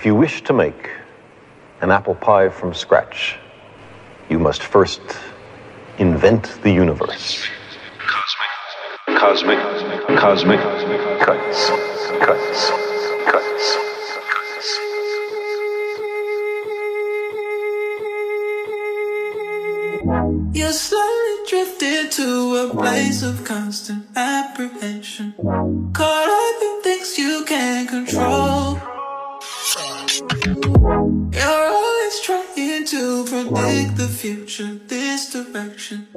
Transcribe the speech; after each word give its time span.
If 0.00 0.06
you 0.06 0.14
wish 0.14 0.42
to 0.44 0.54
make 0.54 0.88
an 1.82 1.90
apple 1.90 2.14
pie 2.14 2.48
from 2.48 2.72
scratch, 2.72 3.36
you 4.30 4.38
must 4.38 4.62
first 4.62 5.02
invent 5.98 6.58
the 6.62 6.70
universe. 6.70 7.46
Cosmic, 9.18 9.58
cosmic, 9.58 9.58
cosmic, 10.18 10.60
Cuts, 11.20 11.68
cuts, 12.18 12.70
cuts. 13.28 13.76
You 20.56 20.72
slowly 20.72 21.36
drifted 21.46 22.10
to 22.12 22.56
a 22.56 22.74
place 22.74 23.22
of 23.22 23.44
constant 23.44 24.06
apprehension. 24.16 25.34
Caught 25.92 26.28
up 26.30 26.62
in 26.62 26.82
things 26.84 27.18
you 27.18 27.44
can't 27.46 27.86
control. 27.86 28.80
You're 30.50 31.68
always 31.68 32.20
trying 32.22 32.84
to 32.86 33.24
predict 33.24 33.96
the 33.96 34.08
future, 34.08 34.80
this 34.88 35.32
direction. 35.32 36.08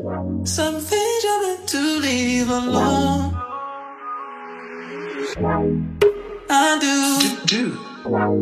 Some 0.43 0.79
things 0.79 1.23
you're 1.23 1.41
meant 1.43 1.67
to 1.69 1.99
leave 1.99 2.49
alone. 2.49 3.35
I 6.49 6.79
do. 6.81 7.29
Do. 7.45 7.77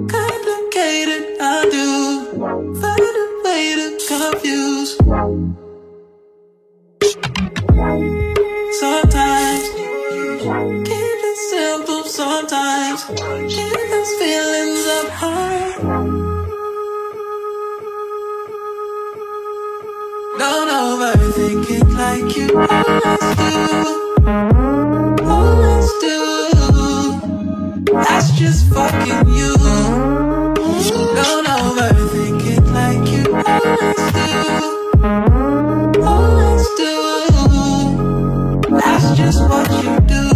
Complicated, 0.08 1.38
I 1.42 1.68
do. 1.70 1.88
Find 2.80 3.02
a 3.02 3.28
way 3.44 3.76
to 3.76 3.86
confuse. 4.08 4.92
Sometimes 12.42 13.04
keep 13.04 13.72
those 13.92 14.14
feelings 14.18 14.86
up 14.88 15.10
high. 15.10 15.76
Don't 20.40 20.70
overthink 20.82 21.70
it 21.70 21.86
like 22.02 22.36
you 22.36 22.48
always 22.58 23.26
do. 23.38 23.78
Always 25.24 25.90
do. 26.02 26.18
That's 27.94 28.30
just 28.32 28.74
fucking 28.74 29.28
you. 29.36 29.54
Don't 31.14 31.46
overthink 31.46 32.42
it 32.58 32.64
like 32.74 33.06
you 33.14 33.24
always 33.38 34.02
do. 34.18 34.42
Always 36.02 36.66
do. 36.82 36.94
That's 38.80 39.08
just 39.16 39.40
what 39.48 39.70
you 39.84 40.00
do. 40.08 40.31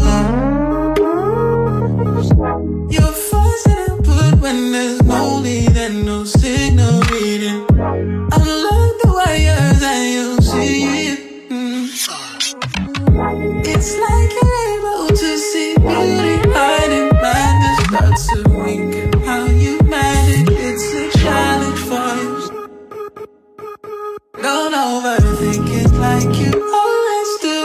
Overthink 24.86 25.67
it 25.81 25.91
like 25.97 26.31
you 26.38 26.52
always 26.81 27.30
do. 27.41 27.59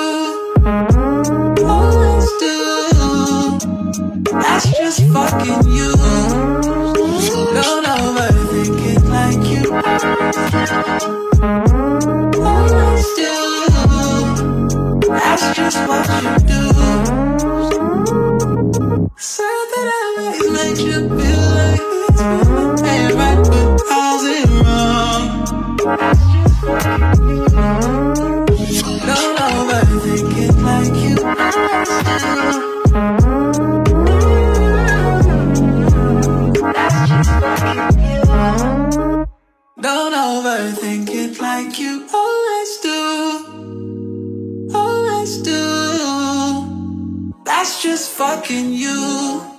Always 1.66 2.28
do. 2.44 2.56
That's 4.40 4.66
just 4.78 5.00
fucking 5.12 5.62
you. 5.76 5.92
Don't 7.58 7.86
overthink 7.98 8.80
it 8.92 9.02
like 9.16 9.42
you 9.52 9.62
always 12.42 13.06
do. 13.20 13.34
That's 15.12 15.44
just 15.58 15.78
what 15.88 16.06
you 16.24 16.34
do. 16.52 16.62
Something 19.18 19.88
always 20.00 20.40
makes 20.56 20.80
you 20.88 20.98
feel 21.18 21.44
like 21.60 21.84
it's 22.08 22.82
ain't 22.82 23.14
right, 23.14 23.40
but 23.44 23.66
how's 23.90 24.24
it 24.24 24.48
wrong? 24.64 26.29
Don't 26.70 26.78
overthink 29.38 30.38
it 30.38 30.54
like 30.62 30.94
you 31.02 31.16
always 31.24 31.98
do. 31.98 32.06
Don't 39.80 40.14
overthink 40.14 41.10
it 41.10 41.40
like 41.40 41.80
you 41.80 42.06
always 44.72 45.42
do. 45.42 47.34
That's 47.44 47.82
just 47.82 48.12
fucking. 48.12 48.72
You. 48.72 49.49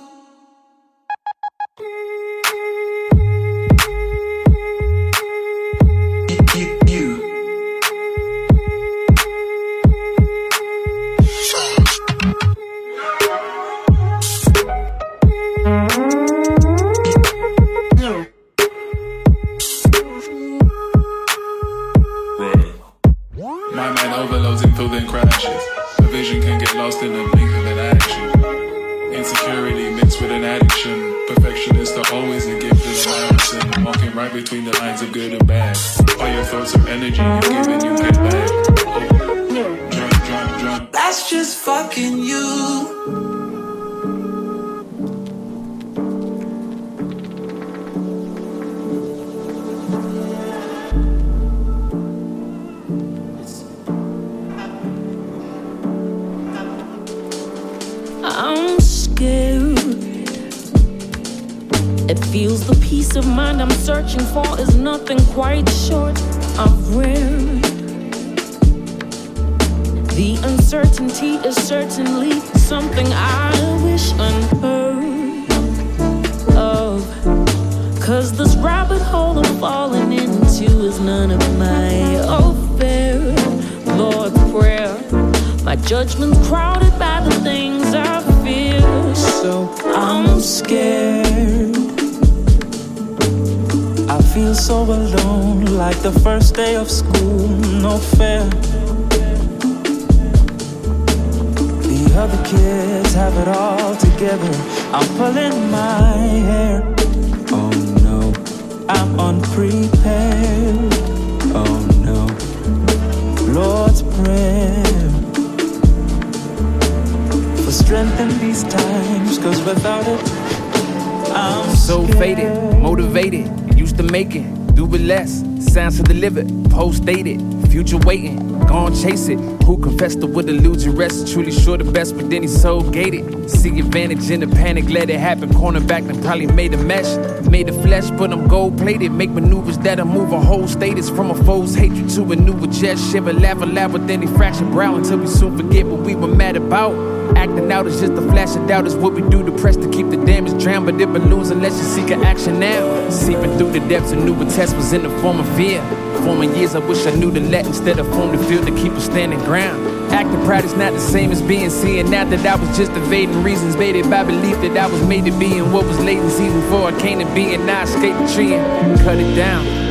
Chase 129.02 129.28
it. 129.28 129.38
Who 129.64 129.78
confessed 129.78 130.20
to 130.20 130.26
would 130.26 130.48
elude 130.48 130.82
your 130.82 130.94
rest? 130.94 131.32
Truly 131.32 131.52
sure 131.52 131.76
the 131.76 131.90
best, 131.90 132.16
but 132.16 132.30
then 132.30 132.42
he 132.42 132.48
so 132.48 132.80
gated. 132.90 133.50
See 133.50 133.78
advantage 133.78 134.30
in 134.30 134.40
the 134.40 134.46
panic, 134.46 134.88
let 134.88 135.10
it 135.10 135.18
happen. 135.18 135.50
Cornerback 135.50 136.08
and 136.08 136.22
probably 136.22 136.46
made 136.46 136.72
a 136.74 136.76
mesh. 136.76 137.16
Made 137.48 137.68
a 137.68 137.82
flesh, 137.82 138.10
but 138.10 138.32
I'm 138.32 138.46
gold 138.48 138.78
plated. 138.78 139.12
Make 139.12 139.30
maneuvers 139.30 139.78
that'll 139.78 140.06
move 140.06 140.32
a 140.32 140.40
whole 140.40 140.68
status 140.68 141.08
from 141.10 141.30
a 141.30 141.44
foe's 141.44 141.74
hatred 141.74 142.08
to 142.10 142.32
a 142.32 142.36
new 142.36 142.52
just 142.82 143.12
shiver, 143.12 143.32
laugh 143.32 143.58
laugh, 143.60 143.92
then 144.06 144.22
he 144.22 144.28
fracture 144.28 144.64
brow 144.64 144.96
until 144.96 145.18
we 145.18 145.26
soon 145.26 145.56
forget 145.56 145.86
what 145.86 146.00
we 146.00 146.14
were 146.14 146.26
mad 146.26 146.56
about. 146.56 146.94
Acting 147.36 147.70
out 147.70 147.86
is 147.86 148.00
just 148.00 148.12
a 148.12 148.22
flash 148.22 148.56
of 148.56 148.66
doubt, 148.66 148.86
is 148.86 148.96
what 148.96 149.12
we 149.14 149.22
do 149.30 149.44
to 149.44 149.52
press 149.58 149.76
to 149.76 149.88
keep 149.90 150.08
the 150.10 150.16
damage 150.16 150.60
drowned. 150.62 150.86
But 150.86 151.00
it 151.00 151.12
balloons 151.12 151.50
unless 151.50 151.76
you 151.78 151.84
seek 151.84 152.10
an 152.10 152.24
action 152.24 152.58
now. 152.58 153.10
Seeping 153.10 153.56
through 153.58 153.72
the 153.72 153.80
depths, 153.88 154.12
a 154.12 154.16
new 154.16 154.36
test 154.50 154.74
was 154.76 154.92
in 154.92 155.02
the 155.02 155.10
form 155.20 155.38
of 155.38 155.56
fear. 155.56 155.80
Former 156.24 156.44
years, 156.44 156.74
I 156.76 156.78
wish 156.78 157.04
I 157.06 157.14
knew 157.14 157.32
to 157.32 157.40
let 157.40 157.66
instead 157.66 157.98
of 157.98 158.06
form 158.08 158.36
the 158.36 158.44
field 158.44 158.66
to 158.66 158.74
keep 158.76 158.92
us 158.92 159.06
standing 159.06 159.40
ground. 159.40 159.86
Acting 160.12 160.40
proud 160.44 160.64
is 160.64 160.74
not 160.74 160.92
the 160.92 161.00
same 161.00 161.32
as 161.32 161.42
being 161.42 161.68
seen. 161.68 162.10
Not 162.10 162.30
that 162.30 162.46
I 162.46 162.54
was 162.54 162.76
just 162.76 162.92
evading 162.92 163.42
reasons, 163.42 163.74
baited 163.74 164.08
by 164.08 164.22
belief 164.22 164.56
that 164.60 164.76
I 164.76 164.86
was 164.86 165.02
made 165.06 165.24
to 165.24 165.36
be 165.38 165.58
and 165.58 165.72
what 165.72 165.84
was 165.84 165.98
latent 165.98 166.30
season 166.30 166.62
four. 166.70 166.88
I 166.88 167.00
came 167.00 167.18
to 167.18 167.34
be 167.34 167.54
and 167.54 167.68
I 167.68 167.82
escaped 167.82 168.18
the 168.18 168.34
tree 168.34 168.54
and 168.54 169.00
cut 169.00 169.18
it 169.18 169.34
down. 169.34 169.81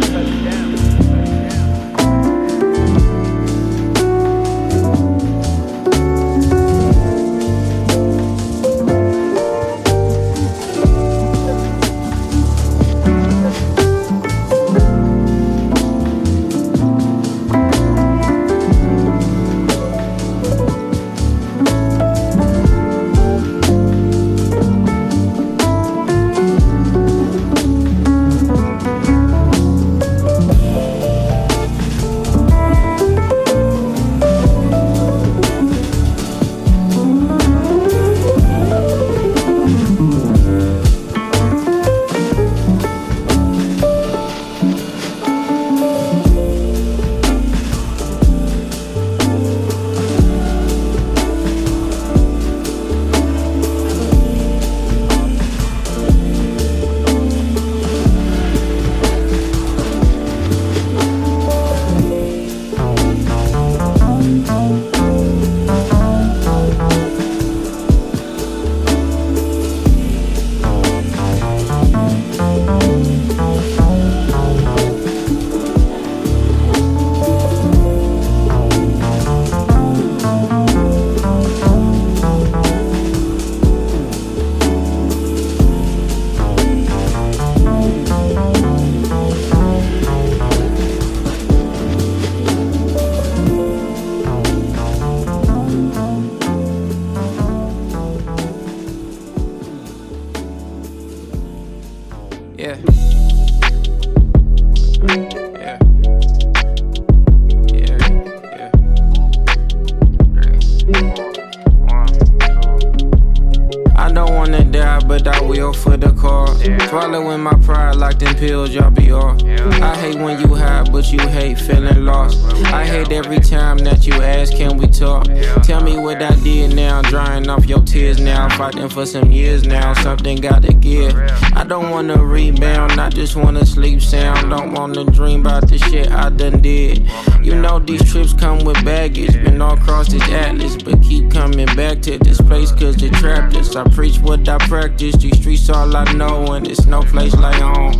Fighting 128.61 128.89
for 128.89 129.07
some 129.07 129.31
years 129.31 129.65
now. 129.65 129.91
Something 129.95 130.37
gotta 130.37 130.71
give. 130.71 131.15
I 131.55 131.63
don't 131.63 131.89
wanna 131.89 132.23
rebound, 132.23 133.01
I 133.01 133.09
just 133.09 133.35
wanna 133.35 133.65
sleep 133.65 134.01
sound. 134.01 134.51
Don't 134.51 134.73
wanna 134.73 135.03
dream 135.05 135.41
about 135.41 135.67
the 135.67 135.79
shit 135.79 136.11
I 136.11 136.29
done 136.29 136.61
did. 136.61 137.09
You 137.41 137.55
know 137.55 137.79
these 137.79 138.03
trips 138.11 138.33
come 138.33 138.59
with 138.63 138.85
baggage. 138.85 139.33
Been 139.33 139.59
all 139.61 139.73
across 139.73 140.09
this 140.09 140.21
atlas, 140.29 140.75
but 140.77 141.01
keep 141.01 141.31
coming 141.31 141.65
back 141.75 142.03
to 142.03 142.19
this 142.19 142.39
place 142.39 142.71
cause 142.71 142.95
they 142.97 143.09
trapped 143.09 143.55
us. 143.55 143.75
I 143.75 143.83
preach 143.89 144.19
what 144.19 144.47
I 144.47 144.59
practice. 144.67 145.15
These 145.15 145.39
streets 145.39 145.67
all 145.71 145.95
I 145.97 146.11
know, 146.13 146.53
and 146.53 146.67
it's 146.67 146.85
no 146.85 147.01
place 147.01 147.33
like 147.33 147.61
home. 147.61 147.95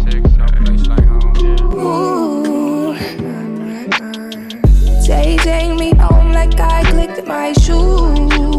Ooh. 1.74 2.96
Take, 5.04 5.42
take 5.42 5.75
me 5.80 5.96
home 5.96 6.31
like 6.31 6.60
I 6.60 6.84
clicked 6.84 7.25
my 7.25 7.52
shoes. 7.54 8.50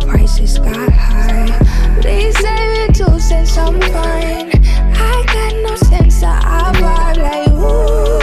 Prices 0.00 0.58
got 0.58 0.92
high. 0.92 1.98
Please 2.00 2.36
save 2.38 2.88
it 2.88 2.94
two 2.94 3.18
cents, 3.20 3.56
I'm 3.58 3.80
fine. 3.80 4.50
I 4.94 5.24
got 5.26 5.52
no 5.62 5.76
sense, 5.76 6.22
I 6.22 6.72
vibe 6.74 7.16
like 7.22 7.48
ooh, 7.50 8.20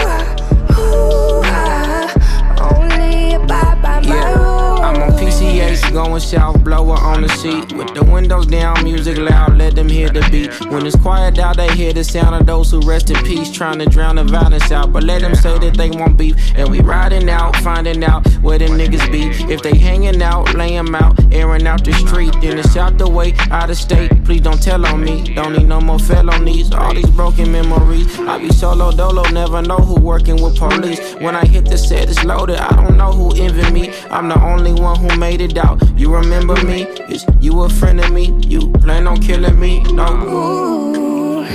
ooh, 0.81 1.41
ah. 1.45 2.73
Only 2.73 3.35
abide 3.35 3.81
by 3.81 3.99
my 4.01 4.07
yeah. 4.07 4.33
rules. 4.35 4.79
I'm 4.79 5.01
on 5.01 5.11
PCH, 5.19 5.93
going 5.93 6.19
south, 6.19 6.63
blower 6.63 6.97
on 6.97 7.21
the 7.21 7.29
seat. 7.29 7.73
With 7.73 7.93
the 7.93 8.03
windows 8.03 8.47
down, 8.47 8.83
music 8.83 9.17
loud, 9.17 9.46
them 9.77 9.87
hear 9.87 10.09
the 10.09 10.27
beat. 10.29 10.51
When 10.71 10.85
it's 10.85 10.95
quiet 10.95 11.39
out, 11.39 11.55
they 11.57 11.73
hear 11.75 11.93
the 11.93 12.03
sound 12.03 12.35
of 12.35 12.45
those 12.45 12.71
who 12.71 12.81
rest 12.81 13.09
in 13.09 13.23
peace. 13.23 13.51
Trying 13.51 13.79
to 13.79 13.85
drown 13.85 14.17
the 14.17 14.23
violence 14.23 14.71
out, 14.71 14.91
but 14.91 15.03
let 15.03 15.21
them 15.21 15.35
say 15.35 15.57
that 15.59 15.77
they 15.77 15.89
want 15.91 16.17
beef. 16.17 16.35
And 16.55 16.69
we 16.69 16.81
riding 16.81 17.29
out, 17.29 17.55
finding 17.57 18.03
out 18.03 18.27
where 18.41 18.57
them 18.57 18.71
niggas 18.71 19.09
be. 19.11 19.23
If 19.53 19.61
they 19.61 19.77
hanging 19.77 20.21
out, 20.21 20.53
lay 20.55 20.71
them 20.71 20.93
out, 20.95 21.15
airing 21.31 21.67
out 21.67 21.85
the 21.85 21.93
street. 21.93 22.33
Then 22.41 22.57
it's 22.57 22.75
out 22.75 22.97
the 22.97 23.09
way, 23.09 23.33
out 23.51 23.69
of 23.69 23.77
state. 23.77 24.11
Please 24.25 24.41
don't 24.41 24.61
tell 24.61 24.85
on 24.85 25.03
me. 25.03 25.33
Don't 25.35 25.53
need 25.53 25.67
no 25.67 25.79
more 25.79 25.99
felonies. 25.99 26.73
All 26.73 26.93
these 26.93 27.09
broken 27.11 27.51
memories. 27.51 28.19
I 28.19 28.39
be 28.39 28.49
solo 28.49 28.91
dolo, 28.91 29.23
never 29.29 29.61
know 29.61 29.77
who 29.77 29.95
working 30.01 30.41
with 30.41 30.57
police. 30.57 30.99
When 31.15 31.35
I 31.35 31.45
hit 31.45 31.65
the 31.65 31.77
set, 31.77 32.09
it's 32.09 32.23
loaded. 32.23 32.57
I 32.57 32.71
don't 32.75 32.97
know 32.97 33.11
who 33.11 33.35
envy 33.35 33.71
me. 33.71 33.93
I'm 34.09 34.27
the 34.27 34.41
only 34.41 34.73
one 34.73 34.97
who 34.99 35.15
made 35.17 35.41
it 35.41 35.57
out. 35.57 35.77
You 35.97 36.13
remember 36.13 36.55
me? 36.63 36.83
Is 37.13 37.25
you 37.39 37.61
a 37.61 37.69
friend 37.69 37.99
of 37.99 38.11
me? 38.11 38.33
You 38.47 38.71
plan 38.83 39.07
on 39.07 39.21
killing 39.21 39.59
me? 39.59 39.66
No. 39.67 40.07
Ooh. 40.29 41.45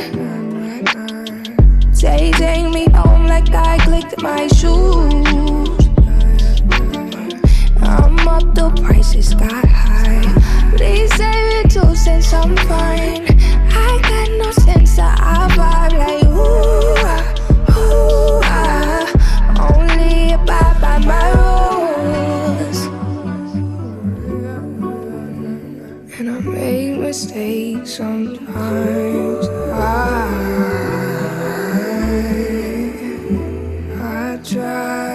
Take, 1.98 2.38
me 2.70 2.86
home 2.92 3.24
like 3.26 3.48
I 3.54 3.78
clicked 3.78 4.20
my 4.20 4.48
shoes. 4.48 5.88
I'm 7.80 8.28
up, 8.28 8.54
the 8.54 8.70
prices 8.82 9.32
got 9.32 9.64
high. 9.64 10.20
Please 10.76 11.10
save 11.14 11.64
it 11.64 11.70
two 11.70 11.94
cents, 11.96 12.34
I'm 12.34 12.54
fine. 12.68 13.24
I 13.72 13.98
got 14.02 14.28
no 14.36 14.50
sense, 14.50 14.98
I 14.98 15.48
vibe 15.56 15.96
like 15.96 16.24
ooh, 16.24 16.92
ooh, 17.80 18.40
ah. 18.44 19.72
Only 19.72 20.34
abide 20.34 20.80
by 20.82 20.98
my 20.98 21.30
rules. 21.30 21.41
mistake 27.12 27.86
sometimes. 27.86 29.46
I, 29.46 30.32
I 34.00 34.40
try. 34.42 35.12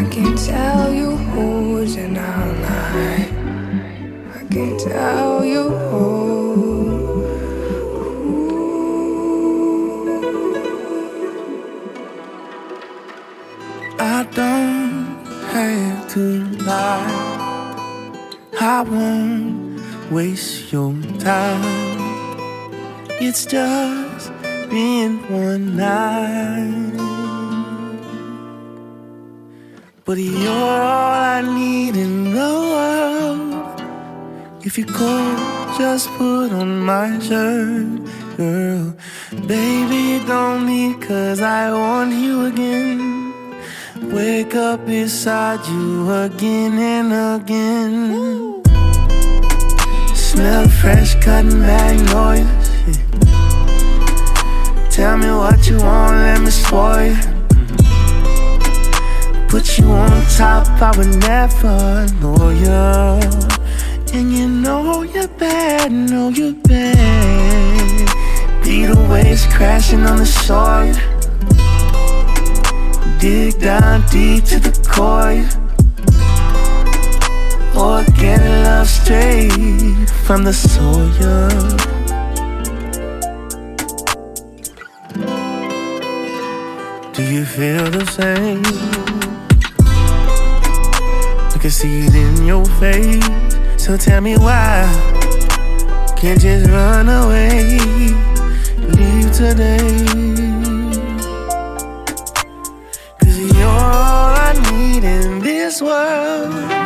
I 0.00 0.04
can't 0.10 0.38
tell 0.38 0.92
you 0.92 1.16
who's 1.32 1.96
in 1.96 2.18
our 2.18 2.46
life. 2.68 3.32
I 4.36 4.44
can't 4.52 4.78
tell 4.78 5.42
you 5.46 5.70
who. 5.70 6.04
I 13.98 14.24
don't 14.38 15.24
have 15.54 16.12
to 16.12 16.20
lie. 16.66 17.34
I 18.60 18.82
won't 18.82 19.53
waste 20.14 20.72
your 20.72 20.94
time. 21.18 21.62
It's 23.20 23.44
just 23.46 24.30
been 24.70 25.18
one 25.28 25.76
night. 25.76 26.94
But 30.04 30.18
you're 30.18 30.52
all 30.52 31.12
I 31.36 31.40
need 31.42 31.96
in 31.96 32.32
the 32.32 32.52
world. 32.74 33.82
If 34.64 34.78
you 34.78 34.84
could 34.84 35.38
just 35.78 36.08
put 36.10 36.52
on 36.52 36.78
my 36.78 37.18
shirt, 37.18 37.98
girl. 38.36 38.94
Baby, 39.48 40.24
don't 40.26 40.66
leave, 40.66 41.00
cause 41.00 41.40
I 41.40 41.72
want 41.72 42.12
you 42.12 42.46
again. 42.46 43.32
Wake 44.12 44.54
up 44.54 44.86
beside 44.86 45.66
you 45.66 46.08
again 46.12 46.78
and 46.78 47.42
again. 47.42 48.53
Smell 50.34 50.68
fresh 50.68 51.14
cotton 51.22 51.60
magnolias. 51.60 52.44
Yeah. 52.88 52.98
Tell 54.90 55.16
me 55.16 55.30
what 55.30 55.68
you 55.68 55.76
want, 55.78 56.16
let 56.16 56.40
me 56.40 56.50
spoil 56.50 57.06
you. 57.06 57.16
Put 59.48 59.78
you 59.78 59.86
on 59.86 60.10
top, 60.36 60.66
I 60.82 60.92
would 60.98 61.20
never 61.20 62.08
know 62.20 62.50
you. 62.50 63.20
And 64.12 64.32
you 64.32 64.48
know 64.48 65.02
you're 65.02 65.28
bad, 65.28 65.92
know 65.92 66.30
you're 66.30 66.52
bad. 66.52 68.08
Beat 68.64 68.86
the 68.86 69.06
waves 69.08 69.46
crashing 69.46 70.02
on 70.02 70.16
the 70.16 70.26
shore. 70.26 70.92
Dig 73.20 73.60
down 73.60 74.02
deep 74.10 74.42
to 74.46 74.58
the 74.58 74.72
core. 74.90 75.63
Organic 77.76 78.64
love 78.64 78.88
straight 78.88 80.08
from 80.24 80.44
the 80.44 80.52
soil. 80.52 81.48
Do 87.12 87.22
you 87.22 87.44
feel 87.44 87.90
the 87.90 88.06
same? 88.06 88.62
I 91.54 91.58
can 91.60 91.70
see 91.70 92.06
it 92.06 92.14
in 92.14 92.46
your 92.46 92.64
face. 92.80 93.24
So 93.76 93.96
tell 93.96 94.20
me 94.20 94.36
why 94.36 95.14
can't 96.24 96.40
just 96.40 96.70
run 96.70 97.06
away, 97.06 97.78
leave 98.78 99.30
today. 99.30 100.06
Cause 103.18 103.38
you're 103.38 103.66
all 103.66 104.32
I 104.34 104.52
need 104.70 105.04
in 105.04 105.40
this 105.40 105.82
world. 105.82 106.83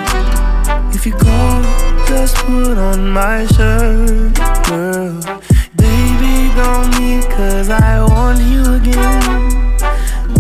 If 1.01 1.07
you 1.07 1.13
go, 1.13 1.63
just 2.09 2.35
put 2.39 2.77
on 2.77 3.13
my 3.13 3.47
shirt, 3.47 4.35
girl. 4.67 5.21
Baby, 5.77 6.51
don't 6.57 6.91
leave, 6.99 7.25
cause 7.29 7.71
I 7.71 8.03
want 8.03 8.41
you 8.41 8.65
again. 8.75 9.77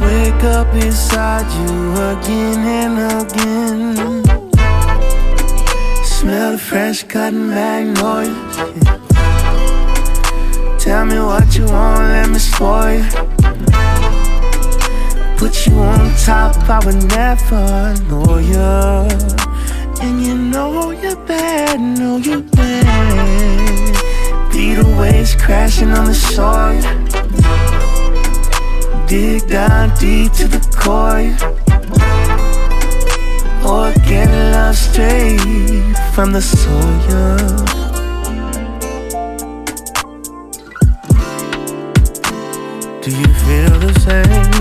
Wake 0.01 0.43
up 0.43 0.73
beside 0.73 1.47
you 1.61 1.93
again 2.11 2.59
and 2.81 2.99
again. 3.23 4.25
Smell 6.03 6.51
the 6.51 6.59
fresh 6.59 7.05
cotton 7.05 7.51
magnolias. 7.51 8.57
yeah. 8.83 8.99
Tell 10.81 11.07
me 11.07 11.21
what 11.21 11.57
you 11.57 11.67
want, 11.67 12.01
let 12.01 12.31
me 12.31 12.39
spoil 12.41 12.99
you. 12.99 13.05
Put 15.39 15.67
you 15.69 15.75
on 15.79 16.13
top, 16.17 16.57
I 16.69 16.81
would 16.85 17.05
never 17.11 17.95
know 18.09 18.39
you. 18.39 19.48
And 20.01 20.23
you 20.23 20.35
know 20.37 20.91
you're 20.93 21.17
bad, 21.27 21.81
know 21.81 22.19
you're 22.19 22.43
bad. 22.43 22.79
Beat 24.53 24.75
the 24.75 24.87
waves 24.99 25.35
crashing 25.35 25.91
on 25.91 26.07
the 26.07 26.15
shore. 26.15 26.81
Dig 29.09 29.49
down 29.49 29.89
deep 29.99 30.33
to 30.35 30.47
the 30.47 30.61
core. 30.77 31.35
Organic 33.65 34.55
love 34.55 34.77
straight 34.77 35.97
from 36.15 36.33
the 36.33 36.41
soil. 36.41 37.37
Do 43.03 43.11
you 43.11 43.29
feel 43.45 43.75
the 43.81 43.93
same? 44.05 44.53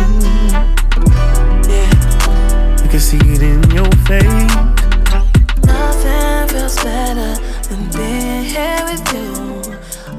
Yeah, 1.70 2.84
you 2.84 2.90
can 2.90 3.00
see 3.00 3.18
it 3.18 3.42
in 3.42 3.72
your 3.72 3.92
face. 4.08 4.77
Feels 6.58 6.84
better 6.84 7.36
than 7.70 7.82
being 7.92 8.44
here 8.46 8.82
with 8.90 9.14
you. 9.14 9.30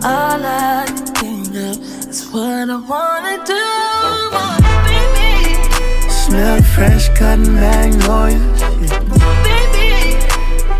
All 0.04 0.40
I 0.40 0.85
can 0.87 1.07
think 1.18 1.49
of 1.49 1.76
is 2.09 2.30
what 2.30 2.71
I 2.71 2.76
wanna 2.92 3.37
do. 3.45 3.64
Oh, 4.07 4.54
baby, 4.87 6.09
Smell 6.09 6.62
fresh 6.62 7.09
cut 7.18 7.40
magnolias. 7.40 8.61
yeah. 8.61 9.00
baby, 9.49 9.90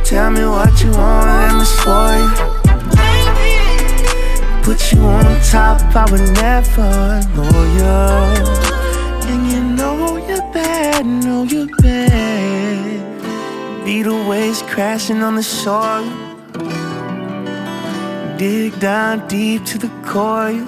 Tell 0.04 0.30
me 0.30 0.44
what 0.46 0.80
you 0.80 0.92
want, 0.92 1.26
let 1.26 1.52
me 1.58 1.64
spoil 1.64 2.28
you. 2.38 2.46
baby. 3.02 4.62
Put 4.62 4.92
you 4.92 5.00
on 5.00 5.40
top, 5.42 5.80
I 5.96 6.04
would 6.12 6.28
never 6.44 7.20
know 7.34 7.58
you. 7.78 7.96
And 9.30 9.42
you 9.50 9.60
know 9.76 10.18
you're 10.28 10.52
bad, 10.52 11.04
know 11.04 11.42
you're 11.42 11.66
bad. 11.82 12.07
The 14.02 14.14
waves 14.28 14.62
crashing 14.62 15.22
on 15.22 15.34
the 15.34 15.42
shore. 15.42 16.04
Dig 18.38 18.78
down 18.78 19.26
deep 19.26 19.64
to 19.66 19.76
the 19.76 19.90
core. 20.06 20.64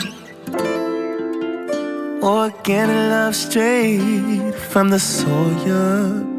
Organic 2.22 3.10
love 3.10 3.36
straight 3.36 4.52
from 4.72 4.90
the 4.90 4.98
soil. 4.98 6.29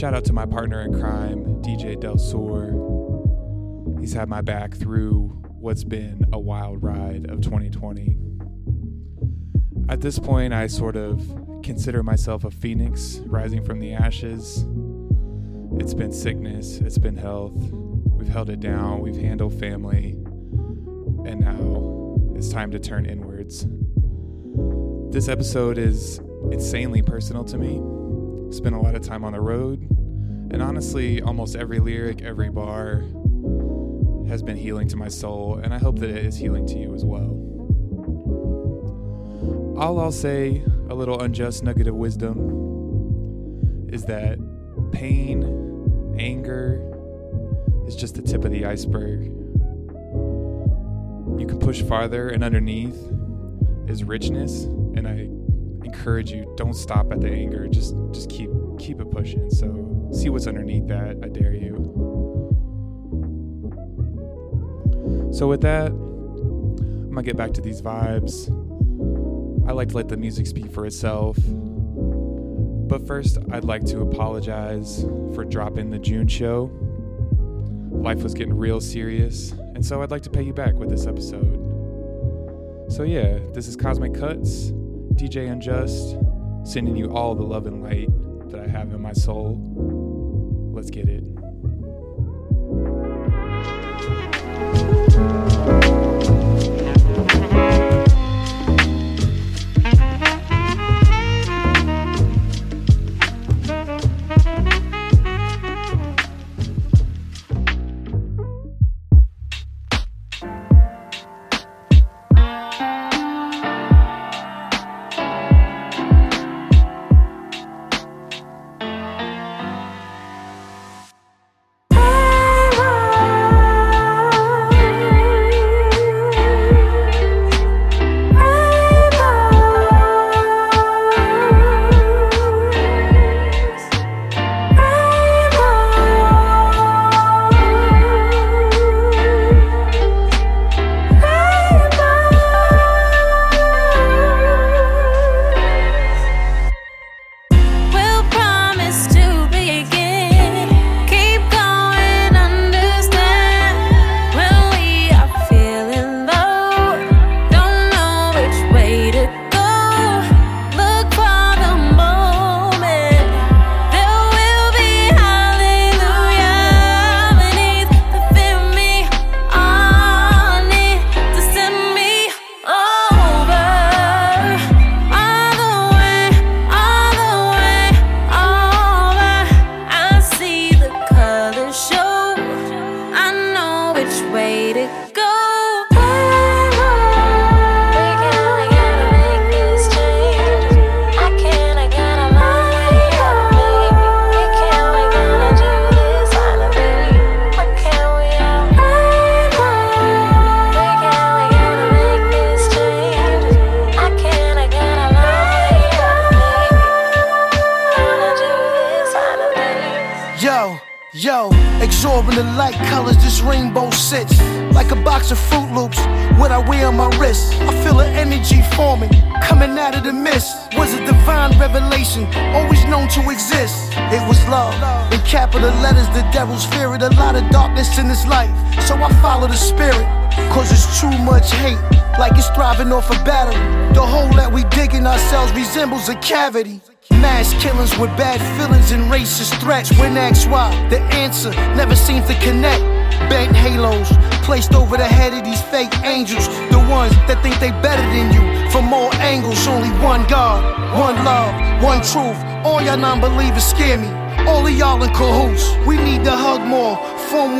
Shout 0.00 0.14
out 0.14 0.24
to 0.24 0.32
my 0.32 0.46
partner 0.46 0.80
in 0.80 0.98
crime, 0.98 1.44
DJ 1.60 2.00
Del 2.00 2.16
Sur. 2.16 2.70
He's 4.00 4.14
had 4.14 4.30
my 4.30 4.40
back 4.40 4.72
through 4.74 5.24
what's 5.58 5.84
been 5.84 6.24
a 6.32 6.40
wild 6.40 6.82
ride 6.82 7.26
of 7.28 7.42
2020. 7.42 8.16
At 9.90 10.00
this 10.00 10.18
point, 10.18 10.54
I 10.54 10.68
sort 10.68 10.96
of 10.96 11.20
consider 11.62 12.02
myself 12.02 12.44
a 12.44 12.50
phoenix 12.50 13.18
rising 13.26 13.62
from 13.62 13.78
the 13.78 13.92
ashes. 13.92 14.64
It's 15.78 15.92
been 15.92 16.12
sickness, 16.12 16.78
it's 16.78 16.96
been 16.96 17.18
health. 17.18 17.58
We've 17.58 18.26
held 18.26 18.48
it 18.48 18.60
down, 18.60 19.02
we've 19.02 19.20
handled 19.20 19.60
family, 19.60 20.12
and 21.26 21.40
now 21.40 22.16
it's 22.34 22.48
time 22.48 22.70
to 22.70 22.78
turn 22.78 23.04
inwards. 23.04 23.66
This 25.12 25.28
episode 25.28 25.76
is 25.76 26.22
insanely 26.50 27.02
personal 27.02 27.44
to 27.44 27.58
me. 27.58 27.82
Spent 28.50 28.74
a 28.74 28.78
lot 28.78 28.94
of 28.94 29.02
time 29.02 29.24
on 29.24 29.32
the 29.32 29.40
road, 29.40 29.80
and 30.50 30.60
honestly, 30.60 31.22
almost 31.22 31.54
every 31.54 31.78
lyric, 31.78 32.22
every 32.22 32.50
bar 32.50 33.04
has 34.28 34.42
been 34.42 34.56
healing 34.56 34.88
to 34.88 34.96
my 34.96 35.08
soul, 35.08 35.60
and 35.62 35.72
I 35.72 35.78
hope 35.78 35.98
that 36.00 36.10
it 36.10 36.24
is 36.24 36.36
healing 36.36 36.66
to 36.66 36.78
you 36.78 36.94
as 36.94 37.04
well. 37.04 37.30
All 39.78 40.00
I'll 40.00 40.12
say, 40.12 40.62
a 40.88 40.94
little 40.94 41.20
unjust 41.20 41.62
nugget 41.62 41.86
of 41.86 41.94
wisdom, 41.94 43.88
is 43.92 44.04
that 44.04 44.38
pain, 44.92 46.16
anger 46.18 46.82
is 47.86 47.96
just 47.96 48.14
the 48.16 48.22
tip 48.22 48.44
of 48.44 48.50
the 48.50 48.66
iceberg. 48.66 49.24
You 51.38 51.46
can 51.48 51.58
push 51.58 51.82
farther, 51.82 52.28
and 52.28 52.44
underneath 52.44 52.98
is 53.86 54.04
richness, 54.04 54.64
and 54.64 55.08
I 55.08 55.28
encourage 55.92 56.30
you 56.30 56.52
don't 56.56 56.74
stop 56.74 57.12
at 57.12 57.20
the 57.20 57.30
anger 57.30 57.66
just 57.66 57.94
just 58.12 58.30
keep 58.30 58.50
keep 58.78 59.00
it 59.00 59.10
pushing. 59.10 59.50
So 59.50 60.10
see 60.12 60.28
what's 60.28 60.46
underneath 60.46 60.88
that 60.88 61.18
i 61.22 61.28
dare 61.28 61.54
you. 61.54 61.76
So 65.32 65.48
with 65.48 65.60
that 65.62 65.88
i'm 65.88 67.10
gonna 67.10 67.22
get 67.22 67.36
back 67.36 67.52
to 67.54 67.60
these 67.60 67.82
vibes. 67.82 68.48
I 69.68 69.72
like 69.72 69.88
to 69.90 69.96
let 69.96 70.08
the 70.08 70.16
music 70.16 70.46
speak 70.46 70.72
for 70.72 70.86
itself. 70.86 71.36
But 71.46 73.06
first 73.06 73.38
i'd 73.52 73.64
like 73.64 73.84
to 73.86 74.00
apologize 74.00 75.04
for 75.34 75.44
dropping 75.44 75.90
the 75.90 75.98
june 75.98 76.28
show. 76.28 76.70
Life 77.90 78.22
was 78.22 78.34
getting 78.34 78.54
real 78.54 78.80
serious 78.80 79.52
and 79.74 79.84
so 79.84 80.02
i'd 80.02 80.10
like 80.10 80.22
to 80.22 80.30
pay 80.30 80.42
you 80.42 80.52
back 80.52 80.74
with 80.74 80.88
this 80.88 81.06
episode. 81.06 81.58
So 82.88 83.02
yeah 83.02 83.38
this 83.52 83.68
is 83.68 83.76
cosmic 83.76 84.14
cuts 84.14 84.72
DJ 85.20 85.52
Unjust, 85.52 86.16
sending 86.64 86.96
you 86.96 87.12
all 87.12 87.34
the 87.34 87.42
love 87.42 87.66
and 87.66 87.82
light 87.82 88.08
that 88.48 88.58
I 88.58 88.66
have 88.66 88.90
in 88.94 89.02
my 89.02 89.12
soul. 89.12 89.60
Let's 90.72 90.88
get 90.88 91.10
it. 91.10 91.24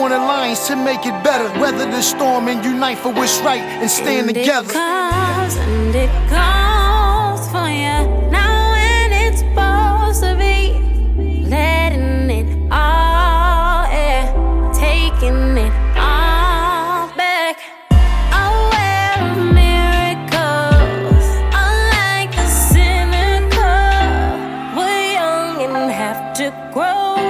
lines 0.09 0.67
to 0.67 0.77
make 0.77 1.05
it 1.05 1.23
better. 1.23 1.45
Weather 1.61 1.85
the 1.91 2.01
storm 2.01 2.49
and 2.49 2.65
unite 2.65 2.99
for 2.99 3.13
what's 3.13 3.39
right 3.41 3.61
and 3.61 3.91
stand 3.91 4.29
and 4.29 4.37
together. 4.37 4.71
It 4.71 4.73
comes 4.73 5.57
and 5.57 5.95
it 5.95 6.11
calls 6.31 7.47
for 7.51 7.69
you 7.69 8.31
now 8.31 8.73
when 8.73 9.13
it's 9.13 9.41
supposed 9.41 10.23
to 10.23 10.37
be. 10.37 10.81
Letting 11.49 12.31
it 12.31 12.73
all 12.73 13.85
air, 13.87 14.33
taking 14.73 15.59
it 15.59 15.73
all 15.97 17.09
back. 17.17 17.59
Aware 18.33 19.17
of 19.21 19.37
miracles, 19.53 21.27
unlike 21.53 22.33
the 22.35 22.47
cynical. 22.73 23.61
We're 24.77 25.13
young 25.13 25.77
and 25.77 25.91
have 25.93 26.33
to 26.39 26.51
grow 26.73 27.30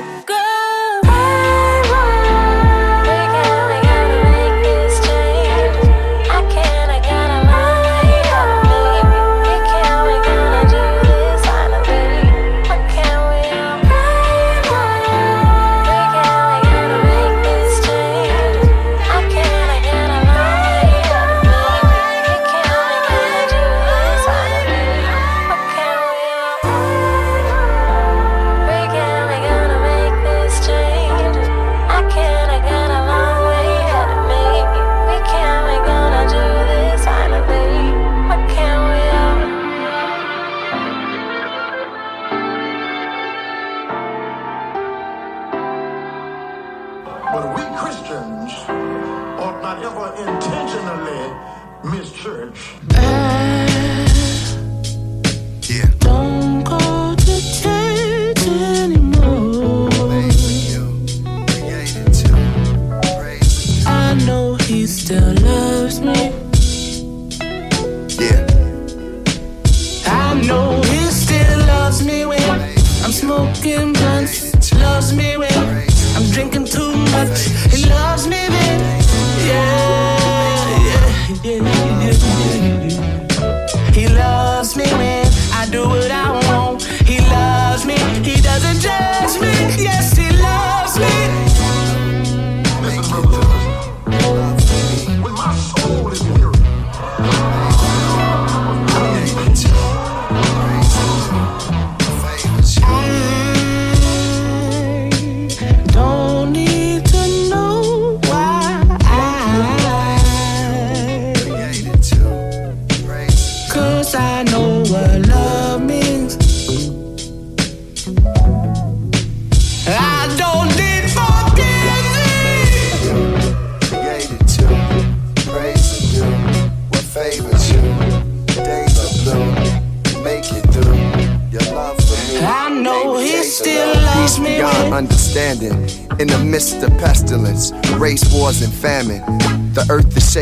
good. 0.00 0.41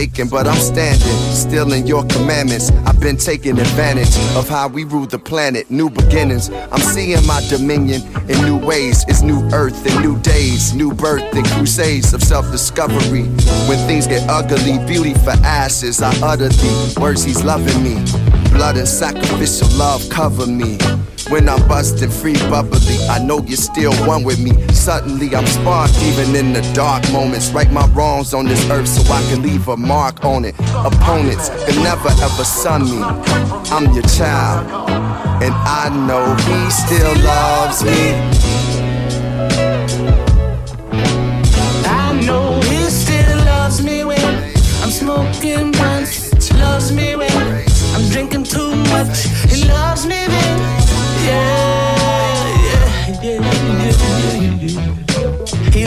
Shaking, 0.01 0.29
but 0.29 0.47
I'm 0.47 0.57
standing, 0.57 1.17
still 1.35 1.73
in 1.73 1.87
your 1.87 2.05
commandments. 2.07 2.71
I've 2.87 3.01
been 3.01 3.17
taking 3.19 3.59
advantage 3.59 4.17
of 4.35 4.49
how 4.49 4.69
we 4.69 4.85
rule 4.85 5.07
the 5.07 5.19
planet. 5.19 5.71
New 5.71 5.91
beginnings, 5.91 6.49
I'm 6.51 6.81
seeing 6.81 7.25
my 7.27 7.43
dominion 7.49 8.01
in 8.31 8.43
new 8.45 8.57
ways. 8.57 9.05
It's 9.09 9.21
new 9.23 9.43
earth 9.53 9.87
and 9.87 10.03
new 10.03 10.19
days, 10.21 10.75
new 10.75 10.95
birth 10.95 11.35
and 11.35 11.47
crusades 11.49 12.15
of 12.15 12.23
self 12.23 12.51
discovery. 12.51 13.25
When 13.69 13.79
things 13.87 14.07
get 14.07 14.27
ugly, 14.29 14.79
beauty 14.87 15.15
for 15.15 15.37
ashes, 15.45 16.01
I 16.01 16.13
utter 16.23 16.49
the 16.49 16.99
Words 17.01 17.23
he's 17.23 17.45
loving 17.45 17.83
me. 17.83 17.95
Blood 18.51 18.77
and 18.77 18.89
sacrificial 18.89 19.69
love 19.77 20.03
cover 20.09 20.47
me. 20.47 20.79
When 21.31 21.49
I'm 21.49 21.67
busting 21.69 22.11
free 22.11 22.35
bubbly, 22.51 22.99
I 23.09 23.21
know 23.23 23.39
you're 23.47 23.57
still 23.57 23.95
one 24.05 24.25
with 24.25 24.41
me. 24.41 24.51
Suddenly 24.75 25.33
I'm 25.37 25.47
sparked, 25.47 25.97
even 26.03 26.35
in 26.35 26.53
the 26.53 26.61
dark 26.75 27.09
moments. 27.13 27.53
Right 27.53 27.71
my 27.71 27.87
wrongs 27.95 28.35
on 28.35 28.47
this 28.47 28.69
earth 28.69 28.89
so 28.89 29.01
I 29.13 29.23
can 29.31 29.41
leave 29.41 29.69
a 29.69 29.77
mark 29.77 30.25
on 30.25 30.45
it. 30.45 30.57
Opponents 30.75 31.49
can 31.67 31.85
never 31.85 32.09
ever 32.09 32.45
sun 32.45 32.83
me. 32.83 33.01
I'm 33.71 33.95
your 33.95 34.03
child, 34.19 34.67
and 35.41 35.55
I 35.55 35.89
know 36.09 36.35
he 36.35 36.71
still 36.71 37.15
loves 37.23 37.85
me. 37.85 38.01
I 41.87 42.21
know 42.27 42.61
he 42.63 42.91
still 42.91 43.39
loves 43.45 43.81
me 43.85 44.03
when 44.03 44.21
I'm 44.83 44.91
smoking 44.91 45.71
blunts. 45.71 46.29
Loves 46.59 46.93
me 46.93 47.15
when 47.15 47.31
I'm 47.95 48.11
drinking 48.11 48.45
too 48.45 48.75
much. 48.91 49.29
He 49.49 49.65
loves 49.69 50.05
me 50.05 50.27
then. 50.27 50.50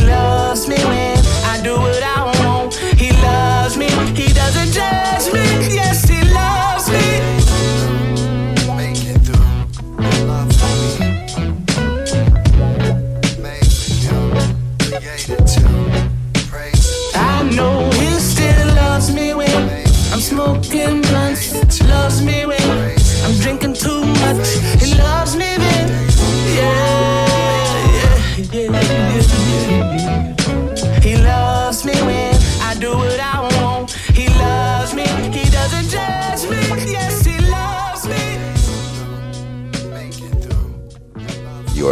Loves 0.05 0.67
me 0.67 0.77
when 0.89 1.17
I 1.51 1.61
do 1.63 1.73
what 1.77 2.03
I 2.03 2.19
want. 2.39 2.73
He 3.03 3.11
loves 3.21 3.77
me. 3.77 3.87
He 4.15 4.27
doesn't 4.33 4.71
judge 4.71 5.25
me. 5.33 5.45
Yes, 5.79 5.92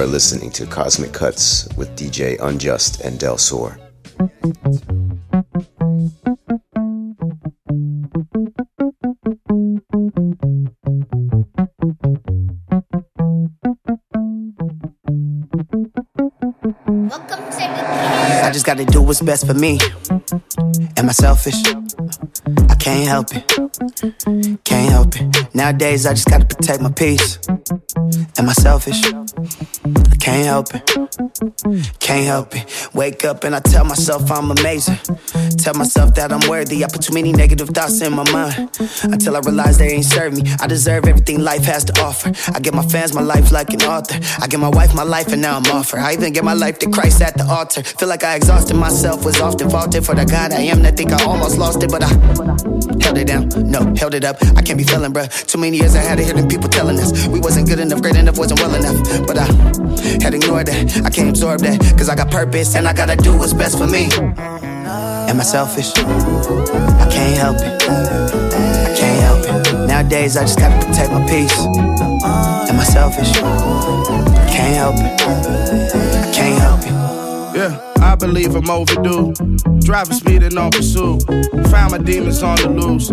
are 0.01 0.07
listening 0.07 0.49
to 0.49 0.65
Cosmic 0.65 1.13
Cuts 1.13 1.69
with 1.77 1.95
DJ 1.95 2.39
Unjust 2.41 3.01
and 3.01 3.19
Del 3.19 3.37
Sur. 3.37 3.77
I 18.43 18.49
just 18.51 18.65
gotta 18.65 18.85
do 18.85 19.03
what's 19.03 19.21
best 19.21 19.45
for 19.45 19.53
me. 19.53 19.77
Am 20.97 21.09
I 21.09 21.11
selfish? 21.11 21.61
Can't 22.82 23.08
help 23.08 23.28
it. 23.36 23.48
Can't 24.63 24.91
help 24.91 25.15
it. 25.15 25.54
Nowadays, 25.54 26.08
I 26.08 26.13
just 26.13 26.28
gotta 26.28 26.46
protect 26.46 26.82
my 26.82 26.91
peace. 26.91 27.38
Am 28.39 28.50
I 28.50 28.54
selfish? 28.54 29.04
I 29.06 30.15
can't 30.20 30.46
help 30.46 30.74
it. 30.74 30.89
Can't 32.00 32.26
help 32.26 32.56
it. 32.56 32.89
Wake 32.96 33.24
up 33.24 33.44
and 33.44 33.54
I 33.56 33.60
tell 33.60 33.86
myself 33.86 34.32
I'm 34.32 34.50
amazing. 34.50 34.98
Tell 35.60 35.76
myself 35.76 36.15
that 36.15 36.32
I'm 36.32 36.50
worthy. 36.50 36.84
I 36.84 36.88
put 36.88 37.04
too 37.04 37.13
many 37.13 37.32
negative 37.32 37.70
thoughts 37.70 38.02
in 38.02 38.13
my 38.13 38.30
mind 38.32 38.72
until 39.04 39.36
I 39.36 39.39
realize 39.39 39.78
they 39.78 39.91
ain't 39.91 40.06
serve 40.06 40.34
me. 40.34 40.52
I 40.60 40.65
deserve 40.65 41.06
everything 41.06 41.39
life 41.39 41.63
has 41.65 41.86
to 41.86 42.02
offer. 42.02 42.32
I 42.52 42.60
give 42.60 42.74
my 42.74 42.86
fans 42.86 43.13
my 43.13 43.22
life 43.22 43.52
like 43.52 43.72
an 43.74 43.84
author. 43.84 44.20
I 44.41 44.48
give 44.48 44.60
my 44.60 44.70
wife 44.70 44.96
my 44.96 45.04
life 45.04 45.32
and 45.32 45.41
now 45.41 45.58
I'm 45.58 45.72
off 45.72 45.91
her. 45.91 46.00
I 46.00 46.13
even 46.13 46.34
give 46.34 46.44
my 46.44 46.54
life 46.54 46.80
to 46.80 46.89
Christ 46.89 47.22
at 47.22 47.38
the 47.38 47.46
altar. 47.46 47.84
Feel 47.84 48.10
like 48.10 48.24
I 48.24 48.36
exhausted 48.36 48.76
myself, 48.76 49.24
was 49.24 49.39
often 49.39 49.70
faulted 49.70 50.04
for 50.04 50.15
the 50.15 50.26
God 50.26 50.52
I 50.52 50.62
am. 50.62 50.84
I 50.84 50.91
think 50.91 51.12
I 51.12 51.24
almost 51.26 51.60
lost 51.60 51.84
it, 51.84 51.91
but 51.91 52.04
I 52.04 52.70
held 53.01 53.17
it 53.17 53.27
down. 53.27 53.49
No, 53.69 53.93
held 53.95 54.13
it 54.13 54.23
up. 54.23 54.38
I 54.55 54.62
can't 54.62 54.77
be 54.77 54.84
feeling, 54.84 55.13
bruh. 55.13 55.27
Too 55.47 55.57
many 55.57 55.77
years 55.77 55.95
I 55.95 56.01
had 56.01 56.17
to 56.17 56.23
hear 56.23 56.34
them 56.34 56.47
people 56.47 56.69
telling 56.69 56.99
us 56.99 57.27
we 57.27 57.39
wasn't 57.39 57.67
good 57.67 57.79
enough, 57.79 58.01
great 58.01 58.15
enough, 58.15 58.38
wasn't 58.38 58.60
well 58.62 58.73
enough. 58.75 59.27
But 59.27 59.38
I 59.38 59.45
had 60.23 60.34
ignored 60.34 60.67
that. 60.67 61.01
I 61.05 61.10
can't 61.10 61.29
absorb 61.29 61.62
that, 61.62 61.79
cause 61.97 62.10
I 62.10 62.15
got 62.15 62.31
purpose 62.31 62.75
and 62.75 62.88
I 62.88 62.93
gotta 62.93 63.15
do 63.15 63.38
what's 63.38 63.53
best 63.53 63.77
for 63.77 63.88
me. 63.88 64.10
Am 65.31 65.39
I 65.39 65.43
selfish? 65.43 65.91
I 65.97 67.07
can't 67.12 67.38
help 67.38 67.57
it. 67.57 67.84
I 67.89 68.95
can't 68.97 69.21
help 69.21 69.65
it. 69.65 69.88
Nowadays, 69.88 70.38
I 70.38 70.41
just 70.41 70.60
gotta 70.60 70.86
protect 70.86 71.12
my 71.12 71.25
peace. 71.27 71.57
Am 71.60 72.79
I 72.79 72.84
selfish? 72.84 73.31
I 73.38 74.47
Can't 74.51 74.75
help 74.75 74.95
it. 74.95 75.21
I 75.21 76.31
can't 76.34 76.60
help 76.60 76.81
it. 76.81 77.57
Yeah, 77.57 77.90
I 78.01 78.15
believe 78.15 78.55
I'm 78.55 78.69
overdue. 78.69 79.33
Driving 79.81 80.13
speeding 80.13 80.57
on 80.57 80.71
pursuit. 80.71 81.23
Found 81.69 81.91
my 81.91 81.97
demons 81.97 82.43
on 82.43 82.57
the 82.57 82.69
loose. 82.69 83.11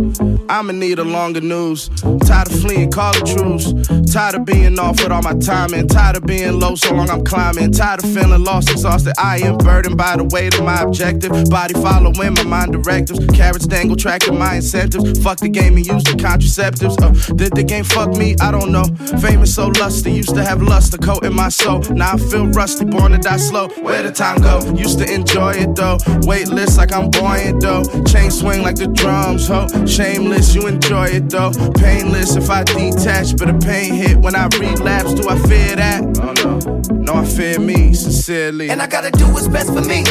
I'ma 0.48 0.72
need 0.72 0.98
a 0.98 1.04
longer 1.04 1.40
news. 1.40 1.88
Tired 2.26 2.50
of 2.50 2.60
fleeing, 2.60 2.90
call 2.90 3.12
it 3.14 3.26
truce. 3.26 3.72
Tired 4.12 4.36
of 4.36 4.44
being 4.44 4.78
off 4.78 5.02
with 5.02 5.12
all 5.12 5.22
my 5.22 5.34
timing. 5.34 5.88
Tired 5.88 6.16
of 6.16 6.26
being 6.26 6.58
low 6.58 6.74
so 6.74 6.94
long 6.94 7.10
I'm 7.10 7.24
climbing. 7.24 7.72
Tired 7.72 8.02
of 8.02 8.12
feeling 8.12 8.42
lost, 8.44 8.70
exhausted. 8.70 9.14
I 9.18 9.38
am 9.38 9.58
burdened 9.58 9.96
by 9.96 10.16
the 10.16 10.24
weight 10.24 10.58
of 10.58 10.64
my 10.64 10.82
objective. 10.82 11.30
Body 11.50 11.74
following 11.74 12.34
my 12.34 12.42
mind 12.44 12.72
directives. 12.72 13.24
Carrots 13.34 13.66
dangle, 13.66 13.96
tracking 13.96 14.38
my 14.38 14.56
incentives. 14.56 15.22
Fuck 15.22 15.38
the 15.38 15.48
game 15.48 15.76
and 15.76 15.86
use 15.86 16.02
the 16.04 16.12
contraceptives. 16.12 17.00
Uh, 17.02 17.34
did 17.34 17.52
the 17.54 17.62
game 17.62 17.84
fuck 17.84 18.10
me? 18.16 18.34
I 18.40 18.50
don't 18.50 18.72
know. 18.72 18.84
Famous 19.20 19.54
so 19.54 19.68
lusty. 19.68 20.12
Used 20.12 20.34
to 20.34 20.44
have 20.44 20.62
lust, 20.62 20.94
a 20.94 20.98
coat 20.98 21.24
in 21.24 21.34
my 21.34 21.50
soul. 21.50 21.80
Now 21.90 22.14
I 22.14 22.16
feel 22.16 22.46
rusty, 22.48 22.84
born 22.84 23.12
to 23.12 23.18
die 23.18 23.36
slow. 23.36 23.68
Where 23.68 24.02
the 24.02 24.12
time 24.12 24.40
go? 24.40 24.60
Used 24.78 24.98
to 25.00 25.12
enjoy 25.12 25.52
it 25.52 25.74
though. 25.74 25.98
Weightless 26.22 26.78
like 26.78 26.92
I'm 26.92 27.10
buoyant 27.10 27.60
though. 27.60 27.82
Chain 28.04 28.30
swing 28.30 28.62
like 28.62 28.76
the 28.76 28.86
drums, 28.86 29.48
ho. 29.48 29.66
Shameless, 29.86 30.54
you 30.54 30.66
enjoy 30.66 31.06
it 31.06 31.28
though. 31.28 31.50
Painless 31.74 32.36
if 32.36 32.48
I 32.48 32.62
detach, 32.64 33.36
but 33.36 33.50
a 33.50 33.58
pain 33.58 33.94
hit 33.94 34.16
when 34.18 34.34
I 34.36 34.48
relapse. 34.58 35.14
Do 35.14 35.28
I 35.28 35.36
fear 35.48 35.76
that? 35.76 36.02
Oh 36.22 36.32
no. 36.42 36.58
No, 36.94 37.14
I 37.14 37.24
fear 37.24 37.58
me, 37.58 37.92
sincerely. 37.92 38.70
And 38.70 38.80
I 38.80 38.86
gotta 38.86 39.10
do 39.10 39.26
what's 39.32 39.48
best 39.48 39.72
for 39.72 39.82
me. 39.82 40.04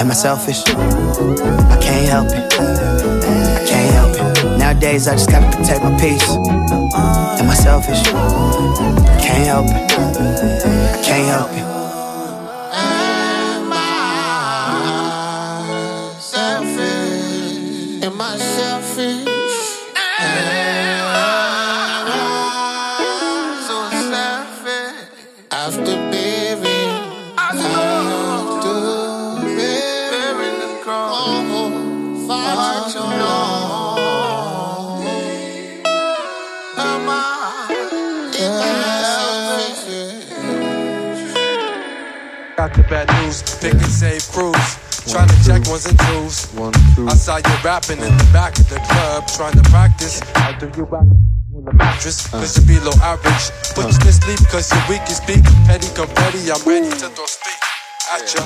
Am 0.00 0.10
I 0.10 0.14
selfish? 0.14 0.62
I 0.66 1.78
can't 1.80 2.08
help 2.08 2.26
it. 2.28 2.52
I 2.58 3.64
can't 3.66 3.94
help 3.94 4.16
it. 4.16 4.58
Nowadays, 4.58 5.06
I 5.06 5.12
just 5.12 5.30
gotta 5.30 5.56
protect 5.56 5.82
my 5.84 5.96
peace. 5.98 6.28
Am 6.28 7.48
I 7.48 7.54
selfish? 7.54 8.02
Can't 9.22 9.46
help 9.46 9.66
it. 9.68 9.92
I 9.92 11.02
can't 11.04 11.28
help 11.28 11.50
it. 11.52 11.73
The 42.76 42.82
bad 42.90 43.08
news, 43.22 43.42
pick 43.60 43.74
and 43.74 43.82
save 43.86 44.22
crews. 44.32 44.78
Trying 45.10 45.28
to 45.28 45.38
check 45.44 45.66
ones 45.68 45.86
and 45.86 45.98
twos. 45.98 46.48
I 47.06 47.14
saw 47.14 47.36
you 47.36 47.56
rapping 47.62 48.00
in 48.00 48.16
the 48.16 48.28
back 48.32 48.58
of 48.58 48.68
the 48.68 48.80
club, 48.88 49.28
trying 49.28 49.54
to 49.54 49.64
practice. 49.70 50.22
I 50.34 50.56
do 50.58 50.66
you 50.76 50.86
back 50.86 51.04
on 51.54 51.64
the 51.64 51.72
mattress, 51.74 52.26
cause 52.30 52.56
uh. 52.56 52.62
you 52.62 52.80
below 52.80 52.96
average. 53.02 53.52
Put 53.74 53.92
you 53.92 53.98
to 54.00 54.08
uh. 54.08 54.20
sleep, 54.20 54.40
cause 54.48 54.72
you're 54.72 54.86
weak 54.88 55.04
as 55.06 55.18
speak. 55.18 55.44
Petty 55.68 55.88
confetti, 55.94 56.50
I'm 56.50 56.62
ready 56.64 56.88
to 56.88 57.08
throw 57.12 57.26
speak 57.26 57.60
at 58.12 58.34
ya. 58.34 58.42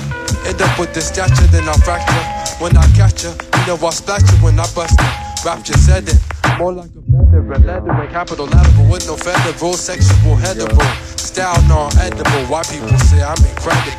End 0.47 0.61
up 0.61 0.79
with 0.79 0.93
the 0.93 1.01
stature, 1.01 1.47
then 1.47 1.67
I'll 1.67 1.79
fracture. 1.79 2.23
When 2.59 2.75
I 2.75 2.85
catch 2.95 3.23
ya, 3.23 3.31
you 3.31 3.65
know 3.67 3.77
I'll 3.81 3.91
splash 3.91 4.23
you 4.31 4.37
when 4.43 4.59
I 4.59 4.67
bust 4.75 4.99
ya. 4.99 5.28
Rap 5.45 5.63
just 5.63 5.85
said 5.85 6.03
it. 6.03 6.19
More 6.57 6.73
like 6.73 6.91
a 6.91 6.99
veteran, 6.99 7.65
leather 7.65 7.91
and 7.91 8.09
capital 8.11 8.45
level 8.45 8.91
with 8.91 9.07
no 9.07 9.15
federal, 9.15 9.71
sexual 9.73 10.35
hetero. 10.35 10.75
Style 11.15 11.55
non-edible, 11.71 12.43
why 12.51 12.59
people 12.67 12.91
say 13.07 13.23
I'm 13.23 13.39
incredible. 13.47 13.95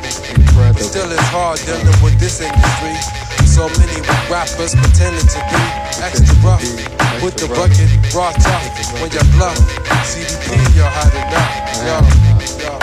But 0.69 0.85
still 0.85 1.09
it's 1.09 1.29
hard 1.33 1.57
dealing 1.65 1.97
with 2.05 2.13
this 2.21 2.45
industry. 2.45 2.93
So 3.49 3.65
many 3.81 3.97
rappers 4.29 4.77
pretending 4.77 5.25
to 5.25 5.39
be 5.49 5.61
extra 6.05 6.29
rough. 6.45 6.61
With 7.25 7.33
the 7.41 7.49
bucket, 7.49 7.89
raw 8.13 8.29
tough. 8.37 9.01
When 9.01 9.09
you're 9.09 9.25
bluff, 9.33 9.57
CDP, 10.05 10.61
you 10.77 10.85
had 10.85 11.09
enough. 11.25 11.57
Yo, 11.81 11.97
yo. 12.61 12.77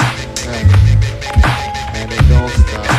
And 1.95 2.11
it 2.11 2.27
don't 2.27 2.51
stop. 2.51 2.91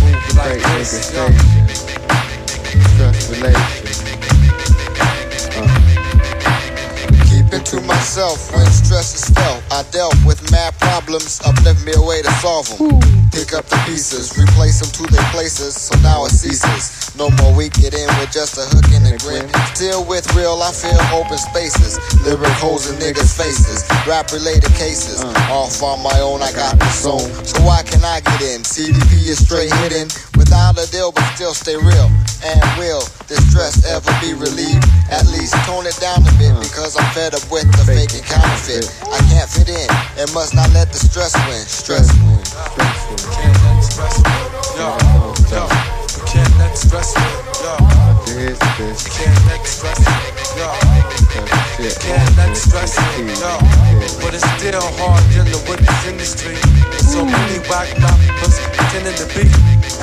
Move 0.00 0.16
like 0.32 0.64
this, 0.80 1.12
yo. 1.12 1.28
station. 1.28 2.80
Stress 2.96 3.28
relation. 3.28 3.87
Keep 7.48 7.60
it 7.60 7.66
to 7.72 7.80
myself 7.80 8.52
when 8.52 8.66
stress 8.66 9.16
is 9.16 9.32
felt. 9.32 9.64
I 9.72 9.82
dealt 9.90 10.12
with 10.26 10.36
mad 10.52 10.76
problems, 10.80 11.40
uplift 11.46 11.80
me 11.86 11.92
a 11.96 12.02
way 12.04 12.20
to 12.20 12.30
solve 12.44 12.68
them. 12.68 13.00
Pick 13.32 13.56
up 13.56 13.64
the 13.72 13.80
pieces, 13.88 14.36
replace 14.36 14.84
them 14.84 14.92
to 15.00 15.10
their 15.10 15.24
places, 15.32 15.72
so 15.72 15.96
now 16.04 16.26
it 16.26 16.36
ceases. 16.36 17.16
No 17.16 17.30
more 17.40 17.56
we 17.56 17.70
get 17.70 17.96
in 17.96 18.04
with 18.20 18.30
just 18.32 18.60
a 18.60 18.68
hook 18.68 18.84
and 18.92 19.08
a 19.08 19.16
grin. 19.24 19.48
Still 19.72 20.04
with 20.04 20.28
real, 20.36 20.60
I 20.60 20.76
feel 20.76 21.00
open 21.16 21.38
spaces. 21.38 21.96
Lyric 22.20 22.52
holes 22.60 22.90
in 22.90 23.00
niggas' 23.00 23.32
faces. 23.32 23.80
Rap 24.04 24.30
related 24.30 24.68
cases. 24.76 25.24
Uh. 25.24 25.32
Off 25.48 25.82
on 25.82 26.02
my 26.04 26.20
own, 26.20 26.42
I 26.42 26.52
got 26.52 26.78
the 26.78 26.90
zone. 26.92 27.32
So 27.48 27.64
why 27.64 27.80
can 27.82 28.04
I 28.04 28.20
get 28.20 28.42
in? 28.44 28.60
CDP 28.60 29.24
is 29.24 29.40
straight 29.40 29.72
hidden. 29.80 30.12
Without 30.38 30.78
a 30.78 30.86
deal, 30.94 31.10
but 31.10 31.26
still 31.34 31.52
stay 31.52 31.74
real. 31.74 32.08
And 32.46 32.62
will 32.78 33.02
this 33.26 33.42
stress 33.50 33.82
ever 33.84 34.14
be 34.22 34.32
relieved? 34.38 34.86
At 35.10 35.26
least 35.34 35.52
tone 35.66 35.82
it 35.84 35.98
down 35.98 36.22
a 36.22 36.32
bit 36.38 36.54
because 36.62 36.94
I'm 36.94 37.10
fed 37.10 37.34
up 37.34 37.42
with 37.50 37.66
the 37.74 37.82
fake 37.82 38.14
and 38.14 38.22
counterfeit. 38.22 38.86
I 39.10 39.18
can't 39.26 39.50
fit 39.50 39.68
in 39.68 39.88
and 40.14 40.30
must 40.32 40.54
not 40.54 40.70
let 40.70 40.94
the 40.94 41.00
stress 41.02 41.34
win. 41.50 41.58
Stress 41.66 42.06
win. 42.22 42.38
Can't 43.34 43.58
let 43.66 43.82
stress 43.82 44.16
win. 44.22 44.46
Yo, 44.78 44.94
yo. 45.50 45.66
Can't 46.30 46.54
let 46.62 46.78
stress 46.78 47.18
win. 47.18 47.34
Yo. 47.58 47.74
We 48.38 48.54
can't 48.54 49.42
let 49.50 49.66
stress 49.66 49.98
win. 49.98 50.38
Yo. 50.54 50.70
Can't 51.98 52.32
let 52.38 52.54
stress 52.54 52.94
win. 53.18 53.26
Yo. 53.42 53.58
But 54.22 54.38
it's 54.38 54.46
still 54.54 54.86
hard 55.02 55.24
dealing 55.34 55.58
with 55.66 55.82
this 55.82 56.02
industry. 56.06 56.54
So 57.10 57.26
many 57.26 57.58
whack 57.66 57.90
rappers 57.98 58.54
pretending 58.70 59.18
to 59.18 59.26
be 59.34 59.50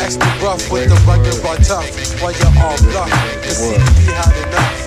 extra 0.06 0.30
rough 0.46 0.72
with 0.72 0.88
the 0.88 0.96
rugged 1.08 1.34
raw 1.44 1.56
tough. 1.56 2.22
While 2.22 2.32
you're 2.32 2.46
all 2.62 2.78
bluff. 2.78 3.10
The 3.42 3.50
CDP 3.50 4.14
had 4.14 4.38
enough. 4.48 4.86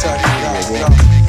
Check 0.00 0.20
it. 0.24 1.10
Yo. 1.14 1.19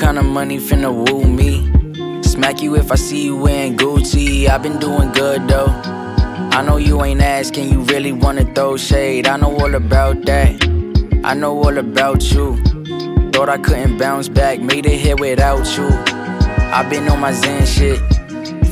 Kind 0.00 0.18
of 0.18 0.24
money 0.24 0.58
finna 0.58 0.90
woo 0.90 1.24
me. 1.24 1.52
Smack 2.22 2.62
you 2.62 2.74
if 2.74 2.90
I 2.90 2.94
see 2.94 3.26
you 3.26 3.36
wearing 3.36 3.76
Gucci. 3.76 4.48
I've 4.48 4.62
been 4.62 4.78
doing 4.78 5.12
good 5.12 5.46
though. 5.46 5.68
I 6.56 6.62
know 6.62 6.78
you 6.78 7.04
ain't 7.04 7.20
asking, 7.20 7.70
you 7.70 7.82
really 7.82 8.12
wanna 8.12 8.46
throw 8.54 8.78
shade. 8.78 9.28
I 9.28 9.36
know 9.36 9.54
all 9.60 9.74
about 9.74 10.24
that. 10.24 10.64
I 11.22 11.34
know 11.34 11.54
all 11.62 11.76
about 11.76 12.22
you. 12.32 12.56
Thought 13.32 13.50
I 13.50 13.58
couldn't 13.58 13.98
bounce 13.98 14.30
back, 14.30 14.58
made 14.60 14.86
it 14.86 14.98
here 14.98 15.16
without 15.16 15.66
you. 15.76 15.88
I've 16.72 16.88
been 16.88 17.06
on 17.08 17.20
my 17.20 17.32
Zen 17.32 17.66
shit. 17.66 18.00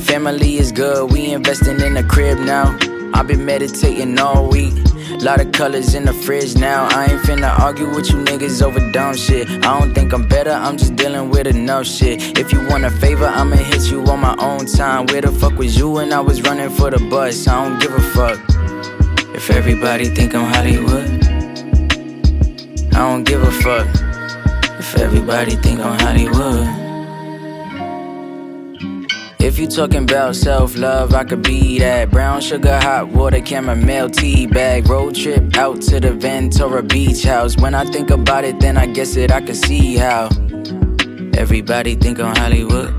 Family 0.09 0.57
is 0.57 0.71
good, 0.71 1.11
we 1.11 1.31
investing 1.31 1.79
in 1.79 1.93
the 1.93 2.03
crib 2.03 2.39
now. 2.39 2.75
I've 3.13 3.27
been 3.27 3.45
meditating 3.45 4.17
all 4.17 4.49
week. 4.49 4.73
Lot 5.17 5.41
of 5.41 5.51
colors 5.51 5.95
in 5.95 6.05
the 6.05 6.13
fridge 6.13 6.55
now. 6.55 6.87
I 6.89 7.05
ain't 7.05 7.21
finna 7.21 7.57
argue 7.59 7.89
with 7.89 8.09
you 8.09 8.17
niggas 8.17 8.61
over 8.61 8.79
dumb 8.91 9.15
shit. 9.15 9.49
I 9.49 9.79
don't 9.79 9.93
think 9.93 10.13
I'm 10.13 10.27
better, 10.27 10.51
I'm 10.51 10.77
just 10.77 10.95
dealing 10.95 11.29
with 11.29 11.47
enough 11.47 11.85
shit. 11.85 12.37
If 12.37 12.53
you 12.53 12.65
want 12.67 12.85
a 12.85 12.89
favor, 12.89 13.25
I'ma 13.25 13.57
hit 13.57 13.91
you 13.91 14.03
on 14.05 14.19
my 14.19 14.35
own 14.39 14.65
time. 14.65 15.07
Where 15.07 15.21
the 15.21 15.31
fuck 15.31 15.57
was 15.57 15.77
you 15.77 15.89
when 15.89 16.13
I 16.13 16.21
was 16.21 16.41
running 16.43 16.69
for 16.69 16.89
the 16.89 16.99
bus? 17.09 17.47
I 17.47 17.63
don't 17.63 17.79
give 17.79 17.93
a 17.93 18.01
fuck. 18.01 18.39
If 19.35 19.49
everybody 19.49 20.05
think 20.05 20.35
I'm 20.35 20.51
Hollywood, 20.53 21.09
I 22.93 22.99
don't 22.99 23.23
give 23.23 23.41
a 23.41 23.51
fuck. 23.51 23.87
If 24.79 24.95
everybody 24.97 25.55
think 25.55 25.79
I'm 25.79 25.99
Hollywood. 25.99 26.88
If 29.49 29.57
you 29.57 29.67
talking 29.67 30.03
about 30.03 30.35
self 30.35 30.77
love, 30.77 31.15
I 31.15 31.23
could 31.23 31.41
be 31.41 31.79
that. 31.79 32.11
Brown 32.11 32.39
sugar, 32.39 32.79
hot 32.79 33.07
water, 33.07 33.43
chamomile 33.43 34.07
tea 34.07 34.45
bag. 34.45 34.87
Road 34.87 35.15
trip 35.15 35.57
out 35.57 35.81
to 35.89 35.99
the 35.99 36.13
Ventura 36.13 36.83
Beach 36.83 37.23
House. 37.23 37.57
When 37.57 37.73
I 37.73 37.83
think 37.85 38.11
about 38.11 38.43
it, 38.43 38.59
then 38.59 38.77
I 38.77 38.85
guess 38.85 39.15
it 39.15 39.31
I 39.31 39.41
could 39.41 39.55
see 39.55 39.97
how. 39.97 40.29
Everybody 41.33 41.95
think 41.95 42.19
I'm 42.19 42.35
Hollywood. 42.35 42.93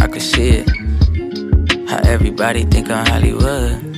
I 0.00 0.08
could 0.08 0.22
see 0.22 0.64
it. 0.64 1.88
How 1.88 1.98
everybody 1.98 2.64
think 2.64 2.90
I'm 2.90 3.06
Hollywood. 3.06 3.93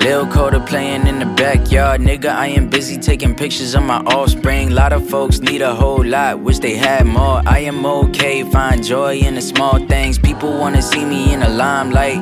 Lil 0.00 0.26
Coda 0.28 0.60
playing 0.60 1.06
in 1.06 1.18
the 1.18 1.26
backyard. 1.26 2.00
Nigga, 2.00 2.30
I 2.30 2.46
am 2.46 2.70
busy 2.70 2.96
taking 2.96 3.34
pictures 3.34 3.74
of 3.74 3.82
my 3.82 3.98
offspring. 3.98 4.70
Lot 4.70 4.94
of 4.94 5.06
folks 5.08 5.40
need 5.40 5.60
a 5.60 5.74
whole 5.74 6.02
lot, 6.02 6.40
wish 6.40 6.58
they 6.58 6.74
had 6.74 7.06
more. 7.06 7.42
I 7.46 7.58
am 7.60 7.84
okay, 7.84 8.42
find 8.50 8.82
joy 8.82 9.18
in 9.18 9.34
the 9.34 9.42
small 9.42 9.78
things. 9.86 10.18
People 10.18 10.58
wanna 10.58 10.80
see 10.80 11.04
me 11.04 11.34
in 11.34 11.40
the 11.40 11.50
limelight. 11.50 12.18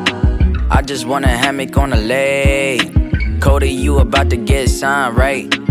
I 0.70 0.82
just 0.82 1.06
want 1.06 1.24
a 1.24 1.28
hammock 1.28 1.76
on 1.76 1.90
the 1.90 1.96
lake. 1.96 3.40
Coda, 3.40 3.68
you 3.68 3.98
about 3.98 4.28
to 4.30 4.36
get 4.36 4.68
signed, 4.68 5.16
right? 5.16 5.67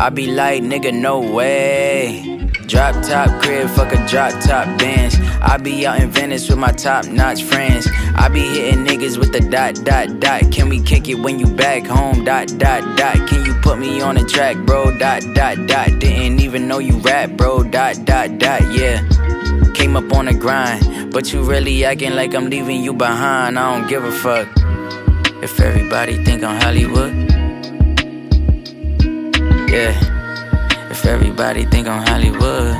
I 0.00 0.08
be 0.08 0.28
like, 0.28 0.62
nigga, 0.62 0.94
no 0.94 1.20
way. 1.20 2.48
Drop 2.66 2.94
top 3.04 3.42
crib, 3.42 3.68
fuck 3.68 3.92
a 3.92 4.08
drop 4.08 4.32
top 4.40 4.78
bench. 4.78 5.14
I 5.42 5.58
be 5.58 5.86
out 5.86 6.00
in 6.00 6.10
Venice 6.10 6.48
with 6.48 6.56
my 6.58 6.72
top 6.72 7.04
notch 7.04 7.42
friends. 7.42 7.86
I 8.16 8.28
be 8.28 8.40
hitting 8.40 8.86
niggas 8.86 9.18
with 9.18 9.30
the 9.32 9.40
dot 9.40 9.74
dot 9.84 10.18
dot. 10.18 10.50
Can 10.50 10.70
we 10.70 10.80
kick 10.80 11.06
it 11.10 11.16
when 11.16 11.38
you 11.38 11.46
back 11.54 11.84
home? 11.84 12.24
Dot 12.24 12.48
dot 12.56 12.96
dot. 12.96 13.28
Can 13.28 13.44
you 13.44 13.52
put 13.60 13.78
me 13.78 14.00
on 14.00 14.14
the 14.14 14.24
track, 14.24 14.56
bro? 14.64 14.96
Dot 14.96 15.22
dot 15.34 15.66
dot. 15.66 15.88
Didn't 15.98 16.40
even 16.40 16.66
know 16.66 16.78
you 16.78 16.96
rap, 17.00 17.32
bro. 17.32 17.62
Dot 17.62 18.02
dot 18.06 18.38
dot. 18.38 18.62
Yeah. 18.72 19.06
Came 19.74 19.96
up 19.96 20.10
on 20.14 20.24
the 20.24 20.34
grind, 20.34 21.12
but 21.12 21.30
you 21.30 21.42
really 21.42 21.84
acting 21.84 22.14
like 22.14 22.34
I'm 22.34 22.48
leaving 22.48 22.82
you 22.82 22.94
behind. 22.94 23.58
I 23.58 23.78
don't 23.78 23.86
give 23.86 24.04
a 24.04 24.12
fuck. 24.12 24.48
If 25.42 25.60
everybody 25.60 26.24
think 26.24 26.42
I'm 26.42 26.58
Hollywood, 26.58 27.29
yeah. 29.70 30.90
If 30.90 31.06
everybody 31.06 31.64
think 31.64 31.86
I'm 31.86 32.04
Hollywood. 32.06 32.76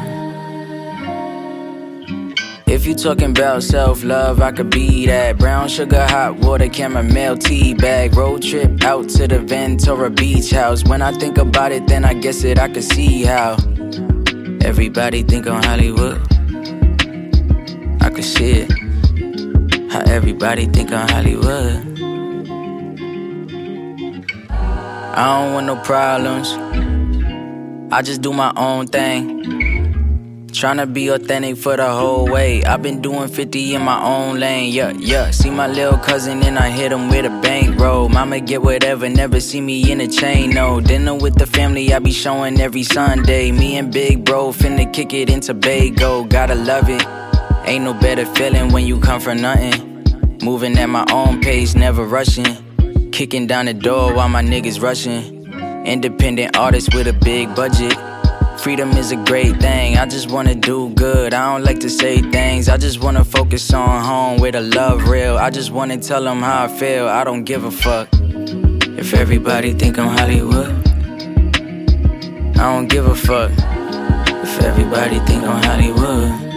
If 2.66 2.86
you 2.86 2.95
talking 2.95 3.30
about 3.30 3.62
self 3.62 4.03
love, 4.03 4.41
I 4.41 4.53
could 4.53 4.70
be 4.70 5.07
that. 5.07 5.38
Brown 5.38 5.68
sugar, 5.68 6.07
hot 6.07 6.36
water, 6.36 6.72
chamomile 6.72 7.36
tea 7.36 7.74
bag. 7.74 8.16
Road 8.16 8.43
trip 8.43 8.82
out 8.84 9.09
to 9.11 9.28
the 9.28 9.38
Ventura 9.38 10.11
Beach 10.11 10.51
House. 10.51 10.84
When 10.84 11.03
I 11.03 11.12
think 11.12 11.38
about 11.38 11.72
it, 11.72 11.86
then 11.86 12.05
I 12.05 12.14
guess 12.14 12.43
it 12.45 12.59
I 12.59 12.68
could 12.68 12.84
see 12.84 13.22
how. 13.24 13.57
Everybody 14.62 15.22
think 15.22 15.47
I'm 15.47 15.62
Hollywood. 15.62 16.20
I 18.03 18.11
could 18.11 18.24
see 18.24 18.66
it. 18.66 19.91
How 19.91 20.01
everybody 20.01 20.66
think 20.66 20.93
I'm 20.93 21.09
Hollywood. 21.09 21.91
I 25.12 25.43
don't 25.43 25.55
want 25.55 25.66
no 25.66 25.76
problems. 25.76 26.70
I 27.93 28.03
just 28.03 28.22
do 28.22 28.32
my 28.32 28.53
own 28.57 28.86
thing. 28.86 29.43
Tryna 30.53 30.93
be 30.93 31.09
authentic 31.09 31.57
for 31.57 31.76
the 31.76 31.91
whole 31.91 32.24
way. 32.24 32.62
I've 32.62 32.82
been 32.82 33.03
doing 33.03 33.28
50 33.28 33.74
in 33.74 33.82
my 33.82 34.01
own 34.01 34.38
lane. 34.38 34.72
Yeah, 34.72 34.91
yeah. 34.91 35.32
See 35.32 35.51
my 35.51 35.66
little 35.66 35.99
cousin 35.99 36.41
and 36.45 36.57
I 36.57 36.70
hit 36.70 36.93
him 36.93 37.09
with 37.09 37.24
a 37.26 37.41
bankroll. 37.41 38.09
Mama 38.09 38.38
get 38.38 38.62
whatever, 38.62 39.09
never 39.09 39.41
see 39.41 39.61
me 39.61 39.91
in 39.91 40.01
a 40.01 40.07
chain. 40.07 40.51
No 40.51 40.80
dinner 40.80 41.16
with 41.16 41.34
the 41.36 41.47
family, 41.47 41.93
I 41.93 41.99
be 41.99 42.12
showing 42.12 42.61
every 42.61 42.84
Sunday. 42.84 43.51
Me 43.51 43.76
and 43.76 43.93
Big 43.93 44.24
Bro 44.24 44.53
finna 44.53 44.93
kick 44.93 45.12
it 45.12 45.28
into 45.28 45.53
Bago. 45.53 46.28
Gotta 46.28 46.55
love 46.55 46.88
it. 46.88 47.05
Ain't 47.66 47.82
no 47.82 47.95
better 47.95 48.24
feeling 48.36 48.72
when 48.72 48.86
you 48.86 49.01
come 49.01 49.20
from 49.20 49.41
nothing. 49.41 50.05
Moving 50.43 50.78
at 50.78 50.88
my 50.88 51.07
own 51.11 51.41
pace, 51.41 51.74
never 51.74 52.05
rushing. 52.05 53.11
Kicking 53.11 53.49
down 53.49 53.66
the 53.66 53.74
door 53.74 54.14
while 54.14 54.28
my 54.28 54.43
niggas 54.43 54.80
rushing. 54.80 55.39
Independent 55.85 56.57
artist 56.57 56.95
with 56.95 57.07
a 57.07 57.12
big 57.12 57.55
budget. 57.55 57.97
Freedom 58.61 58.91
is 58.91 59.12
a 59.12 59.16
great 59.16 59.57
thing. 59.61 59.97
I 59.97 60.05
just 60.05 60.31
wanna 60.31 60.55
do 60.55 60.91
good. 60.91 61.33
I 61.33 61.53
don't 61.53 61.64
like 61.64 61.81
to 61.81 61.89
say 61.89 62.20
things. 62.20 62.68
I 62.68 62.76
just 62.76 63.03
wanna 63.03 63.24
focus 63.24 63.72
on 63.72 64.05
home 64.05 64.41
with 64.41 64.55
a 64.55 64.61
love 64.61 65.09
real. 65.09 65.39
I 65.39 65.49
just 65.49 65.70
wanna 65.70 65.97
tell 65.97 66.22
them 66.22 66.43
how 66.43 66.64
I 66.64 66.68
feel. 66.68 67.09
I 67.09 67.24
don't 67.24 67.45
give 67.45 67.64
a 67.64 67.70
fuck. 67.70 68.09
If 68.99 69.14
everybody 69.14 69.72
think 69.72 69.99
I'm 69.99 70.09
Hollywood, 70.09 70.70
I 72.59 72.74
don't 72.74 72.89
give 72.89 73.07
a 73.07 73.14
fuck. 73.14 73.51
If 74.45 74.62
everybody 74.62 75.18
think 75.20 75.43
I'm 75.45 75.62
Hollywood. 75.62 76.49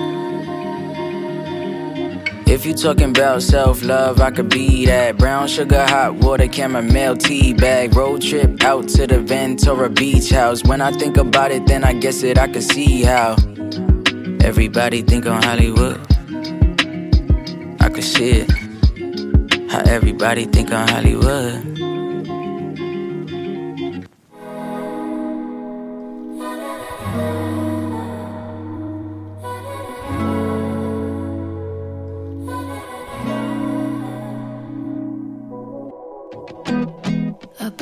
If 2.54 2.68
you 2.68 2.76
talking 2.76 3.10
about 3.10 3.42
self 3.42 3.82
love, 3.82 4.22
I 4.22 4.30
could 4.30 4.48
be 4.48 4.86
that. 4.86 5.18
Brown 5.18 5.48
sugar, 5.48 5.88
hot 5.88 6.14
water, 6.14 6.48
chamomile 6.48 7.18
tea 7.18 7.52
bag. 7.52 7.96
Road 7.96 8.22
trip 8.22 8.64
out 8.64 8.88
to 8.90 9.08
the 9.08 9.20
Ventura 9.20 9.90
Beach 9.90 10.30
House. 10.30 10.64
When 10.64 10.80
I 10.80 10.92
think 10.92 11.18
about 11.18 11.50
it, 11.50 11.66
then 11.66 11.84
I 11.84 11.94
guess 11.94 12.22
it 12.22 12.38
I 12.38 12.48
could 12.48 12.62
see 12.62 13.02
how 13.02 13.38
everybody 14.44 15.02
think 15.02 15.26
I'm 15.26 15.42
Hollywood. 15.42 16.00
I 17.82 17.90
could 17.90 18.04
see 18.04 18.46
it. 18.46 19.72
How 19.72 19.80
everybody 19.88 20.46
think 20.46 20.72
I'm 20.72 20.88
Hollywood. 20.88 21.83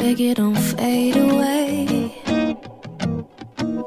You 0.04 0.36
don't 0.36 0.56
fade 0.56 1.16
away. 1.16 2.14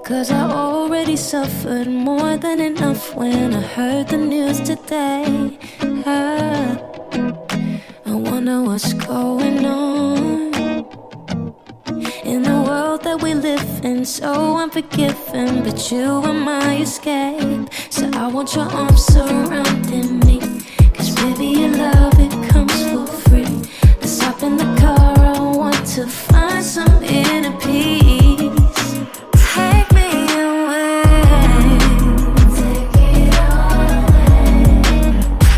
Cause 0.04 0.30
I 0.30 0.50
already 0.50 1.16
suffered 1.16 1.86
more 1.86 2.36
than 2.36 2.60
enough 2.60 3.14
when 3.14 3.54
I 3.54 3.60
heard 3.60 4.08
the 4.08 4.16
news 4.16 4.60
today. 4.60 5.58
I, 6.06 6.78
I 8.06 8.14
wonder 8.14 8.62
what's 8.62 8.92
going 8.94 9.64
on. 9.64 10.54
In 12.24 12.42
the 12.42 12.62
world 12.66 13.02
that 13.04 13.20
we 13.22 13.34
live 13.34 13.84
in, 13.84 14.04
so 14.04 14.56
unforgiving, 14.58 15.62
but 15.62 15.90
you 15.92 16.04
are 16.04 16.32
my 16.32 16.78
escape. 16.78 17.68
So 17.90 18.10
I 18.14 18.28
want 18.28 18.54
your 18.54 18.66
arms 18.66 19.04
surrounding 19.04 20.20
me. 20.20 20.40
Cause 20.94 21.14
baby, 21.14 21.46
your 21.60 21.70
love, 21.70 22.18
it 22.18 22.32
comes 22.50 22.82
for 22.90 23.06
free. 23.28 23.62
Let's 24.00 24.20
hop 24.20 24.42
in 24.42 24.56
the 24.56 24.76
car, 24.80 25.23
to 25.84 26.06
find 26.06 26.64
some 26.64 27.02
inner 27.02 27.52
peace. 27.60 28.40
Take 29.54 29.92
me 29.92 30.08
away. 30.32 31.02
Take 32.56 32.96
it 33.12 33.34
all 33.38 33.90
away. 34.00 34.46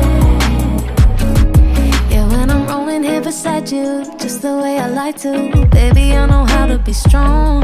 Yeah, 2.11 2.25
when 2.29 2.47
I'm 2.51 2.63
rolling 2.67 3.03
here 3.03 3.21
beside 3.21 3.71
you, 3.71 4.05
just 4.19 4.41
the 4.43 4.55
way 4.57 4.77
I 4.79 4.87
like 4.87 5.17
to. 5.21 5.31
Baby, 5.71 6.15
I 6.15 6.27
know 6.27 6.45
how 6.45 6.67
to 6.67 6.77
be 6.77 6.93
strong. 6.93 7.63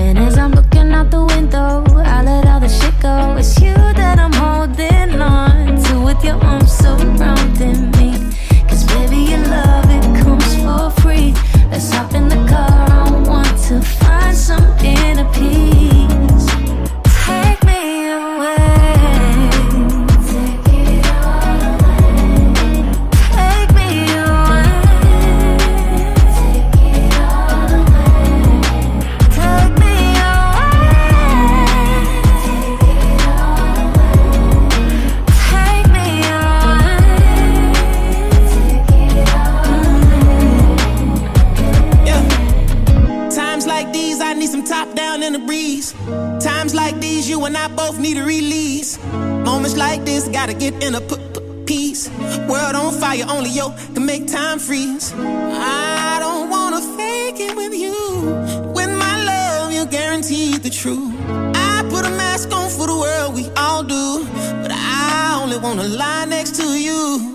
And 0.00 0.18
as 0.18 0.38
I'm 0.38 0.52
looking 0.52 0.92
out 0.92 1.10
the 1.10 1.24
window, 1.24 1.84
I 2.16 2.22
let 2.22 2.46
all 2.46 2.58
the 2.58 2.68
shit 2.68 2.98
go. 3.00 3.36
It's 3.36 3.60
you 3.60 3.74
that 3.74 4.18
I'm 4.18 4.32
holding 4.32 5.20
on 5.20 5.76
to 5.84 6.00
with 6.00 6.24
your 6.24 6.42
arms 6.42 6.72
surrounding 6.72 7.90
me. 7.92 8.10
Cause 8.68 8.84
baby, 8.92 9.30
your 9.30 9.44
love, 9.54 9.90
it 9.90 10.06
comes 10.22 10.56
for 10.56 10.90
free. 11.02 11.34
Let's 11.70 11.92
hop 11.92 12.14
in 12.14 12.28
the 12.28 12.42
car, 12.48 12.86
I 12.90 13.10
want 13.28 13.56
to 13.68 13.80
find 13.82 14.36
some 14.36 14.64
inner 14.78 15.28
peace. 15.34 16.29
Like 43.82 43.94
these, 43.94 44.20
I 44.20 44.34
need 44.34 44.50
some 44.50 44.64
top 44.64 44.94
down 44.94 45.22
in 45.22 45.32
the 45.32 45.38
breeze. 45.38 45.92
Times 46.44 46.74
like 46.74 47.00
these, 47.00 47.28
you 47.30 47.42
and 47.46 47.56
I 47.56 47.68
both 47.68 47.98
need 47.98 48.18
a 48.18 48.24
release. 48.24 49.02
Moments 49.48 49.76
like 49.76 50.04
this, 50.04 50.28
gotta 50.28 50.52
get 50.52 50.74
in 50.84 50.94
a 50.94 51.00
p- 51.00 51.16
p- 51.34 51.64
peace. 51.64 52.10
World 52.50 52.74
on 52.76 52.92
fire, 53.00 53.24
only 53.28 53.50
yo 53.50 53.70
can 53.94 54.04
make 54.04 54.26
time 54.26 54.58
freeze. 54.58 55.14
I 55.14 56.18
don't 56.24 56.50
wanna 56.50 56.82
fake 56.98 57.40
it 57.48 57.56
with 57.56 57.74
you. 57.84 57.96
With 58.76 58.90
my 59.04 59.14
love, 59.30 59.72
you're 59.72 59.92
guaranteed 59.98 60.62
the 60.62 60.70
truth. 60.70 61.14
I 61.54 61.82
put 61.88 62.04
a 62.04 62.12
mask 62.22 62.52
on 62.52 62.68
for 62.68 62.86
the 62.86 62.98
world, 63.04 63.34
we 63.34 63.48
all 63.56 63.82
do. 63.82 64.26
But 64.62 64.72
I 64.72 65.40
only 65.42 65.56
wanna 65.56 65.88
lie 65.88 66.26
next 66.26 66.54
to 66.60 66.66
you. 66.86 67.34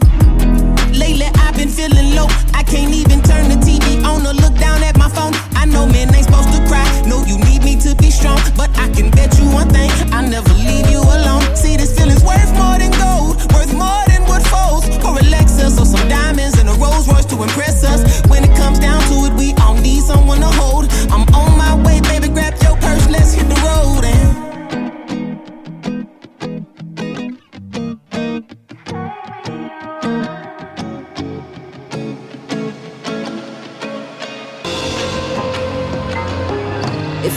Lately 1.04 1.28
I've 1.44 1.56
been 1.58 1.70
feeling 1.70 2.10
low. 2.16 2.28
I 2.60 2.62
can't 2.74 2.94
even 2.94 3.20
turn 3.24 3.46
the 3.54 3.60
TV 3.68 4.04
on 4.06 4.28
or 4.28 4.34
look 4.34 4.54
down 4.60 4.65
at. 5.34 5.56
I 5.56 5.66
know 5.66 5.86
men 5.86 6.14
ain't 6.14 6.26
supposed 6.26 6.52
to 6.54 6.60
cry. 6.68 6.86
No, 7.08 7.24
you 7.26 7.38
need 7.40 7.64
me 7.64 7.76
to 7.82 7.96
be 7.96 8.10
strong. 8.12 8.40
But 8.56 8.70
I 8.78 8.90
can 8.90 9.10
bet 9.12 9.38
you 9.40 9.46
one 9.52 9.70
thing, 9.70 9.90
I'll 10.14 10.28
never 10.28 10.54
leave 10.54 10.90
you 10.90 11.00
alone. 11.00 11.44
See, 11.56 11.78
this 11.78 11.98
feeling's 11.98 12.24
worth 12.24 12.52
more 12.54 12.78
than 12.78 12.92
gold, 13.00 13.42
worth 13.54 13.74
more 13.74 14.04
than 14.08 14.22
wood 14.28 14.46
folds. 14.48 14.86
Or 15.06 15.18
a 15.18 15.26
Lexus 15.34 15.80
or 15.80 15.86
some 15.86 16.08
diamonds 16.08 16.60
and 16.60 16.70
a 16.70 16.74
Rolls 16.74 17.08
Royce 17.08 17.26
to 17.26 17.42
impress 17.42 17.84
us. 17.84 18.22
When 18.28 18.44
it 18.44 18.56
comes 18.58 18.80
down 18.80 19.02
to 19.10 19.16
it, 19.28 19.34
we 19.34 19.54
all 19.64 19.76
need 19.76 20.02
someone 20.04 20.40
to 20.40 20.52
hold. 20.62 20.92
I'm 21.10 21.26
on 21.34 21.58
my 21.58 21.74
way, 21.86 22.02
baby, 22.02 22.30
grab 22.30 22.54
your 22.62 22.76
purse, 22.78 23.10
let's 23.10 23.34
hit 23.34 23.48
the 23.48 23.60
road. 23.62 24.04
And 24.06 24.35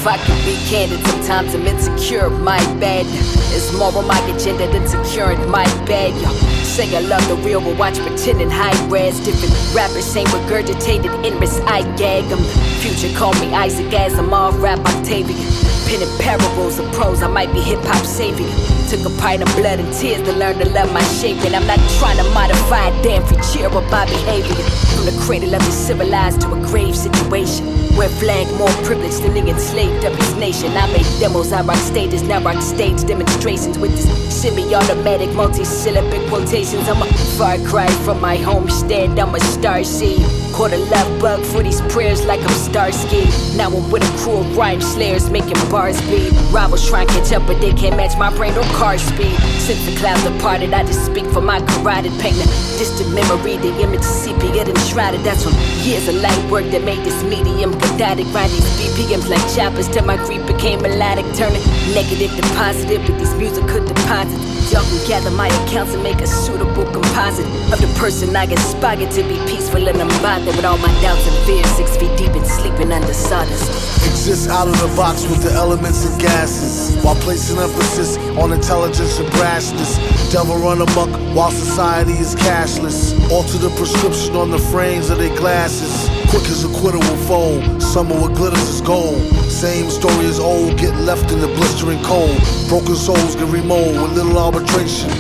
I 0.08 0.16
could 0.24 0.42
be 0.46 0.56
candid, 0.70 1.06
sometimes 1.06 1.54
I'm 1.54 1.66
insecure, 1.66 2.30
my 2.30 2.56
bad. 2.80 3.04
It's 3.52 3.76
more 3.76 3.94
on 3.94 4.06
my 4.06 4.18
agenda 4.30 4.66
than 4.72 4.88
securing 4.88 5.50
my 5.50 5.64
bag. 5.84 6.14
Yo, 6.22 6.30
say 6.64 6.96
I 6.96 7.00
love 7.00 7.28
the 7.28 7.34
real, 7.36 7.60
but 7.60 7.76
watch 7.76 7.98
pretending 7.98 8.48
high 8.48 8.72
res. 8.88 9.20
Different 9.20 9.52
rappers, 9.74 10.06
same 10.06 10.26
regurgitated 10.28 11.12
endless 11.26 11.60
I 11.60 11.82
gag. 11.96 12.24
I'm 12.32 12.42
future, 12.80 13.14
call 13.18 13.34
me 13.34 13.52
Isaac 13.52 13.92
as 13.92 14.18
I'm 14.18 14.32
all 14.32 14.52
rap 14.52 14.78
Octavian. 14.78 15.77
Penning 15.88 16.18
parables 16.18 16.78
of 16.78 16.92
prose, 16.92 17.22
I 17.22 17.28
might 17.28 17.50
be 17.54 17.60
hip 17.60 17.80
hop 17.80 18.04
savior. 18.04 18.46
Took 18.90 19.10
a 19.10 19.20
pint 19.22 19.40
of 19.40 19.48
blood 19.56 19.80
and 19.80 19.90
tears 19.94 20.20
to 20.28 20.36
learn 20.36 20.58
to 20.58 20.68
love 20.68 20.92
my 20.92 21.02
shape. 21.16 21.38
And 21.46 21.56
I'm 21.56 21.66
not 21.66 21.80
trying 21.98 22.18
to 22.18 22.28
modify 22.34 22.88
a 22.88 23.02
damn 23.02 23.24
cheer 23.48 23.68
of 23.68 23.90
my 23.90 24.04
behavior. 24.04 24.54
From 24.92 25.06
the 25.06 25.16
cradle 25.24 25.54
of 25.54 25.64
the 25.64 25.72
civilized 25.72 26.42
to 26.42 26.52
a 26.52 26.60
grave 26.66 26.94
situation. 26.94 27.64
Where 27.96 28.10
flag 28.10 28.46
more 28.58 28.68
privileged 28.84 29.22
than 29.22 29.32
the 29.32 29.48
enslaved 29.48 30.04
of 30.04 30.14
his 30.14 30.34
nation. 30.36 30.76
I 30.76 30.86
make 30.92 31.08
demos, 31.20 31.52
I 31.52 31.62
rock 31.62 31.78
stages, 31.78 32.22
now 32.22 32.42
rock 32.42 32.62
stage 32.62 33.02
demonstrations 33.04 33.78
with 33.78 33.92
this 33.92 34.28
semi-automatic, 34.42 35.34
multi-syllabic 35.34 36.28
quotations. 36.28 36.86
I'm 36.86 37.02
a 37.02 37.06
far 37.38 37.58
cry 37.66 37.88
from 38.04 38.20
my 38.20 38.36
homestead, 38.36 39.18
I'm 39.18 39.34
a 39.34 39.40
star 39.40 39.82
seed. 39.84 40.24
Caught 40.52 40.72
a 40.74 40.78
love 40.78 41.20
bug 41.20 41.44
for 41.44 41.62
these 41.62 41.80
prayers 41.92 42.24
like 42.24 42.40
I'm 42.40 42.48
Starsky. 42.50 43.24
Now 43.56 43.68
I'm 43.68 43.90
with 43.90 44.02
a 44.02 44.18
crew 44.22 44.38
of 44.38 44.56
rhyme 44.56 44.80
slayers 44.80 45.28
making 45.28 45.56
bars 45.78 46.00
bleed. 46.10 46.32
Rivals 46.50 46.82
try 46.88 47.02
and 47.02 47.10
catch 47.10 47.30
up, 47.32 47.46
but 47.46 47.60
they 47.60 47.72
can't 47.72 47.96
match 47.96 48.18
my 48.18 48.30
brain 48.36 48.52
or 48.58 48.66
car 48.80 48.98
speed. 48.98 49.36
Since 49.66 49.80
the 49.86 49.94
clouds 50.00 50.22
have 50.22 50.36
parted, 50.42 50.74
I 50.74 50.82
just 50.82 51.06
speak 51.06 51.26
for 51.26 51.40
my 51.40 51.60
carotid 51.70 52.14
pain. 52.18 52.34
A 52.34 52.46
distant 52.80 53.14
memory, 53.14 53.56
the 53.58 53.70
image 53.84 54.00
of 54.00 54.12
sepia 54.22 54.64
enshrouded. 54.64 55.22
That's 55.22 55.44
from 55.44 55.54
years 55.86 56.08
of 56.08 56.16
light 56.16 56.42
work 56.50 56.66
that 56.72 56.82
made 56.82 57.02
this 57.06 57.22
medium 57.22 57.70
cathartic. 57.78 58.26
Grind 58.34 58.50
BPMs 58.78 59.28
like 59.30 59.46
choppers 59.54 59.88
till 59.88 60.04
my 60.04 60.16
grief 60.26 60.44
became 60.48 60.82
melodic. 60.82 61.26
Turning 61.38 61.62
negative 61.94 62.34
to 62.34 62.42
positive 62.58 63.00
with 63.06 63.18
these 63.20 63.34
musical 63.34 63.78
deposits. 63.86 64.58
Y'all 64.72 64.82
can 64.82 65.00
gather 65.08 65.30
my 65.30 65.48
accounts 65.62 65.94
and 65.94 66.02
make 66.02 66.20
a 66.20 66.26
suitable 66.26 66.84
composite 66.92 67.46
of 67.72 67.78
the 67.80 67.90
person 67.96 68.34
I 68.36 68.44
aspire 68.44 69.08
to 69.16 69.22
be 69.30 69.38
peaceful 69.46 69.88
and 69.88 69.96
unbothered 69.96 70.56
with 70.56 70.64
all 70.64 70.76
my 70.78 70.92
doubts 71.00 71.24
and 71.26 71.38
fears. 71.46 71.70
Six 71.78 71.96
feet 71.96 72.14
deep 72.18 72.34
and 72.34 72.46
sleeping 72.46 72.92
under 72.92 73.14
sawdust. 73.14 73.88
Exist 74.04 74.50
out 74.50 74.68
of 74.68 74.76
the 74.80 74.90
box 74.94 75.22
with 75.30 75.42
the 75.42 75.52
elements 75.68 76.06
and 76.06 76.18
gases. 76.18 76.96
while 77.04 77.14
placing 77.16 77.58
emphasis 77.58 78.16
on 78.40 78.52
intelligence 78.52 79.18
and 79.18 79.28
brashness. 79.36 80.00
Devil 80.32 80.56
run 80.56 80.80
amok 80.80 81.10
while 81.36 81.50
society 81.50 82.12
is 82.12 82.34
cashless. 82.34 83.12
Alter 83.30 83.58
the 83.58 83.68
prescription 83.76 84.34
on 84.34 84.50
the 84.50 84.58
frames 84.72 85.10
of 85.10 85.18
their 85.18 85.34
glasses. 85.36 86.08
Quick 86.30 86.44
as 86.48 86.64
a 86.64 86.68
quitter 86.80 86.96
will 86.98 87.22
fold, 87.28 87.82
summer 87.82 88.18
what 88.18 88.34
glitters 88.34 88.66
is 88.66 88.80
gold. 88.80 89.20
Same 89.44 89.90
story 89.90 90.24
as 90.24 90.38
old, 90.38 90.78
get 90.78 90.94
left 91.00 91.30
in 91.32 91.38
the 91.38 91.48
blistering 91.48 92.02
cold. 92.02 92.38
Broken 92.68 92.96
souls 92.96 93.36
get 93.36 93.48
remold 93.48 94.00
with 94.00 94.12
little 94.16 94.38
arbitration. 94.38 95.10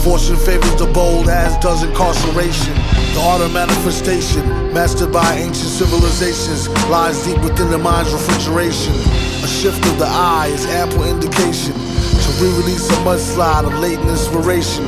Fortune 0.00 0.36
favors 0.36 0.76
the 0.76 0.86
bold, 0.86 1.28
as 1.28 1.52
does 1.58 1.82
incarceration. 1.82 2.72
The 3.12 3.20
art 3.20 3.42
of 3.42 3.52
manifestation, 3.52 4.72
mastered 4.72 5.12
by 5.12 5.34
ancient 5.34 5.68
civilizations, 5.80 6.66
lies 6.88 7.22
deep 7.26 7.40
within 7.42 7.70
the 7.70 7.78
mind's 7.78 8.10
refrigeration. 8.12 9.27
A 9.42 9.46
shift 9.46 9.84
of 9.86 9.98
the 9.98 10.06
eye 10.06 10.50
is 10.52 10.66
ample 10.66 11.04
indication 11.04 11.72
to 11.72 12.28
re-release 12.42 12.88
a 12.90 12.98
mudslide 13.06 13.66
of 13.66 13.78
latent 13.78 14.08
inspiration. 14.08 14.84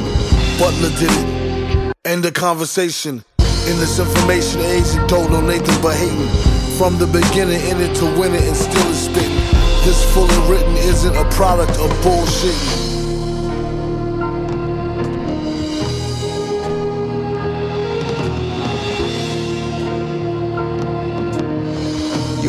Butler 0.58 0.90
did 0.98 1.10
it. 1.10 1.94
End 2.04 2.24
the 2.24 2.32
conversation. 2.32 3.22
In 3.38 3.76
this 3.78 3.98
information 3.98 4.60
age, 4.62 4.86
and 4.96 5.08
don't 5.08 5.30
know 5.30 5.40
Nathan 5.40 5.80
but 5.80 5.94
hating. 5.96 6.28
From 6.76 6.98
the 6.98 7.06
beginning, 7.06 7.60
in 7.70 7.80
it 7.80 7.94
to 7.96 8.06
win 8.18 8.34
it, 8.34 8.42
and 8.42 8.56
still 8.56 8.86
is 8.88 9.04
spitting. 9.04 9.36
This 9.84 10.02
fully 10.12 10.36
written 10.50 10.74
isn't 10.76 11.14
a 11.14 11.24
product 11.30 11.78
of 11.78 11.90
bullshitting. 12.02 12.89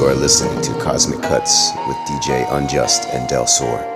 You 0.02 0.08
are 0.08 0.16
listening 0.16 0.60
to 0.64 0.74
Cosmic 0.84 1.22
Cuts 1.22 1.70
with 1.88 1.95
DJ 2.08 2.52
Unjust 2.58 3.08
and 3.10 3.30
Del 3.30 3.45
Sur. 3.45 3.90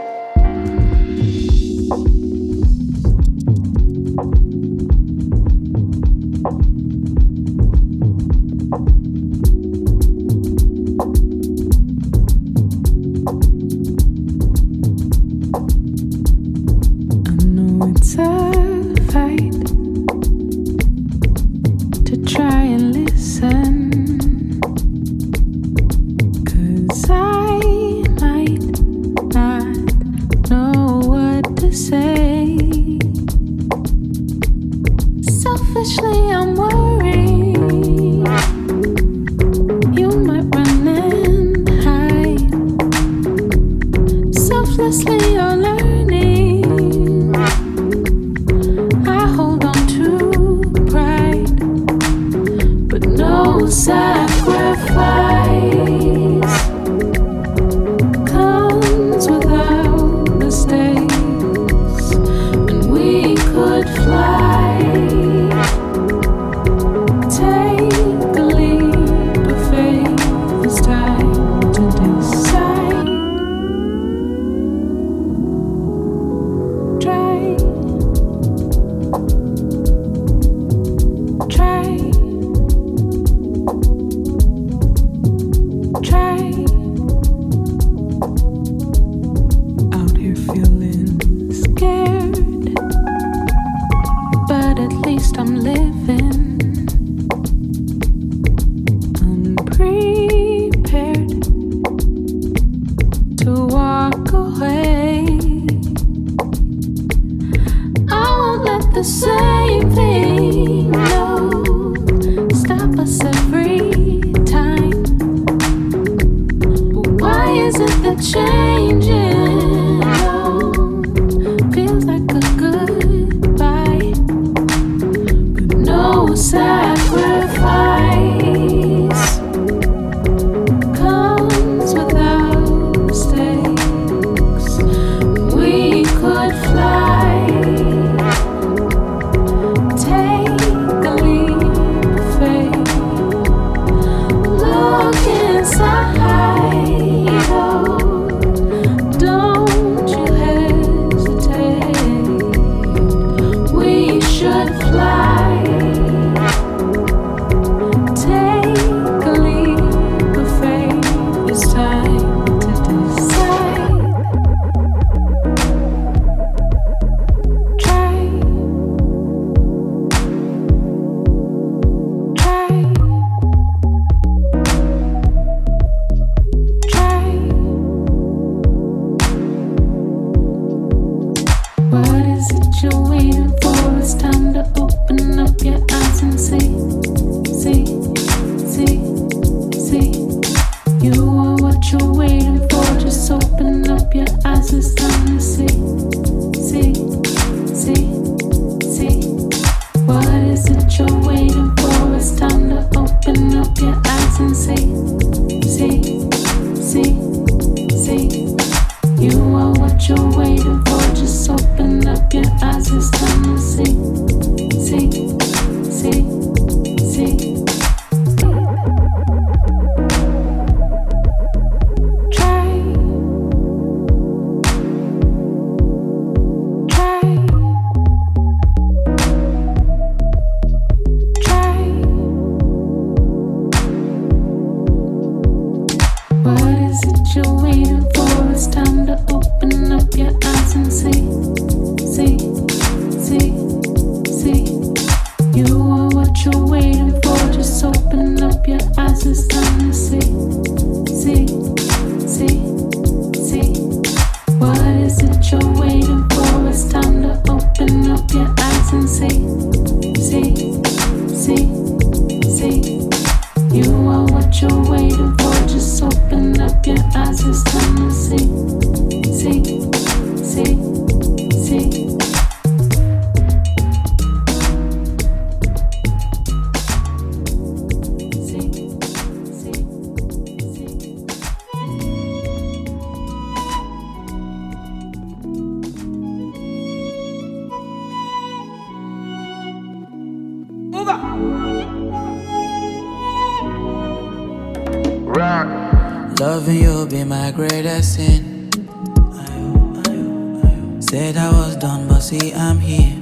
Was 301.66 301.76
done, 301.78 302.08
but 302.08 302.20
see 302.20 302.54
I'm 302.54 302.80
here. 302.80 303.16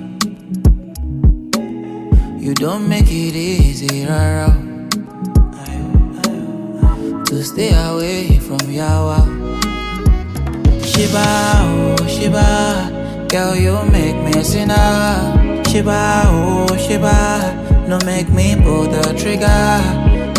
You 2.37 2.53
don't 2.53 2.89
make 2.89 3.07
it 3.07 3.35
easy, 3.35 4.05
rara. 4.05 4.51
To 7.27 7.43
stay 7.43 7.71
away 7.87 8.39
from 8.39 8.59
Yawa. 8.79 9.19
Shiba, 10.83 11.25
oh 11.71 11.95
Shiba, 12.07 13.27
girl 13.29 13.55
you 13.55 13.75
make 13.91 14.17
me 14.25 14.43
sinner. 14.43 15.63
Shiba, 15.69 16.23
oh 16.25 16.67
Shiba, 16.75 17.87
no 17.87 17.97
make 18.05 18.29
me 18.29 18.55
pull 18.57 18.83
the 18.83 19.03
trigger. 19.17 19.79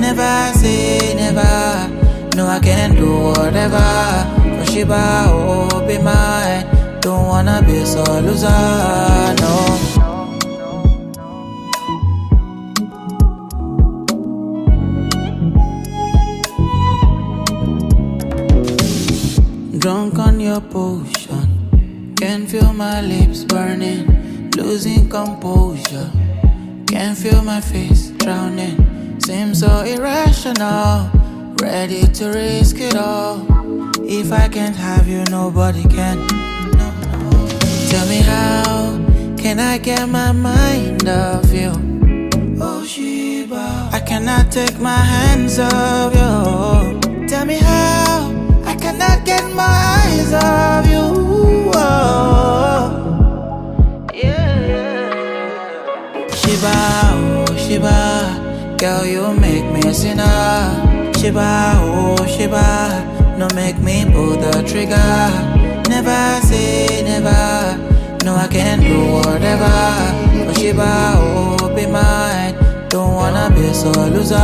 Never 0.01 0.53
say 0.59 1.15
never. 1.15 1.89
No, 2.37 2.47
I 2.47 2.59
can 2.61 2.97
do 2.97 3.11
whatever. 3.33 3.89
For 4.59 4.73
Shiba, 4.73 5.25
oh, 5.29 5.87
be 5.87 5.97
mine. 5.99 6.74
Don't 7.05 7.27
wanna 7.27 7.63
be 7.67 7.85
so 7.85 8.03
loser, 8.23 8.49
no. 9.43 9.55
Drunk 19.79 20.19
on 20.19 20.41
your 20.41 20.63
potion, 20.63 22.15
can 22.17 22.47
feel 22.47 22.73
my 22.73 23.03
lips 23.03 23.45
burning, 23.45 24.51
losing 24.57 25.11
composure. 25.11 26.11
Can 26.87 27.15
feel 27.15 27.43
my 27.43 27.61
face 27.61 28.13
drowning, 28.13 29.21
seems 29.21 29.61
so 29.61 29.83
irrational. 29.83 31.11
Ready 31.61 32.07
to 32.15 32.29
risk 32.31 32.81
it 32.81 32.97
all. 32.97 33.45
If 34.09 34.33
I 34.33 34.49
can't 34.49 34.77
have 34.77 35.07
you, 35.07 35.23
nobody 35.31 35.83
can. 35.83 36.34
Tell 37.95 38.09
me 38.09 38.23
how 38.23 38.99
can 39.37 39.61
I 39.61 39.79
get 39.79 40.09
my 40.09 40.33
mind 40.33 41.09
off 41.09 41.53
you? 41.53 41.71
Oh 42.61 42.85
Shiba, 42.85 43.89
I 43.93 44.01
cannot 44.01 44.51
take 44.51 44.81
my 44.81 44.99
hands 44.99 45.61
off 45.61 46.13
you. 46.13 47.29
Tell 47.29 47.47
me 47.47 47.55
how 47.55 48.35
I 48.65 48.75
cannot 48.75 49.25
get 49.25 49.45
my 49.55 49.63
eyes 49.63 50.33
off 50.33 50.87
you. 50.91 51.71
Oh. 51.73 52.91
Shiba, 56.35 56.75
oh 57.15 57.57
Shiba, 57.57 58.77
girl 58.77 59.07
you 59.07 59.33
make 59.39 59.71
me 59.73 59.89
a 59.89 59.95
sinner. 59.95 61.13
Shiba, 61.17 61.75
oh 61.77 62.27
Shiba, 62.27 63.37
no 63.39 63.47
make 63.55 63.79
me 63.79 64.05
pull 64.13 64.35
the 64.37 64.65
trigger. 64.67 65.64
Never 66.05 66.47
say 66.47 67.03
never, 67.03 67.79
no 68.25 68.37
I 68.37 68.47
can 68.49 68.81
do 68.81 69.11
whatever. 69.11 69.73
Oh 70.47 70.53
Shiba, 70.53 71.75
be 71.75 71.87
mine, 71.87 72.55
don't 72.91 73.15
wanna 73.15 73.49
be 73.55 73.73
so 73.73 73.91
loser, 74.13 74.37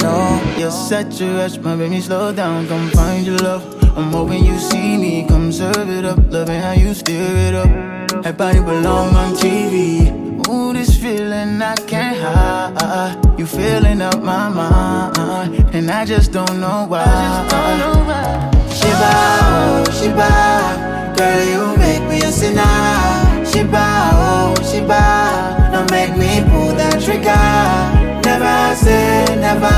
no. 0.00 0.40
You're 0.56 0.70
such 0.70 1.20
a 1.20 1.34
rush, 1.34 1.58
my 1.58 1.74
baby, 1.74 2.00
slow 2.00 2.32
down, 2.32 2.68
come 2.68 2.90
find 2.90 3.26
your 3.26 3.38
love. 3.38 3.64
I'm 3.98 4.12
hoping 4.12 4.44
you 4.44 4.56
see 4.56 4.96
me, 4.96 5.26
come 5.26 5.50
serve 5.50 5.90
it 5.90 6.04
up, 6.04 6.20
loving 6.30 6.60
how 6.60 6.72
you 6.72 6.94
stir 6.94 7.48
it 7.48 7.54
up. 7.56 8.22
That 8.22 8.36
body 8.36 8.60
belong 8.60 9.16
on 9.16 9.34
TV. 9.34 10.46
Ooh, 10.48 10.72
this 10.72 10.96
feeling 10.96 11.60
I 11.60 11.74
can't 11.74 12.16
hide. 12.16 13.16
You 13.36 13.46
filling 13.46 14.00
up 14.00 14.22
my 14.22 14.48
mind, 14.48 15.74
and 15.74 15.90
I 15.90 16.04
just 16.04 16.30
don't 16.30 16.60
know 16.60 16.86
why. 16.86 18.57
Shiba, 18.98 19.14
oh 19.54 19.84
Shiba, 19.92 21.14
girl 21.16 21.44
you 21.46 21.76
make 21.78 22.02
me 22.10 22.18
a 22.20 22.32
sinner. 22.32 23.46
Shiba, 23.46 24.10
oh 24.14 24.54
Shiba, 24.68 25.70
don't 25.70 25.88
make 25.92 26.16
me 26.16 26.42
pull 26.50 26.74
that 26.74 27.00
trigger. 27.00 27.30
Never 28.26 28.74
say 28.74 29.36
never, 29.38 29.70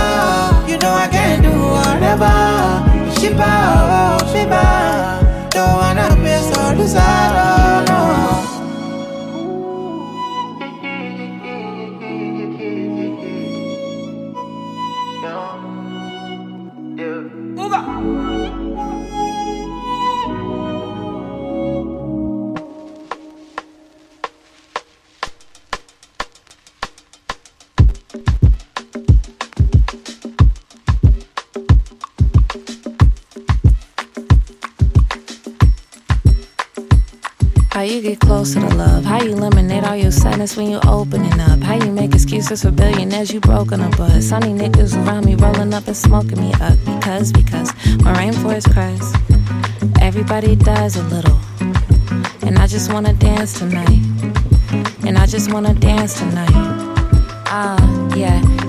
you 0.66 0.78
know 0.78 0.94
I 0.94 1.06
can 1.12 1.42
do 1.42 1.52
whatever. 1.52 2.32
Shiba, 3.20 3.52
oh 3.92 4.32
Shiba, 4.32 5.50
don't 5.50 5.74
wanna 5.76 6.16
miss 6.16 6.46
or 6.56 6.72
oh, 6.72 7.84
no. 7.88 7.99
How 37.80 37.86
you 37.86 38.02
get 38.02 38.20
closer 38.20 38.60
to 38.60 38.68
love? 38.74 39.06
How 39.06 39.22
you 39.22 39.30
eliminate 39.30 39.84
all 39.84 39.96
your 39.96 40.10
sadness 40.10 40.54
when 40.54 40.68
you 40.68 40.80
opening 40.86 41.40
up? 41.40 41.62
How 41.62 41.76
you 41.76 41.90
make 41.90 42.12
excuses 42.12 42.60
for 42.60 42.70
billionaires 42.70 43.32
you 43.32 43.40
broken 43.40 43.80
a 43.80 43.88
bus? 43.96 44.28
Sunny 44.28 44.48
niggas 44.48 44.94
around 44.94 45.24
me 45.24 45.34
rolling 45.34 45.72
up 45.72 45.86
and 45.86 45.96
smoking 45.96 46.38
me 46.38 46.52
up 46.60 46.76
because 46.84 47.32
because 47.32 47.72
my 48.02 48.12
rainforest 48.12 48.70
cries. 48.74 49.14
Everybody 49.98 50.56
dies 50.56 50.96
a 50.96 51.02
little, 51.04 51.40
and 52.42 52.58
I 52.58 52.66
just 52.66 52.92
wanna 52.92 53.14
dance 53.14 53.58
tonight. 53.58 54.02
And 55.06 55.16
I 55.16 55.24
just 55.24 55.50
wanna 55.50 55.72
dance 55.72 56.18
tonight. 56.18 56.52
Ah, 57.46 57.80
yeah. 58.14 58.49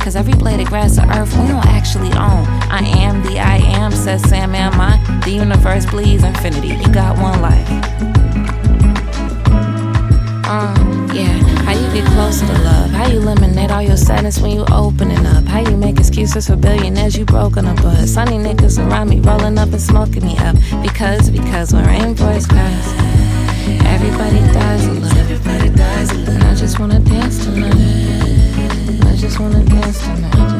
Cause 0.00 0.16
every 0.16 0.34
blade 0.34 0.60
of 0.60 0.68
grass 0.68 0.98
of 0.98 1.08
earth 1.10 1.32
we 1.38 1.48
don't 1.48 1.64
actually 1.66 2.12
own. 2.12 2.44
I 2.70 2.80
am 2.80 3.22
the 3.22 3.38
I 3.38 3.56
am, 3.56 3.90
says 3.92 4.22
Sam, 4.28 4.54
am 4.54 4.80
I? 4.80 4.98
The 5.24 5.30
universe 5.30 5.86
bleeds 5.86 6.22
infinity. 6.22 6.68
You 6.68 6.92
got 6.92 7.16
one 7.18 7.40
life. 7.40 7.68
Uh, 10.46 10.74
yeah. 11.14 11.54
How 11.64 11.72
you 11.72 11.90
get 11.94 12.04
closer 12.12 12.46
to 12.46 12.52
love? 12.52 12.90
How 12.90 13.06
you 13.06 13.16
eliminate 13.18 13.70
all 13.70 13.80
your 13.80 13.96
sadness 13.96 14.38
when 14.40 14.50
you 14.50 14.64
opening 14.70 15.24
up? 15.24 15.44
How 15.44 15.60
you 15.60 15.76
make 15.76 15.98
excuses 15.98 16.48
for 16.48 16.56
billionaires 16.56 17.16
you 17.16 17.24
broken 17.24 17.66
a 17.66 17.74
bus? 17.74 18.10
Sunny 18.10 18.36
niggas 18.36 18.78
around 18.78 19.08
me 19.08 19.20
rolling 19.20 19.56
up 19.56 19.72
and 19.72 19.80
smoking 19.80 20.26
me 20.26 20.36
up. 20.38 20.56
Because, 20.82 21.30
because 21.30 21.72
when 21.72 21.84
rainforest 21.86 22.50
cries, 22.50 22.88
everybody 23.86 24.40
dies 24.52 24.86
a 24.86 24.92
little. 24.92 25.18
Everybody 25.18 25.70
dies 25.70 26.10
a 26.10 26.14
little. 26.14 26.34
And 26.34 26.44
I 26.44 26.54
just 26.54 26.78
wanna 26.78 27.00
dance 27.00 27.44
tonight. 27.44 28.23
Just 29.24 29.40
wanna 29.40 29.64
dance 29.64 30.02
tonight. 30.02 30.53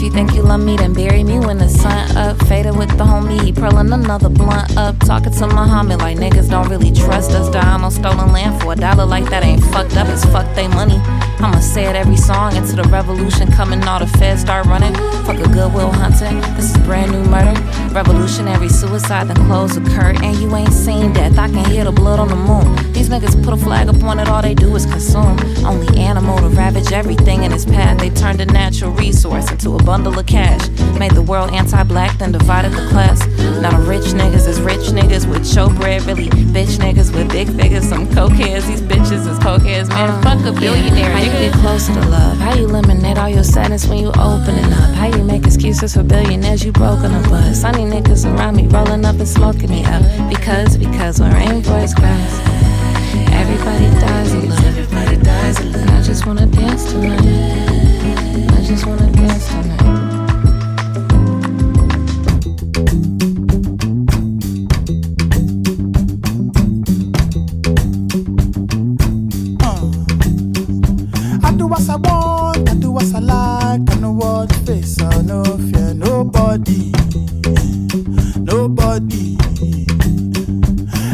If 0.00 0.04
you 0.04 0.12
think 0.12 0.32
you 0.32 0.40
love 0.40 0.62
me, 0.62 0.78
then 0.78 0.94
bury 0.94 1.22
me 1.22 1.38
when 1.40 1.58
the 1.58 1.68
sun 1.68 2.16
up. 2.16 2.38
Faded 2.46 2.74
with 2.74 2.88
the 2.96 3.04
homie, 3.04 3.38
he 3.42 3.52
purling 3.52 3.92
another 3.92 4.30
blunt 4.30 4.74
up. 4.74 4.98
Talking 5.00 5.30
to 5.30 5.46
Muhammad 5.48 5.98
like 5.98 6.16
niggas 6.16 6.48
don't 6.48 6.70
really 6.70 6.90
trust 6.90 7.32
us. 7.32 7.50
Dying 7.50 7.84
on 7.84 7.90
stolen 7.90 8.32
land 8.32 8.62
for 8.62 8.72
a 8.72 8.76
dollar 8.76 9.04
like 9.04 9.28
that 9.28 9.44
ain't 9.44 9.62
fucked 9.62 9.98
up. 9.98 10.08
It's 10.08 10.24
fuck 10.24 10.54
they 10.54 10.68
money. 10.68 10.98
I'ma 11.40 11.60
say 11.60 11.84
it 11.84 11.96
every 11.96 12.16
song 12.16 12.56
into 12.56 12.76
the 12.76 12.84
revolution 12.84 13.52
coming. 13.52 13.82
All 13.84 13.98
the 13.98 14.06
feds 14.06 14.40
start 14.40 14.64
running. 14.64 14.94
Fuck 15.26 15.36
a 15.36 15.48
goodwill 15.48 15.92
hunting. 15.92 16.40
This 16.56 16.70
is 16.70 16.78
brand 16.78 17.12
new 17.12 17.22
murder. 17.24 17.52
Revolutionary 17.92 18.70
suicide, 18.70 19.28
then 19.28 19.36
close 19.48 19.74
the 19.74 19.82
curtain. 19.90 20.24
And 20.24 20.36
you 20.36 20.54
ain't 20.56 20.72
seen 20.72 21.12
death. 21.12 21.38
I 21.38 21.48
can 21.48 21.64
hear 21.70 21.84
the 21.84 21.92
blood 21.92 22.18
on 22.18 22.28
the 22.28 22.36
moon. 22.36 22.92
These 22.94 23.10
niggas 23.10 23.42
put 23.44 23.52
a 23.52 23.56
flag 23.58 23.88
up 23.88 24.02
on 24.02 24.18
it. 24.18 24.28
All 24.28 24.40
they 24.40 24.54
do 24.54 24.74
is 24.76 24.86
consume. 24.86 25.38
Only 25.64 25.98
animal 25.98 26.38
to 26.38 26.48
ravage 26.48 26.90
everything 26.90 27.42
in 27.42 27.52
its 27.52 27.66
path. 27.66 27.98
They 27.98 28.08
turned 28.08 28.40
a 28.40 28.46
natural 28.46 28.92
resource 28.92 29.50
into 29.50 29.76
a 29.76 29.82
bundle 29.90 30.16
of 30.16 30.24
cash. 30.24 30.68
Made 31.00 31.10
the 31.18 31.22
world 31.22 31.50
anti 31.50 31.82
black, 31.82 32.16
then 32.18 32.30
divided 32.30 32.70
the 32.70 32.86
class. 32.90 33.26
Now 33.60 33.76
rich 33.82 34.14
niggas 34.14 34.46
is 34.46 34.60
rich 34.60 34.86
niggas 34.94 35.28
with 35.28 35.42
showbread, 35.42 36.06
really 36.06 36.28
bitch 36.54 36.78
niggas 36.78 37.12
with 37.12 37.28
big 37.28 37.48
figures. 37.48 37.88
Some 37.88 38.06
cokeheads, 38.06 38.68
these 38.68 38.82
bitches 38.82 39.26
is 39.26 39.38
cokeheads. 39.40 39.88
Man, 39.88 40.10
uh, 40.10 40.22
fuck 40.22 40.46
a 40.46 40.52
billionaire. 40.52 41.10
How 41.10 41.24
you 41.24 41.32
get 41.32 41.54
closer 41.54 41.92
to 41.92 42.08
love? 42.08 42.38
How 42.38 42.54
you 42.54 42.66
eliminate 42.66 43.18
all 43.18 43.28
your 43.28 43.42
sadness 43.42 43.84
when 43.88 43.98
you 43.98 44.10
opening 44.10 44.72
up? 44.80 44.94
How 44.94 45.08
you 45.08 45.24
make 45.24 45.44
excuses 45.44 45.94
for 45.94 46.04
billionaires 46.04 46.64
you 46.64 46.70
broke 46.70 47.00
broken 47.00 47.12
a 47.12 47.28
bud? 47.28 47.56
Sunny 47.56 47.82
niggas 47.82 48.24
around 48.32 48.54
me 48.54 48.68
rolling 48.68 49.04
up 49.04 49.16
and 49.16 49.26
smoking 49.26 49.70
me 49.70 49.84
up. 49.86 50.02
Because, 50.30 50.76
because 50.76 51.18
when 51.18 51.32
rainbows 51.32 51.94
cries, 51.94 52.34
everybody 53.42 53.90
dies 53.98 54.32
a 54.34 54.38
little. 54.38 54.66
Everybody 54.66 55.16
dies 55.16 55.58
a 55.58 55.64
little. 55.64 55.90
I 55.90 56.02
just 56.02 56.26
wanna 56.26 56.46
dance 56.46 56.92
tonight. 56.92 58.49
I 58.70 58.72
just 58.72 58.86
wanna 58.86 59.10
dance 59.10 59.48
tonight. 59.48 59.82
What 71.66 71.80
uh. 71.80 71.92
I 71.92 71.96
want, 71.96 72.68
I 72.68 72.74
do 72.74 72.92
what 72.92 73.12
I 73.12 73.18
like. 73.18 73.90
I 73.90 73.94
know 73.96 74.12
what 74.12 74.52
face, 74.64 75.02
I 75.02 75.20
no 75.22 75.42
fear 75.42 75.92
nobody. 75.92 76.92
Nobody. 78.38 79.36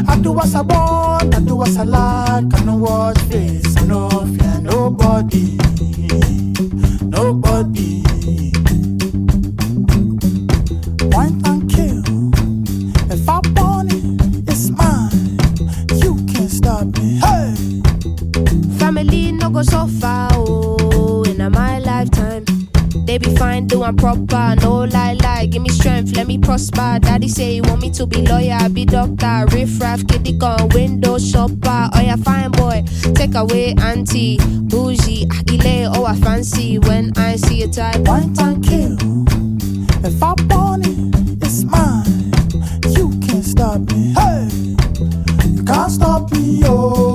I 0.07 0.18
do 0.20 0.32
what 0.32 0.54
I 0.54 0.61
want, 0.61 1.34
I 1.34 1.40
do 1.40 1.57
what 1.57 1.74
I 1.78 1.84
like. 1.84 2.54
I 2.54 2.64
know 3.86 4.26
fear 4.26 4.61
nobody. 4.61 5.75
Nobody. 7.16 8.05
Prosper. 26.57 26.98
Daddy 27.00 27.28
say 27.28 27.54
he 27.54 27.61
want 27.61 27.82
me 27.82 27.90
to 27.90 28.07
be 28.07 28.22
lawyer, 28.22 28.68
be 28.70 28.86
doctor, 28.86 29.44
riff 29.52 29.78
raff, 29.80 30.07
kitty 30.07 30.32
gun, 30.32 30.68
window 30.70 31.18
shopper. 31.18 31.90
Oh 31.92 32.00
yeah, 32.00 32.16
fine 32.16 32.50
boy, 32.50 32.82
take 33.14 33.34
away 33.34 33.74
auntie, 33.78 34.38
bougie, 34.62 35.28
agile, 35.30 35.92
oh 35.94 36.07
I 36.07 36.16
fancy 36.16 36.78
when 36.78 37.12
I 37.16 37.36
see 37.36 37.62
a 37.62 37.68
type. 37.68 38.00
One 38.09 38.32
time 38.32 38.62
kill. 38.62 38.96
If 40.04 40.22
I 40.22 40.34
want 40.48 40.86
it, 40.86 41.44
it's 41.44 41.64
mine. 41.64 42.32
You 42.96 43.11
can't 43.26 43.44
stop 43.44 43.80
me. 43.92 44.14
Hey! 44.14 44.48
You 45.52 45.62
can't 45.64 45.92
stop 45.92 46.32
me, 46.32 46.62
oh. 46.64 47.05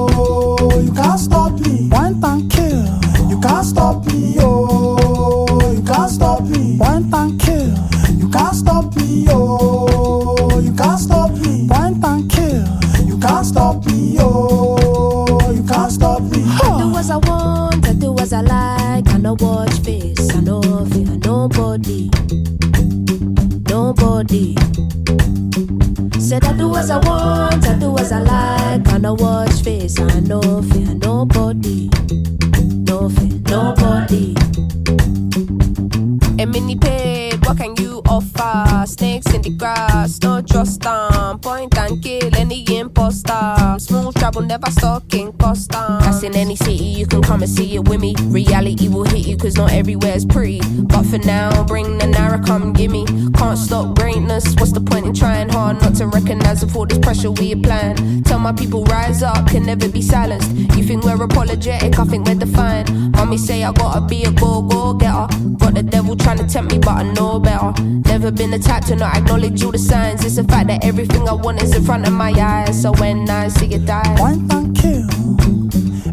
Come 47.32 47.44
and 47.44 47.50
see 47.50 47.76
it 47.76 47.88
with 47.88 48.02
me. 48.02 48.14
Reality 48.26 48.90
will 48.90 49.06
hit 49.06 49.26
you, 49.26 49.38
cause 49.38 49.56
not 49.56 49.72
everywhere's 49.72 50.26
pretty. 50.26 50.60
But 50.84 51.04
for 51.04 51.18
now, 51.20 51.64
bring 51.64 51.98
the 51.98 52.08
Nara, 52.08 52.44
come 52.44 52.74
gimme. 52.74 53.06
Can't 53.32 53.58
stop 53.58 53.96
greatness, 53.96 54.54
what's 54.56 54.74
the 54.74 54.82
point 54.82 55.06
in 55.06 55.14
trying 55.14 55.48
hard 55.48 55.82
not 55.82 55.96
to 55.96 56.08
recognize 56.08 56.62
all 56.76 56.86
this 56.86 57.00
pressure 57.00 57.32
we 57.32 57.54
applying? 57.54 58.24
Tell 58.24 58.38
my 58.38 58.52
people, 58.52 58.84
rise 58.84 59.24
up, 59.24 59.48
can 59.48 59.66
never 59.66 59.88
be 59.88 60.02
silenced. 60.02 60.52
You 60.76 60.84
think 60.84 61.06
we're 61.06 61.24
apologetic, 61.24 61.98
I 61.98 62.04
think 62.04 62.28
we're 62.28 62.36
defiant. 62.36 62.90
Mommy 63.16 63.38
say 63.38 63.64
I 63.64 63.72
gotta 63.72 64.02
be 64.02 64.26
a 64.26 64.32
go 64.32 64.62
go 64.64 64.94
getter. 64.94 65.28
Got 65.56 65.76
the 65.76 65.84
devil 65.84 66.18
trying 66.18 66.40
to 66.40 66.48
tempt 66.48 66.74
me, 66.74 66.80
but 66.80 66.98
I 67.02 67.04
know 67.14 67.40
better. 67.40 67.72
Never 68.12 68.32
been 68.32 68.52
the 68.52 68.60
type 68.60 68.84
to 68.88 68.98
not 68.98 69.16
acknowledge 69.16 69.64
all 69.64 69.72
the 69.72 69.80
signs. 69.80 70.26
It's 70.26 70.36
the 70.36 70.44
fact 70.44 70.68
that 70.68 70.84
everything 70.84 71.30
I 71.30 71.34
want 71.34 71.64
is 71.64 71.74
in 71.74 71.84
front 71.86 72.06
of 72.06 72.14
my 72.14 72.32
eyes. 72.32 72.82
So 72.82 72.92
when 72.92 73.30
I 73.30 73.48
see 73.48 73.74
it 73.74 73.86
die, 73.86 74.16
One 74.20 74.50
time 74.50 74.74
kill. 74.74 75.01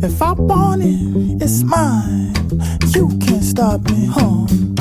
If 0.01 0.23
I 0.23 0.33
want 0.33 0.83
it, 0.85 1.43
it's 1.43 1.65
mine. 1.65 2.33
You 2.95 3.09
can't 3.19 3.43
stop 3.43 3.81
me, 3.91 4.07
huh? 4.07 4.78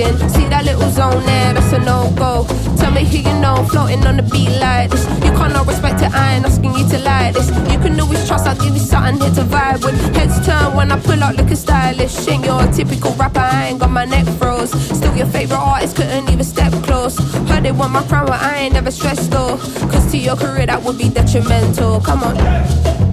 See 0.00 0.48
that 0.48 0.64
little 0.64 0.88
zone 0.90 1.22
there, 1.26 1.52
that's 1.52 1.72
a 1.74 1.78
no 1.78 2.10
go. 2.16 2.46
Tell 2.78 2.90
me 2.90 3.04
who 3.04 3.18
you 3.18 3.40
know, 3.40 3.66
floating 3.68 4.06
on 4.06 4.16
the 4.16 4.22
beat 4.22 4.48
like 4.58 4.90
this. 4.90 5.04
You 5.22 5.30
can't 5.36 5.52
not 5.52 5.66
respect 5.66 6.00
it, 6.00 6.10
I 6.14 6.36
ain't 6.36 6.46
asking 6.46 6.72
you 6.74 6.88
to 6.88 6.98
like 7.00 7.34
this. 7.34 7.48
You 7.70 7.78
can 7.78 8.00
always 8.00 8.26
trust, 8.26 8.46
I'll 8.46 8.56
give 8.56 8.72
you 8.72 8.80
something 8.80 9.20
here 9.20 9.34
to 9.34 9.42
vibe 9.42 9.84
with. 9.84 10.16
Heads 10.16 10.46
turn 10.46 10.74
when 10.74 10.90
I 10.90 10.98
pull 10.98 11.22
out 11.22 11.36
looking 11.36 11.54
stylish. 11.54 12.26
Ain't 12.28 12.46
your 12.46 12.66
typical 12.72 13.12
rapper, 13.16 13.40
I 13.40 13.68
ain't 13.68 13.80
got 13.80 13.90
my 13.90 14.06
neck 14.06 14.24
froze. 14.38 14.70
Still 14.70 15.14
your 15.14 15.26
favorite 15.26 15.58
artist, 15.58 15.96
couldn't 15.96 16.30
even 16.30 16.44
step 16.44 16.72
close. 16.84 17.18
Heard 17.50 17.64
they 17.64 17.72
want 17.72 17.92
my 17.92 18.02
crown, 18.04 18.24
but 18.24 18.40
I 18.40 18.56
ain't 18.56 18.72
never 18.72 18.90
stressed 18.90 19.30
though. 19.30 19.58
Cause 19.92 20.10
to 20.12 20.16
your 20.16 20.36
career, 20.36 20.64
that 20.64 20.82
would 20.82 20.96
be 20.96 21.10
detrimental. 21.10 22.00
Come 22.00 22.22
on. 22.22 23.09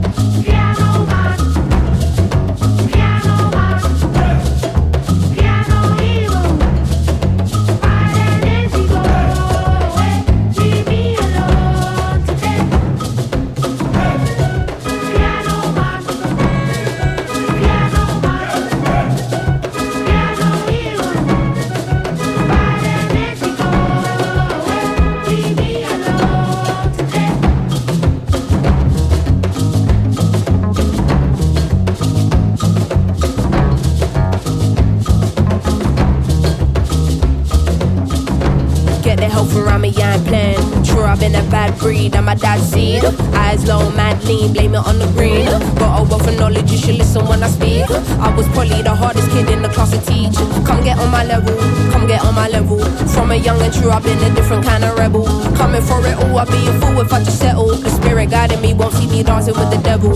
Breed, 41.78 42.16
I'm 42.16 42.26
my 42.26 42.36
dad's 42.36 42.64
seed. 42.64 43.04
Eyes 43.34 43.66
low, 43.68 43.90
mad 43.92 44.24
lean, 44.26 44.54
blame 44.54 44.76
it 44.76 44.86
on 44.86 45.00
the 45.00 45.08
green. 45.18 45.46
Got 45.80 46.00
a 46.00 46.04
wealth 46.04 46.28
of 46.28 46.38
knowledge, 46.38 46.72
you 46.72 46.78
should 46.78 46.96
listen 46.96 47.26
when 47.26 47.44
I 47.44 47.50
speak. 47.50 47.90
I 48.20 48.34
was 48.36 48.48
probably 48.50 48.82
the 48.82 48.96
hardest 48.96 49.30
kid 49.32 49.50
in 49.50 49.62
the 49.62 49.70
class 49.70 49.92
to 49.92 50.00
teach. 50.00 50.36
Come 50.66 50.84
get 50.84 50.98
on 51.00 51.12
my 51.12 51.24
level, 51.24 51.56
come 51.92 52.08
get 52.08 52.24
on 52.24 52.36
my 52.36 52.48
level. 52.50 52.80
From 53.14 53.32
a 53.32 53.36
young 53.36 53.62
and 53.62 53.74
true, 53.74 53.92
I've 53.92 54.04
been 54.04 54.20
a 54.20 54.34
different 54.36 54.66
kind 54.66 54.84
of 54.84 54.98
rebel. 54.98 55.26
Coming 55.56 55.82
for 55.82 56.06
it 56.06 56.18
all, 56.18 56.38
I'd 56.38 56.48
be 56.48 56.68
a 56.68 56.74
fool 56.80 57.00
if 57.02 57.14
I 57.14 57.24
just 57.24 57.40
settle. 57.40 57.76
The 57.76 57.90
spirit 57.90 58.30
guiding 58.30 58.62
me 58.62 58.74
won't 58.74 58.94
see 58.94 59.08
me 59.08 59.24
dancing 59.24 59.56
with 59.56 59.72
the 59.72 59.82
devil. 59.82 60.14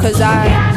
Cause 0.00 0.20
I. 0.20 0.71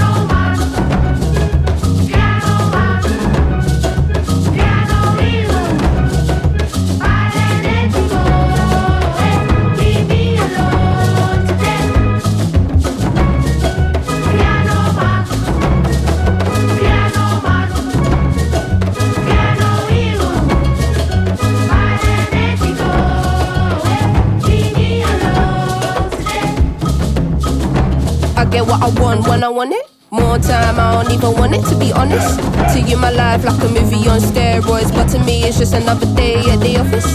what 28.79 28.97
I 28.97 29.01
want 29.01 29.27
when 29.27 29.43
I 29.43 29.49
want 29.49 29.73
it. 29.73 29.85
More 30.11 30.37
time, 30.37 30.79
I 30.79 31.03
don't 31.03 31.11
even 31.11 31.33
want 31.33 31.55
it 31.55 31.63
to 31.69 31.77
be 31.77 31.91
honest. 31.91 32.39
To 32.73 32.79
you, 32.79 32.97
my 32.97 33.09
life 33.09 33.43
like 33.43 33.61
a 33.61 33.67
movie 33.67 34.07
on 34.07 34.19
steroids, 34.19 34.91
but 34.93 35.07
to 35.09 35.19
me, 35.19 35.43
it's 35.43 35.57
just 35.57 35.73
another 35.73 36.05
day 36.15 36.39
at 36.49 36.59
the 36.59 36.77
office. 36.77 37.07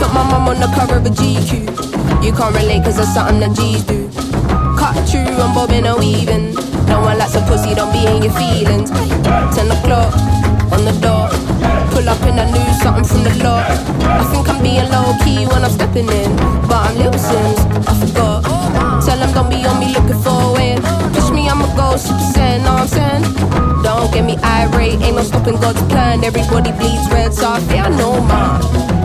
Put 0.00 0.12
my 0.12 0.24
mom 0.24 0.48
on 0.48 0.60
the 0.60 0.66
cover 0.74 0.96
of 0.96 1.06
a 1.06 1.10
GQ. 1.10 2.24
You 2.24 2.32
can't 2.32 2.54
relate, 2.54 2.84
cause 2.84 2.96
that's 2.96 3.14
something 3.14 3.40
that 3.40 3.56
G's 3.56 3.84
do. 3.84 4.08
Cut 4.78 4.94
through, 5.08 5.36
I'm 5.38 5.54
bobbing 5.54 5.86
and 5.86 5.98
weaving. 5.98 6.54
No 6.86 7.00
one 7.00 7.18
likes 7.18 7.34
a 7.34 7.40
pussy, 7.42 7.74
don't 7.74 7.92
be 7.92 8.06
in 8.06 8.22
your 8.22 8.32
feelings. 8.32 8.90
10 8.90 9.70
o'clock 9.70 10.14
on 10.72 10.84
the 10.84 10.98
dot. 11.00 11.49
Pull 12.00 12.08
up 12.08 12.22
and 12.22 12.40
I 12.40 12.50
knew 12.50 12.72
something 12.80 13.04
from 13.04 13.24
the 13.24 13.44
lot. 13.44 13.68
I 14.08 14.24
think 14.32 14.48
I'm 14.48 14.62
being 14.62 14.88
low 14.88 15.12
key 15.22 15.44
when 15.44 15.62
I'm 15.62 15.70
stepping 15.70 16.08
in, 16.08 16.34
but 16.66 16.88
I'm 16.88 16.96
Little 16.96 17.12
Simz, 17.12 17.60
I 17.86 17.92
forgot. 18.00 19.04
Tell 19.04 19.18
them 19.18 19.30
don't 19.34 19.50
be 19.50 19.66
on 19.66 19.78
me 19.78 19.92
looking 19.92 20.18
for 20.22 20.54
win. 20.54 20.80
Push 21.12 21.28
me, 21.30 21.46
I'ma 21.50 21.66
go 21.76 21.98
super 21.98 22.18
saiyan, 22.32 22.64
know 22.64 22.72
what 22.72 22.80
I'm 22.80 22.88
saying? 22.88 23.82
Don't 23.82 24.10
get 24.14 24.24
me 24.24 24.38
irate, 24.42 25.02
ain't 25.02 25.16
no 25.16 25.22
stopping 25.22 25.60
God's 25.60 25.82
plan. 25.92 26.24
Everybody 26.24 26.72
bleeds 26.72 27.06
red, 27.12 27.34
so 27.34 27.50
I 27.50 27.60
fear 27.68 27.90
no 27.90 28.18
man. 28.24 28.60
was 28.62 28.99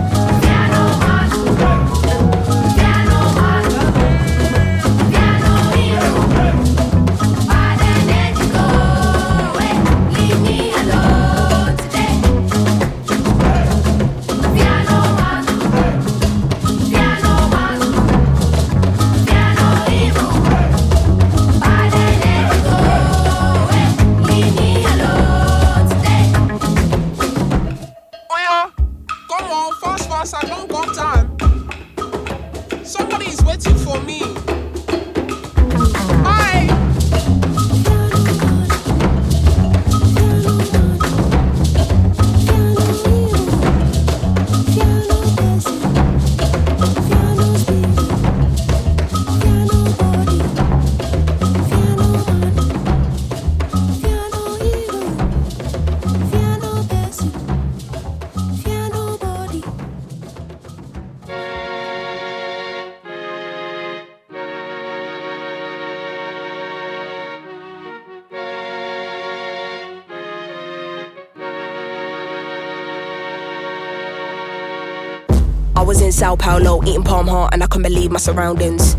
Palm 77.15 77.27
heart, 77.29 77.53
and 77.53 77.63
I 77.63 77.67
can't 77.67 77.81
believe 77.81 78.11
my 78.11 78.19
surroundings. 78.19 78.97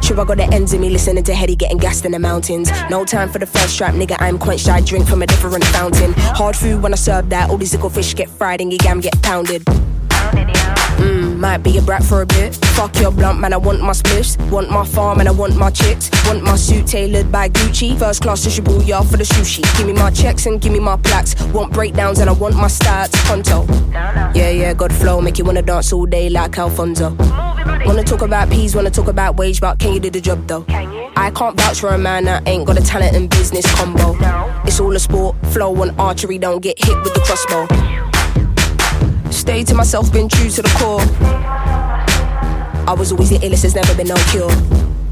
Sure, 0.00 0.18
I 0.18 0.24
got 0.24 0.38
the 0.38 0.48
ends 0.50 0.72
of 0.72 0.80
me 0.80 0.88
listening 0.88 1.22
to 1.24 1.34
Hetty 1.34 1.54
getting 1.54 1.76
gassed 1.76 2.06
in 2.06 2.12
the 2.12 2.18
mountains. 2.18 2.70
No 2.88 3.04
time 3.04 3.28
for 3.28 3.38
the 3.38 3.44
first 3.44 3.74
strap, 3.74 3.92
nigga. 3.92 4.16
I'm 4.20 4.38
quenched. 4.38 4.70
I 4.70 4.80
drink 4.80 5.06
from 5.06 5.20
a 5.20 5.26
different 5.26 5.62
fountain. 5.64 6.14
Hard 6.16 6.56
food 6.56 6.82
when 6.82 6.94
I 6.94 6.96
serve 6.96 7.28
that. 7.28 7.50
All 7.50 7.58
these 7.58 7.74
little 7.74 7.90
fish 7.90 8.14
get 8.14 8.30
fried 8.30 8.62
and 8.62 8.72
your 8.72 8.78
gam 8.78 9.00
get 9.00 9.20
pounded. 9.20 9.66
Mmm, 9.66 11.36
might 11.36 11.58
be 11.58 11.76
a 11.76 11.82
brat 11.82 12.02
for 12.02 12.22
a 12.22 12.26
bit. 12.26 12.58
Fuck 12.74 12.98
your 13.00 13.12
blunt, 13.12 13.40
man. 13.40 13.52
I 13.52 13.56
want 13.56 13.80
my 13.80 13.92
spliffs. 13.92 14.36
Want 14.50 14.70
my 14.70 14.84
farm 14.84 15.20
and 15.20 15.28
I 15.28 15.32
want 15.32 15.56
my 15.56 15.70
chicks. 15.70 16.10
Want 16.26 16.42
my 16.42 16.56
suit 16.56 16.86
tailored 16.86 17.30
by 17.30 17.48
Gucci. 17.48 17.98
First 17.98 18.22
class 18.22 18.42
to 18.44 18.62
y'all 18.84 19.04
for 19.04 19.16
the 19.16 19.24
sushi. 19.24 19.62
Give 19.76 19.86
me 19.86 19.92
my 19.92 20.10
checks 20.10 20.46
and 20.46 20.60
give 20.60 20.72
me 20.72 20.80
my 20.80 20.96
plaques. 20.96 21.34
Want 21.52 21.72
breakdowns 21.72 22.18
and 22.18 22.28
I 22.28 22.32
want 22.32 22.56
my 22.56 22.68
stats. 22.68 23.12
Pronto. 23.26 23.66
Yeah, 24.34 24.50
yeah, 24.50 24.74
God 24.74 24.92
flow. 24.92 25.20
Make 25.20 25.38
you 25.38 25.44
wanna 25.44 25.62
dance 25.62 25.92
all 25.92 26.06
day 26.06 26.28
like 26.28 26.58
Alfonso. 26.58 27.16
Wanna 27.86 28.04
talk 28.04 28.22
about 28.22 28.50
peas, 28.50 28.74
wanna 28.74 28.90
talk 28.90 29.08
about 29.08 29.36
wage, 29.36 29.60
but 29.60 29.78
can 29.78 29.92
you 29.92 30.00
do 30.00 30.10
the 30.10 30.20
job 30.20 30.46
though? 30.46 30.62
Can 30.62 30.92
you? 30.92 31.10
I 31.16 31.30
can't 31.30 31.56
vouch 31.56 31.80
for 31.80 31.90
a 31.90 31.98
man 31.98 32.24
that 32.24 32.46
ain't 32.48 32.66
got 32.66 32.78
a 32.78 32.82
talent 32.82 33.14
and 33.16 33.28
business 33.28 33.70
combo. 33.74 34.14
No. 34.14 34.62
It's 34.64 34.80
all 34.80 34.94
a 34.94 34.98
sport, 34.98 35.36
flow 35.52 35.82
and 35.82 35.98
archery, 36.00 36.38
don't 36.38 36.60
get 36.60 36.82
hit 36.82 36.96
with 37.02 37.14
the 37.14 37.20
crossbow. 37.20 37.66
Stay 39.30 39.64
to 39.64 39.74
myself, 39.74 40.12
been 40.12 40.28
true 40.28 40.48
to 40.50 40.62
the 40.62 40.68
core. 40.78 41.61
I 42.92 42.94
was 42.94 43.10
always 43.10 43.30
the 43.30 43.38
illest, 43.38 43.62
there's 43.62 43.74
never 43.74 43.94
been 43.94 44.08
no 44.08 44.16
cure. 44.28 44.54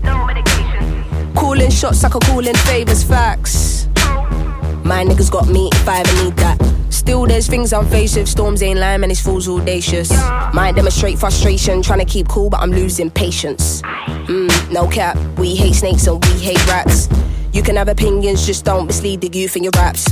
No 0.05 0.27
medication. 0.27 1.33
Calling 1.35 1.71
shots 1.71 2.05
a 2.05 2.11
calling 2.11 2.55
favors, 2.55 3.03
facts. 3.03 3.87
My 4.85 5.03
niggas 5.03 5.31
got 5.31 5.49
me 5.49 5.71
if 5.73 5.89
I 5.89 6.01
ever 6.01 6.25
need 6.25 6.37
that. 6.37 6.59
Still, 6.91 7.27
there's 7.27 7.47
things 7.47 7.73
I'm 7.73 7.87
faced 7.87 8.19
with. 8.19 8.29
Storms 8.29 8.63
ain't 8.63 8.79
lying, 8.79 9.01
man, 9.01 9.11
it's 9.11 9.23
fools 9.23 9.49
audacious. 9.49 10.11
Might 10.53 10.75
demonstrate 10.77 11.19
frustration, 11.19 11.81
trying 11.81 12.01
to 12.01 12.05
keep 12.05 12.29
cool, 12.29 12.51
but 12.51 12.61
I'm 12.61 12.71
losing 12.71 13.11
patience. 13.11 13.81
Mm, 13.81 14.71
no 14.71 14.87
cap, 14.87 15.17
we 15.39 15.55
hate 15.55 15.75
snakes 15.75 16.07
and 16.07 16.23
we 16.23 16.33
hate 16.33 16.63
rats. 16.67 17.09
You 17.55 17.63
can 17.63 17.77
have 17.77 17.89
opinions, 17.89 18.47
just 18.47 18.67
don't 18.67 18.89
mislead 18.89 19.23
the 19.23 19.29
youth 19.29 19.57
in 19.57 19.65
your 19.65 19.73
raps. 19.77 20.05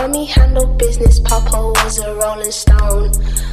Mommy 0.00 0.26
handled 0.26 0.78
business, 0.78 1.18
Papa 1.18 1.72
was 1.74 1.98
a 1.98 2.14
rolling 2.14 2.52
stone. 2.52 3.10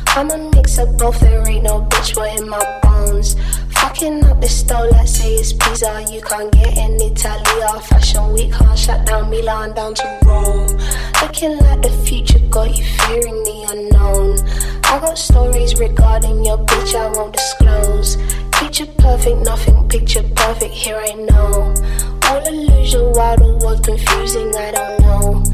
I'm 0.09 0.29
a 0.29 0.37
mix 0.53 0.77
of 0.77 0.95
both, 0.95 1.19
there 1.19 1.45
ain't 1.49 1.63
no 1.63 1.81
bitch 1.81 2.13
boy 2.13 2.29
in 2.37 2.47
my 2.47 2.61
bones. 2.83 3.35
Fucking 3.69 4.23
up 4.25 4.39
the 4.41 4.47
stove, 4.47 4.91
let's 4.91 5.17
say 5.17 5.33
it's 5.33 5.53
pizza. 5.53 5.91
Uh, 5.91 5.99
you 6.07 6.21
can't 6.21 6.51
get 6.51 6.77
in 6.77 7.01
Italy 7.01 7.63
or 7.63 7.81
fashion 7.81 8.31
week, 8.31 8.53
can't 8.53 8.77
shut 8.77 9.07
down 9.07 9.31
Milan 9.31 9.73
down 9.73 9.95
to 9.95 10.19
Rome. 10.23 10.67
Looking 11.19 11.57
like 11.65 11.81
the 11.81 12.03
future 12.05 12.37
got 12.51 12.77
you 12.77 12.85
fearing 12.99 13.43
the 13.43 13.65
unknown. 13.71 14.37
I 14.83 14.99
got 14.99 15.17
stories 15.17 15.73
regarding 15.79 16.45
your 16.45 16.59
bitch, 16.59 16.93
I 16.93 17.09
won't 17.09 17.33
disclose. 17.33 18.17
Picture 18.51 18.85
perfect, 18.99 19.41
nothing 19.41 19.89
picture 19.89 20.23
perfect, 20.35 20.75
here 20.75 20.97
I 20.97 21.13
know. 21.13 21.73
All 22.29 22.47
illusion, 22.47 23.13
the 23.13 23.59
world 23.63 23.83
confusing, 23.83 24.55
I 24.55 24.69
don't 24.69 24.99
know. 24.99 25.44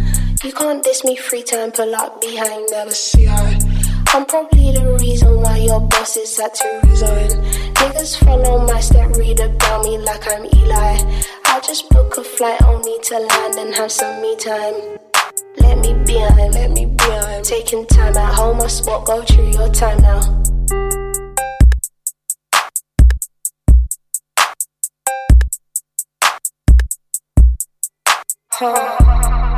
You 0.44 0.52
can't 0.52 0.84
diss 0.84 1.04
me 1.04 1.16
free 1.16 1.44
time, 1.44 1.72
pull 1.72 1.94
up 1.94 2.20
behind, 2.20 2.68
never 2.72 2.90
see 2.90 3.28
I. 3.28 3.60
I'm 4.08 4.26
probably 4.26 4.72
the 4.72 4.98
reason 5.00 5.40
why 5.40 5.58
your 5.58 5.80
boss 5.82 6.18
is 6.18 6.36
had 6.36 6.56
to 6.56 6.82
resign. 6.84 7.30
Niggas 7.76 8.18
follow 8.26 8.66
my 8.66 8.80
step, 8.80 9.16
read 9.18 9.40
about 9.40 9.84
me 9.84 10.00
like 10.00 10.26
I'm 10.28 10.46
Eli. 10.46 11.22
I 11.46 11.60
just 11.64 11.88
book 11.90 12.18
a 12.18 12.24
flight 12.24 12.60
only 12.64 12.98
to 13.04 13.20
land 13.20 13.60
and 13.60 13.76
have 13.76 13.92
some 13.92 14.20
me 14.20 14.36
time. 14.36 14.98
Let 15.58 15.78
me 15.78 15.94
be 16.06 16.16
on, 16.16 16.36
let 16.36 16.72
me 16.72 16.88
be 16.88 17.04
on. 17.04 17.44
Taking 17.44 17.86
time 17.86 18.18
at 18.18 18.34
home, 18.34 18.58
my 18.58 18.66
spot, 18.66 19.06
go 19.06 19.22
through 19.22 19.52
your 19.52 19.70
time 19.70 20.02
now. 20.02 20.44
Huh. 28.50 29.51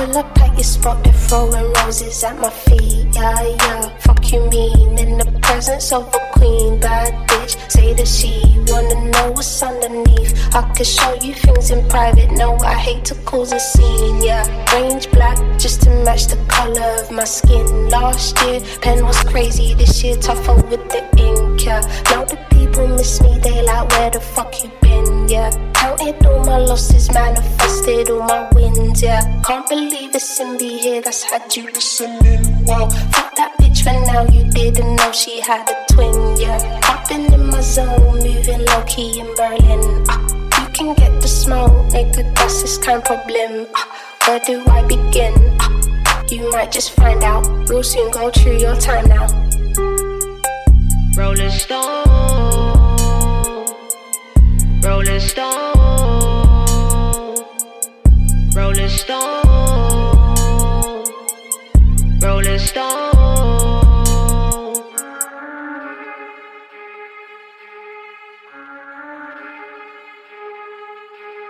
Pull 0.00 0.16
up 0.16 0.40
at 0.40 0.54
your 0.54 0.64
spot, 0.64 1.04
they're 1.04 1.12
throwing 1.12 1.70
roses 1.74 2.24
at 2.24 2.38
my 2.38 2.48
feet. 2.48 3.06
Yeah, 3.12 3.42
yeah. 3.42 3.98
Fuck 3.98 4.32
you 4.32 4.48
mean 4.48 4.98
in 4.98 5.18
the 5.18 5.38
presence 5.42 5.92
of 5.92 6.08
a 6.14 6.20
queen, 6.32 6.80
bad 6.80 7.28
bitch. 7.28 7.70
Say 7.70 7.92
that 7.92 8.08
she 8.08 8.40
wanna 8.68 9.10
know 9.10 9.32
what's 9.32 9.62
underneath. 9.62 10.32
I 10.54 10.62
could 10.74 10.86
show 10.86 11.12
you 11.20 11.34
things 11.34 11.70
in 11.70 11.86
private. 11.90 12.30
No, 12.30 12.56
I 12.60 12.72
hate 12.76 13.04
to 13.10 13.14
cause 13.26 13.52
a 13.52 13.60
scene. 13.60 14.22
Yeah, 14.22 14.42
range 14.72 15.10
black 15.10 15.36
just 15.58 15.82
to 15.82 15.90
match 16.02 16.28
the 16.28 16.38
color 16.48 16.96
of 17.02 17.10
my 17.10 17.24
skin. 17.24 17.90
Last 17.90 18.40
year, 18.40 18.62
pen 18.80 19.04
was 19.04 19.22
crazy. 19.24 19.74
This 19.74 20.02
year, 20.02 20.16
tougher 20.16 20.54
with 20.54 20.88
the 20.88 21.02
ink. 21.18 21.62
Yeah, 21.62 21.82
now 22.10 22.24
the 22.24 22.38
people 22.48 22.88
miss 22.88 23.20
me. 23.20 23.38
They 23.40 23.62
like, 23.62 23.86
where 23.90 24.08
the 24.08 24.20
fuck 24.20 24.64
you 24.64 24.70
been? 24.80 25.28
Yeah, 25.28 25.50
counted 25.80 26.26
all 26.26 26.44
my 26.44 26.58
losses, 26.58 27.10
manifested 27.12 28.10
all 28.10 28.22
my 28.22 28.48
wins. 28.54 29.02
Yeah, 29.02 29.22
can't 29.42 29.66
believe 29.68 30.14
it's 30.14 30.38
in 30.38 30.58
be 30.58 30.78
here. 30.78 31.00
That's 31.00 31.22
had 31.22 31.56
you 31.56 31.64
listening. 31.72 32.64
Wow, 32.66 32.88
fuck 33.12 33.34
that 33.36 33.56
bitch 33.58 33.82
for 33.82 33.96
now. 34.12 34.22
You 34.34 34.44
didn't 34.50 34.96
know 34.96 35.12
she 35.12 35.40
had 35.40 35.68
a 35.68 35.76
twin. 35.92 36.36
Yeah, 36.36 36.60
hopping 36.82 37.32
in 37.32 37.46
my 37.46 37.60
zone, 37.62 38.18
moving 38.22 38.64
low 38.66 38.82
key 38.86 39.20
in 39.20 39.34
Berlin. 39.34 40.04
Ah, 40.10 40.20
you 40.60 40.68
can 40.72 40.94
get 40.94 41.12
the 41.22 41.28
smoke, 41.28 41.72
nigga. 41.92 42.22
That's 42.36 42.62
this 42.62 42.76
kind 42.78 42.98
of 42.98 43.04
problem. 43.04 43.66
Ah, 43.74 43.88
where 44.26 44.40
do 44.40 44.62
I 44.68 44.86
begin? 44.86 45.34
Ah, 45.60 46.22
you 46.28 46.50
might 46.52 46.70
just 46.70 46.90
find 46.92 47.22
out. 47.24 47.46
We'll 47.68 47.82
soon 47.82 48.10
go 48.10 48.30
through 48.30 48.58
your 48.58 48.76
time 48.76 49.08
now. 49.08 49.26
Rolling 51.16 51.50
Stone, 51.50 52.06
Rolling 54.82 55.20
Stone, 55.20 55.76
Rolling 58.54 58.88
Stone, 58.88 59.44
Rolling 62.22 62.58
Stone. 62.58 63.10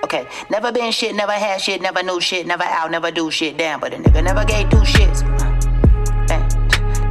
Okay, 0.03 0.27
never 0.51 0.73
been 0.73 0.91
shit, 0.91 1.15
never 1.15 1.31
had 1.31 1.61
shit, 1.61 1.81
never 1.81 2.03
knew 2.03 2.21
shit, 2.21 2.47
never 2.47 2.65
out, 2.65 2.91
never 2.91 3.13
do 3.13 3.31
shit, 3.31 3.57
damn, 3.57 3.79
but 3.79 3.95
a 3.95 3.97
nigga 3.97 4.25
never 4.25 4.45
gave 4.45 4.69
two 4.71 4.79
shits. 4.79 5.50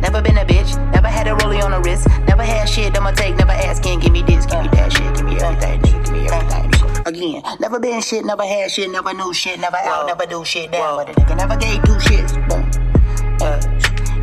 Never 0.01 0.21
been 0.21 0.37
a 0.37 0.45
bitch, 0.45 0.75
never 0.91 1.07
had 1.07 1.27
a 1.27 1.31
rollie 1.31 1.61
on 1.63 1.71
the 1.71 1.79
wrist, 1.81 2.07
never 2.27 2.43
had 2.43 2.67
shit, 2.69 2.95
I'ma 2.97 3.11
take, 3.11 3.35
never 3.35 3.51
asking, 3.51 3.99
give 3.99 4.11
me 4.11 4.21
this, 4.21 4.45
give 4.45 4.61
me 4.61 4.69
that 4.69 4.91
shit, 4.91 5.15
give 5.15 5.25
me 5.25 5.39
everything, 5.39 5.81
nigga, 5.81 6.05
give 6.05 6.13
me 6.13 6.27
everything, 6.27 6.71
nigga. 6.71 7.07
Again, 7.07 7.43
never 7.59 7.79
been 7.79 8.01
shit, 8.01 8.25
never 8.25 8.43
had 8.43 8.71
shit, 8.71 8.89
never 8.89 9.13
knew 9.13 9.33
shit, 9.33 9.59
never 9.59 9.77
out, 9.77 10.07
never 10.07 10.25
do 10.25 10.43
shit, 10.45 10.71
damn, 10.71 10.95
but 10.95 11.09
a 11.09 11.13
nigga 11.13 11.35
never 11.37 11.57
gave 11.57 11.83
two 11.83 11.99
shits. 11.99 12.31
Boom. 12.47 12.63
Uh, 13.41 13.59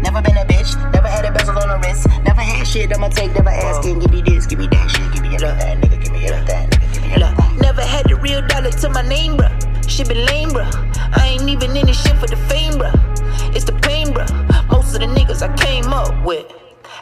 never 0.02 0.22
been 0.22 0.36
a 0.36 0.44
bitch, 0.44 0.76
never 0.92 1.08
had 1.08 1.24
a 1.24 1.32
bezel 1.32 1.58
on 1.58 1.68
the 1.68 1.78
wrist, 1.86 2.08
never 2.24 2.40
had 2.40 2.66
shit, 2.66 2.92
I'ma 2.94 3.08
take, 3.08 3.32
never 3.34 3.50
asking, 3.50 4.00
give 4.00 4.10
me 4.10 4.22
this, 4.22 4.46
give 4.46 4.58
me 4.58 4.66
that 4.68 4.90
shit, 4.90 5.12
give 5.12 5.22
me 5.22 5.34
everything, 5.36 5.80
nigga, 5.80 6.02
give 6.02 6.12
me 6.12 6.26
everything, 6.26 6.68
nigga, 6.70 6.92
give 6.92 7.02
me 7.02 7.12
everything. 7.12 7.60
Never 7.60 7.82
had 7.82 8.08
the 8.08 8.16
real 8.16 8.40
dollar 8.46 8.70
to 8.70 8.88
my 8.90 9.02
name, 9.02 9.36
bruh. 9.36 9.52
Shit 9.88 10.08
been 10.08 10.24
lame, 10.26 10.50
bruh. 10.50 10.70
I 11.16 11.26
ain't 11.26 11.48
even 11.48 11.76
in 11.76 11.86
this 11.86 12.02
shit 12.02 12.16
for 12.16 12.26
the 12.26 12.36
fame, 12.48 12.74
bruh. 12.74 12.94
It's 13.54 13.64
the 13.64 13.72
pain, 13.72 14.08
bruh. 14.08 14.45
Of 14.96 15.02
the 15.02 15.08
niggas 15.08 15.42
I 15.42 15.54
came 15.56 15.92
up 15.92 16.24
with 16.24 16.50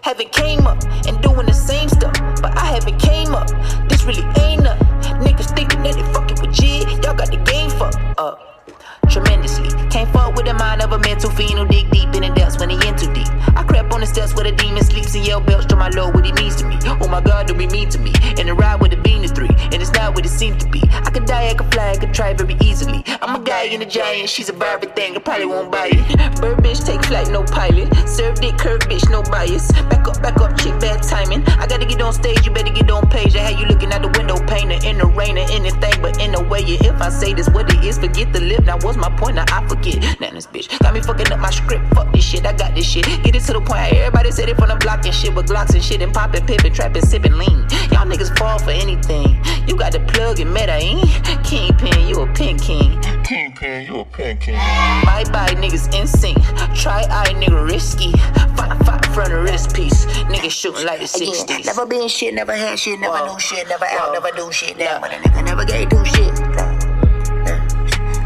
haven't 0.03 0.33
came 0.33 0.67
up 0.67 0.83
and 1.07 1.23
doing 1.23 1.47
the 1.47 1.53
same 1.53 1.89
stuff, 1.89 2.13
but 2.43 2.51
I 2.59 2.67
haven't 2.75 2.99
came 2.99 3.37
up. 3.37 3.47
This 3.89 4.03
really 4.03 4.27
ain't 4.43 4.65
nothing. 4.65 4.89
Niggas 5.23 5.55
thinking 5.55 5.81
that 5.85 5.95
they 5.95 6.03
fucking 6.13 6.41
with 6.41 6.53
G. 6.53 6.81
Y'all 7.05 7.15
got 7.15 7.31
the 7.31 7.39
game 7.47 7.71
fucked 7.71 8.19
up. 8.19 8.67
Tremendously. 9.09 9.69
Can't 9.91 10.11
fuck 10.13 10.35
with 10.35 10.47
the 10.47 10.55
mind 10.55 10.83
of 10.83 10.91
a 10.91 10.99
mental 10.99 11.31
fiend 11.31 11.57
who 11.57 11.69
dig 11.69 11.89
deep 11.93 12.13
in 12.17 12.23
the 12.23 12.33
depths 12.35 12.59
when 12.59 12.69
he 12.69 12.77
in 12.83 12.97
too 12.97 13.15
deep. 13.15 13.29
I 13.55 13.63
crept 13.63 13.95
on 13.95 14.01
the 14.01 14.07
steps 14.07 14.35
where 14.35 14.43
the 14.43 14.57
demon 14.57 14.83
sleeps 14.83 15.15
and 15.15 15.25
yell 15.25 15.41
belch 15.41 15.69
to 15.69 15.77
my 15.77 15.91
lord 15.91 16.17
what 16.17 16.27
he 16.27 16.33
means 16.33 16.57
to 16.57 16.67
me. 16.67 16.77
Oh 17.01 17.07
my 17.07 17.21
god, 17.21 17.47
do 17.47 17.55
be 17.55 17.69
mean 17.69 17.91
to 17.91 18.01
me. 18.01 18.13
In 18.39 18.49
the 18.49 18.55
ride 18.55 18.81
with 18.81 18.91
the 18.91 18.97
bean 18.97 19.15
three, 19.29 19.55
and 19.73 19.75
it's 19.75 19.93
not 19.93 20.15
what 20.15 20.25
it 20.25 20.31
seems 20.31 20.65
to 20.65 20.71
be. 20.71 20.83
I 20.91 21.11
die, 21.35 21.51
I 21.51 21.55
could 21.55 21.73
fly, 21.73 21.91
I 21.91 22.07
try 22.19 22.33
very 22.35 22.57
easily. 22.61 23.03
I'm 23.23 23.35
a 23.41 23.45
guy 23.45 23.65
in 23.65 23.83
a 23.83 23.87
giant, 23.87 24.29
she's 24.29 24.49
a 24.49 24.53
Barbie 24.53 24.87
thing, 24.89 25.17
I 25.17 25.19
probably 25.19 25.47
won't 25.47 25.71
buy 25.71 25.89
it. 25.93 26.41
Bird 26.41 26.59
bitch, 26.59 26.85
take 26.85 27.03
flight, 27.05 27.29
no 27.31 27.43
pilot. 27.43 27.89
Serve 28.09 28.37
dick, 28.41 28.57
curve 28.59 28.83
bitch, 28.91 29.11
no 29.11 29.23
bias. 29.23 29.73
Back 29.91 30.07
up, 30.09 30.23
back 30.23 30.37
up, 30.41 30.57
chick, 30.59 30.79
bad 30.81 31.03
timing. 31.03 31.43
I 31.63 31.67
gotta 31.67 31.87
get 31.87 32.01
on 32.01 32.13
stage, 32.13 32.45
you 32.47 32.53
better 32.53 32.73
get 32.73 32.91
on 32.91 33.09
page. 33.09 33.35
I 33.37 33.41
had 33.49 33.59
you 33.59 33.67
looking 33.67 33.93
out 33.93 34.03
the 34.03 34.13
window, 34.19 34.39
painter 34.47 34.79
in 34.87 34.99
the 34.99 35.07
rain 35.07 35.39
or 35.39 35.47
anything, 35.51 35.97
but 36.03 36.21
in 36.21 36.35
a 36.35 36.43
way, 36.43 36.61
yeah, 36.61 36.93
if 36.93 37.01
I 37.01 37.09
say 37.09 37.35
this 37.35 37.49
what 37.51 37.73
it 37.73 37.85
is, 37.85 37.99
forget 37.99 38.33
the 38.33 38.41
lip. 38.41 38.65
Now 38.65 38.79
what's 38.79 38.97
my 38.97 39.11
point? 39.17 39.37
Now 39.37 39.47
I 39.49 39.67
forget. 39.67 39.99
Now 40.21 40.31
this 40.31 40.47
bitch 40.47 40.67
got 40.81 40.95
me 40.95 41.01
fucking 41.01 41.33
up 41.33 41.41
my 41.41 41.51
script. 41.51 41.85
Fuck 41.95 42.13
this 42.13 42.25
shit, 42.25 42.47
I 42.47 42.53
got 42.53 42.75
this 42.75 42.87
shit. 42.87 43.07
Get 43.25 43.35
it 43.35 43.43
to 43.49 43.53
the 43.55 43.61
point. 43.61 43.93
Everybody 43.93 44.31
said 44.31 44.49
it 44.49 44.57
from 44.57 44.69
the 44.69 44.77
block 44.77 45.05
and 45.05 45.15
shit 45.15 45.35
with 45.35 45.49
Glocks 45.49 45.75
and 45.75 45.83
shit 45.83 46.01
and 46.03 46.13
popping, 46.13 46.47
pippin', 46.47 46.73
trapping, 46.73 47.03
sippin', 47.03 47.37
lean. 47.39 47.59
Y'all 47.91 48.07
niggas 48.07 48.37
fall 48.39 48.59
for 48.59 48.71
anything. 48.71 49.39
You 49.67 49.77
got 49.77 49.93
the 49.93 50.01
plug 50.01 50.41
and 50.41 50.53
Medellin. 50.53 51.01
Kingpin, 51.45 52.09
you 52.09 52.21
a 52.21 52.27
pin 52.33 52.59
king. 52.59 53.01
Kingpin, 53.23 53.87
you 53.87 54.01
a 54.01 54.05
pin 54.05 54.37
king. 54.39 54.55
Bye 54.55 55.25
bye, 55.31 55.55
niggas 55.57 55.99
insane. 55.99 56.37
Try 56.75 57.05
eye, 57.11 57.33
nigga 57.35 57.71
risky. 57.71 58.13
Fight, 58.57 58.77
fight 58.85 59.05
front 59.15 59.33
of 59.33 59.45
wrist 59.45 59.75
piece. 59.75 60.07
Niggas 60.27 60.51
shooting 60.51 60.85
like 60.85 60.99
the 60.99 61.07
60s. 61.07 61.65
Never 61.67 61.87
been 61.87 62.09
shit, 62.09 62.35
never 62.35 62.55
had 62.55 62.79
shit, 62.79 62.99
never 62.99 63.25
knew 63.25 63.39
shit, 63.39 63.69
never 63.69 63.85
out, 63.85 64.13
never 64.13 64.31
do 64.37 64.51
shit, 64.51 64.77
damn, 64.77 65.01
but 65.01 65.13
a 65.13 65.17
nigga 65.17 65.45
never 65.45 65.65
gave 65.65 65.89
do 65.89 66.05
shit. 66.05 66.33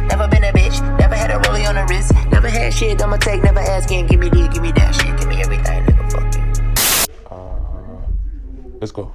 Never 0.09 0.27
been 0.29 0.45
a 0.45 0.53
bitch, 0.53 0.81
never 0.99 1.15
had 1.15 1.31
a 1.31 1.39
rollie 1.41 1.69
on 1.69 1.75
the 1.75 1.85
wrist, 1.93 2.13
never 2.33 2.49
had 2.49 2.73
shit, 2.73 3.03
I'ma 3.03 3.19
take, 3.19 3.43
never 3.43 3.61
asking, 3.61 4.07
give 4.07 4.21
me 4.21 4.31
this, 4.31 4.49
give 4.49 4.63
me 4.63 4.73
that 4.73 4.95
shit, 4.95 5.19
give 5.19 5.29
me 5.29 5.43
everything, 5.43 5.85
nigga, 5.85 6.11
fuck 6.11 6.35
you. 6.35 7.37
Uh, 7.37 8.79
let's 8.81 8.93
go. 8.93 9.13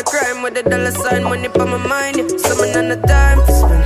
The 0.00 0.10
crime 0.10 0.42
with 0.42 0.56
a 0.56 0.62
dollar 0.62 0.90
sign, 0.90 1.24
money 1.24 1.48
for 1.48 1.66
my 1.66 1.76
mind. 1.76 2.16
Yeah. 2.16 2.28
Summon 2.38 2.76
on 2.76 2.88
the 2.88 2.96
time 3.06 3.38
for 3.44 3.52
spend. 3.52 3.84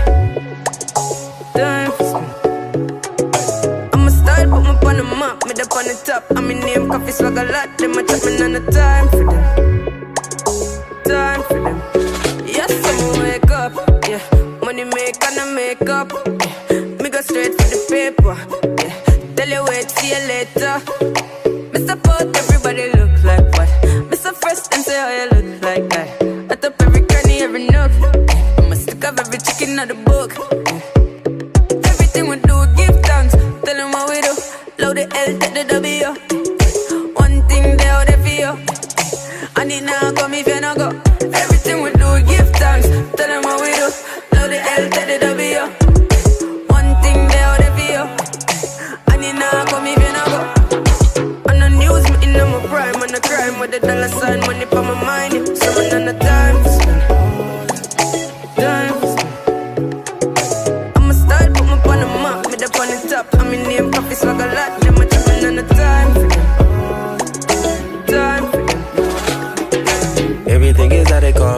Time 1.58 1.90
for 1.96 2.06
spend. 2.10 2.30
I'm 3.92 4.06
a 4.06 4.10
style, 4.10 4.50
put 4.50 4.62
me 4.62 4.90
on 4.90 4.96
the 4.96 5.02
map, 5.02 5.44
me 5.44 5.52
up 5.60 5.72
on 5.74 5.84
the 5.90 5.94
top. 6.06 6.24
I'm 6.36 6.50
in 6.52 6.60
name, 6.60 6.88
coffee 6.88 7.10
swag 7.10 7.36
a 7.36 7.44
lot. 7.50 7.78
Them 7.78 7.98
a 7.98 8.02
chat 8.06 8.22
me 8.24 8.42
on 8.46 8.52
the 8.52 8.62
time 8.70 9.08
for 9.08 9.24
them. 9.26 9.44
Time 11.04 11.42
for 11.48 11.60
them. 11.64 11.78
Yes, 12.46 12.70
I'm 12.90 13.22
wake 13.22 13.50
up. 13.50 13.74
Yeah, 14.06 14.22
money 14.62 14.84
make 14.84 15.18
and 15.26 15.40
I 15.40 15.52
make 15.52 15.88
up. 15.88 16.12
Yeah, 16.70 17.02
me 17.02 17.10
go 17.10 17.20
straight 17.22 17.54
for 17.58 17.68
the 17.74 17.78
paper. 17.90 18.36
Yeah, 18.84 19.34
tell 19.34 19.48
you 19.48 19.64
wait, 19.64 19.90
see 19.90 20.10
you 20.14 20.22
later. 20.30 20.78
Me 21.72 21.78
support 21.84 22.22
everybody 22.22 22.53
out 29.78 29.88
the 29.88 29.94
book. 29.94 30.83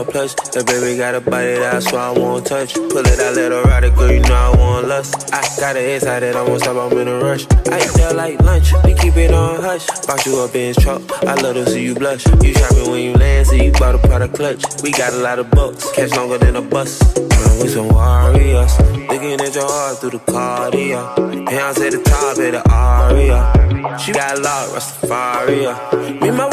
The 0.07 0.63
baby 0.65 0.97
got 0.97 1.15
a 1.15 1.21
body 1.21 1.55
that's 1.55 1.91
why 1.91 2.07
I 2.07 2.11
won't 2.11 2.45
touch. 2.47 2.73
Pull 2.73 2.97
it 2.97 3.19
out, 3.19 3.35
let 3.35 3.51
her 3.51 3.61
ride 3.63 3.83
it, 3.83 3.95
girl, 3.95 4.11
you 4.11 4.21
know 4.21 4.33
I 4.33 4.57
want 4.57 4.87
lust. 4.87 5.33
I 5.33 5.41
got 5.59 5.75
a 5.75 5.93
inside 5.93 6.21
that 6.21 6.35
I 6.35 6.43
won't 6.43 6.61
stop, 6.61 6.91
I'm 6.91 6.97
in 6.97 7.07
a 7.07 7.19
rush. 7.19 7.45
I 7.69 7.77
eat 7.77 7.93
that 7.99 8.15
like 8.15 8.41
lunch, 8.41 8.71
we 8.85 8.93
keep 8.93 9.17
it 9.17 9.33
on 9.33 9.61
hush. 9.61 9.85
Box 10.07 10.25
you 10.25 10.39
up 10.39 10.55
in 10.55 10.73
his 10.73 10.77
truck, 10.77 11.01
I 11.23 11.35
love 11.35 11.55
to 11.55 11.65
see 11.69 11.83
you 11.83 11.93
blush. 11.93 12.25
You 12.41 12.53
shopping 12.53 12.89
when 12.89 13.03
you 13.03 13.13
land, 13.13 13.47
so 13.47 13.55
you 13.55 13.71
bought 13.73 13.95
a 13.95 13.97
product 13.99 14.35
clutch. 14.35 14.63
We 14.81 14.91
got 14.91 15.13
a 15.13 15.17
lot 15.17 15.39
of 15.39 15.51
bucks, 15.51 15.91
catch 15.91 16.11
longer 16.15 16.37
than 16.37 16.55
a 16.55 16.61
bus. 16.61 16.99
Man, 17.17 17.59
we 17.61 17.67
some 17.67 17.89
warriors, 17.89 18.79
looking 18.79 19.39
at 19.41 19.53
your 19.53 19.67
heart 19.67 19.99
through 19.99 20.11
the 20.11 20.19
cardio. 20.19 21.47
Pounds 21.47 21.81
at 21.81 21.91
the 21.91 22.01
top 22.01 22.31
of 22.31 22.37
the 22.37 22.63
aria. 22.71 23.99
She 23.99 24.13
got 24.13 24.37
a 24.37 24.41
lot, 24.41 24.69
Rastafari. 24.69 26.21
Me 26.21 26.31
my 26.31 26.47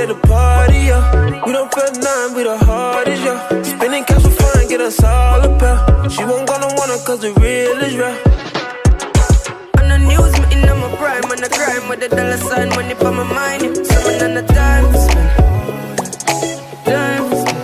at 0.00 0.08
the 0.08 0.14
party, 0.26 0.88
yeah. 0.88 1.44
We 1.44 1.52
don't 1.52 1.72
feel 1.74 1.92
none, 2.00 2.34
we 2.34 2.42
the 2.42 2.56
hardest, 2.56 3.22
yeah. 3.22 3.62
Spending 3.62 4.04
cash 4.04 4.22
for 4.22 4.30
fun, 4.30 4.68
get 4.68 4.80
us 4.80 5.02
all 5.04 5.42
a 5.44 5.58
pair. 5.58 5.76
She 6.08 6.24
won't 6.24 6.48
gonna 6.48 6.68
want 6.78 6.90
it, 6.92 7.04
cause 7.04 7.20
the 7.20 7.32
real 7.40 7.78
is 7.84 7.96
real. 8.00 8.16
On 9.78 9.86
the 9.92 9.98
news, 9.98 10.32
me 10.40 10.46
in 10.56 10.62
my 10.64 10.88
prime, 10.96 11.24
on 11.32 11.38
the 11.44 11.50
crime 11.52 11.88
with 11.88 12.00
the 12.00 12.08
dollar 12.08 12.38
sign, 12.38 12.68
money 12.70 12.94
for 12.94 13.12
my 13.12 13.24
mind. 13.24 13.62
Yeah. 13.62 13.82
Someone 13.90 14.22
on 14.26 14.34
the 14.38 14.44
time 14.54 14.86
to 14.92 14.98
spend. 15.06 15.30
Time 16.88 17.24
to 17.30 17.36
spend. 17.42 17.60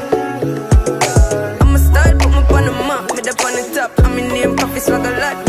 I'm 1.62 1.74
a 1.74 1.78
put 2.20 2.32
me 2.32 2.41
on 2.57 2.64
the 2.66 2.72
map, 2.89 3.05
me 3.14 3.20
up 3.30 3.45
on 3.47 3.53
the 3.57 3.62
top. 3.74 3.91
I'm 4.05 4.18
in 4.18 4.28
name, 4.28 4.57
coffee 4.57 4.80
swag 4.80 5.07
a 5.07 5.11
lot, 5.20 5.45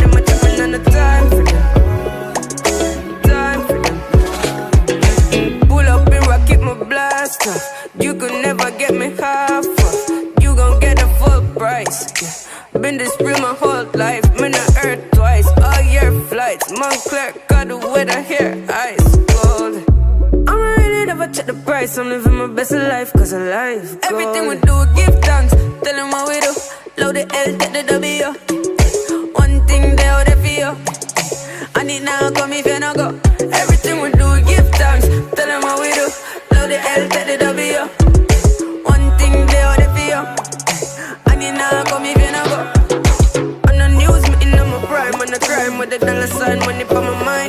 You 7.47 8.13
could 8.13 8.33
never 8.41 8.69
get 8.71 8.93
me 8.93 9.09
half 9.15 9.65
off. 9.65 10.09
You 10.41 10.53
gon' 10.53 10.81
get 10.81 10.97
the 10.97 11.07
full 11.17 11.41
price. 11.55 12.11
Yeah. 12.21 12.81
Been 12.81 12.97
this 12.97 13.15
real 13.21 13.39
my 13.39 13.53
whole 13.53 13.85
life. 13.93 14.23
Been 14.37 14.53
I 14.53 14.67
earth 14.83 15.11
twice. 15.11 15.47
All 15.47 15.81
year 15.81 16.11
flights. 16.27 16.71
Montclair 16.77 17.33
got 17.47 17.69
the 17.69 17.77
weather 17.77 18.21
here. 18.21 18.51
Ice 18.69 19.15
cold. 19.31 19.75
I'm 20.49 20.59
really 20.59 21.05
never 21.05 21.27
check 21.27 21.45
the 21.45 21.53
price. 21.53 21.97
I'm 21.97 22.09
living 22.09 22.35
my 22.35 22.47
best 22.47 22.71
life, 22.73 23.13
cause 23.13 23.33
I 23.33 23.39
life. 23.39 23.97
Everything 24.03 24.49
we 24.49 24.55
do, 24.55 24.75
give 24.95 25.15
thanks. 25.23 25.53
Tell 25.83 25.95
them 25.95 26.11
what 26.11 26.27
we 26.27 26.41
do. 26.41 26.51
Load 26.97 27.15
the 27.15 27.23
L, 27.31 27.57
take 27.59 27.71
the 27.71 27.83
W. 27.95 28.25
One 29.39 29.65
thing 29.67 29.95
they 29.95 30.05
out 30.05 30.25
there 30.27 30.35
for 30.35 30.53
you. 30.61 30.71
I 31.75 31.83
need 31.83 32.03
now 32.03 32.29
come 32.31 32.51
if 32.51 32.65
you 32.65 32.79
no 32.79 32.93
go. 32.93 33.07
Everything 33.39 33.76
dollar 45.97 46.27
sign, 46.27 46.59
money 46.59 46.83
for 46.83 47.01
my 47.01 47.23
mind. 47.23 47.46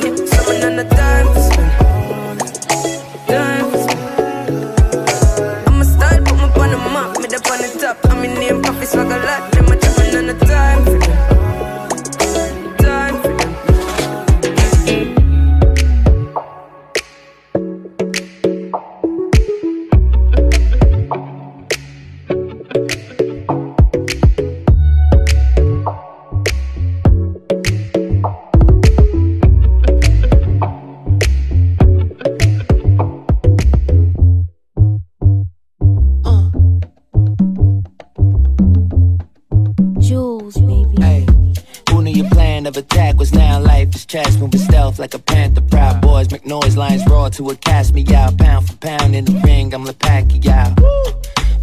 Like 44.99 45.13
a 45.13 45.19
panther. 45.19 45.61
Proud 45.61 46.01
boys 46.01 46.29
make 46.31 46.45
noise, 46.45 46.75
lions 46.75 47.05
roar 47.07 47.29
to 47.31 47.49
a 47.49 47.55
cast 47.55 47.93
me 47.93 48.05
out. 48.13 48.37
Pound 48.37 48.67
for 48.67 48.77
pound 48.77 49.15
in 49.15 49.25
the 49.25 49.33
ring, 49.45 49.73
I'm 49.73 49.85
Pacquiao. 49.85 50.75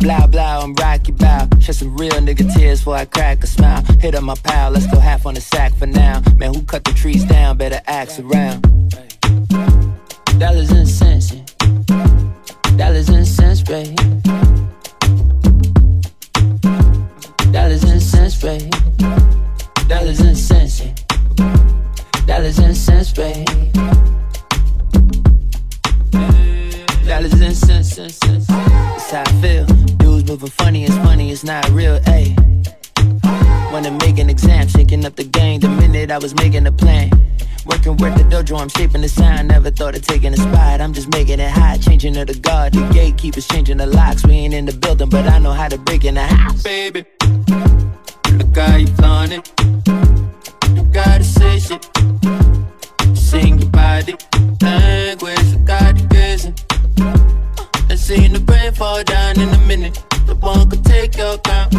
Blah 0.01 0.27
blah, 0.27 0.61
I'm 0.63 0.75
Rocky 0.75 1.13
Bow. 1.13 1.49
Shed 1.61 1.77
some 1.77 1.97
real 1.97 2.13
nigga 2.13 2.53
tears 2.55 2.81
before 2.81 2.97
I 2.97 3.05
crack 3.05 3.45
a 3.45 3.47
smile. 3.47 3.83
Hit 4.01 4.15
up 4.15 4.23
my 4.23 4.35
pal, 4.35 4.71
let's 4.71 4.87
go 4.87 4.99
half 4.99 5.27
on 5.27 5.35
the 5.35 5.41
sack 5.41 5.75
for 5.75 5.87
now. 5.87 6.23
Man, 6.37 6.55
who 6.55 6.63
cut 6.63 6.85
the 6.85 6.93
trees 6.93 7.25
down? 7.25 7.57
Better 7.59 7.81
axe 7.87 8.19
around. 8.19 8.63
Dollars 10.39 10.71
and 10.71 10.89
cents, 10.89 11.33
yeah. 11.33 11.46
I'm 38.67 38.71
shaping 38.71 39.01
the 39.01 39.09
sound. 39.09 39.47
Never 39.47 39.71
thought 39.71 39.95
of 39.95 40.03
taking 40.03 40.33
a 40.33 40.37
spot. 40.37 40.81
I'm 40.81 40.93
just 40.93 41.09
making 41.11 41.39
it 41.39 41.51
hot, 41.51 41.81
changing 41.81 42.17
of 42.17 42.27
the 42.27 42.35
guard. 42.35 42.73
The 42.73 42.83
gatekeepers 42.93 43.47
changing 43.47 43.77
the 43.77 43.87
locks. 43.87 44.27
We 44.27 44.33
ain't 44.33 44.55
in 44.55 44.65
the 44.65 44.73
building, 44.73 45.09
but 45.09 45.25
I 45.29 45.39
know 45.39 45.53
how 45.53 45.69
to 45.69 45.79
break 45.79 46.05
in 46.05 46.15
the 46.15 46.25
house. 46.27 46.65
Baby, 46.65 47.05
look 48.33 48.57
how 48.57 48.75
you 48.75 48.89
flaunt 48.89 49.31
it. 49.31 49.53
You 50.75 50.83
gotta 50.91 51.23
say 51.23 51.61
shit. 51.61 51.89
Sing 53.17 53.61
your 53.61 53.71
body 53.71 54.17
language, 54.61 55.45
you 55.45 55.59
got 55.59 56.01
it 56.01 56.11
kissing. 56.11 56.57
I 57.89 57.95
seen 57.95 58.33
the 58.33 58.41
rain 58.51 58.73
fall 58.73 59.05
down 59.05 59.39
in 59.39 59.49
a 59.49 59.59
minute. 59.69 59.95
The 60.27 60.35
one 60.35 60.69
could 60.69 60.85
take 60.85 61.17
your 61.17 61.39
crown. 61.39 61.71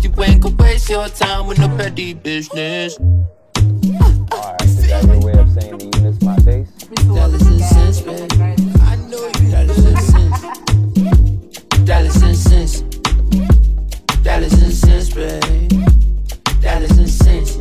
You 0.00 0.12
ain't 0.20 0.42
gonna 0.42 0.56
waste 0.56 0.90
your 0.90 1.06
time 1.10 1.46
with 1.46 1.60
no 1.60 1.68
petty 1.76 2.12
business. 2.12 2.98
Alright, 2.98 4.62
is 4.62 4.88
that 4.88 5.04
your 5.04 5.20
way 5.20 5.32
of 5.34 5.48
saying 5.52 5.81
Dollars 15.12 16.96
and 16.96 17.10
cents. 17.10 17.56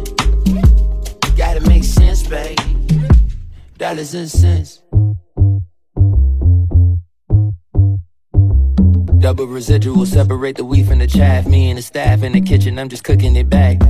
Gotta 1.36 1.60
make 1.68 1.84
sense, 1.84 2.26
baby. 2.26 2.56
Dollars 3.78 4.14
and 4.14 4.30
cents. 4.30 4.82
Double 9.20 9.48
residual, 9.48 10.06
separate 10.06 10.56
the 10.56 10.64
wheat 10.64 10.88
from 10.88 11.00
the 11.00 11.08
chaff. 11.08 11.46
Me 11.46 11.70
and 11.70 11.78
the 11.78 11.82
staff 11.82 12.24
in 12.24 12.32
the 12.32 12.40
kitchen, 12.40 12.80
I'm 12.80 12.88
just 12.88 13.04
cooking 13.04 13.36
it 13.36 13.50
back. 13.50 13.82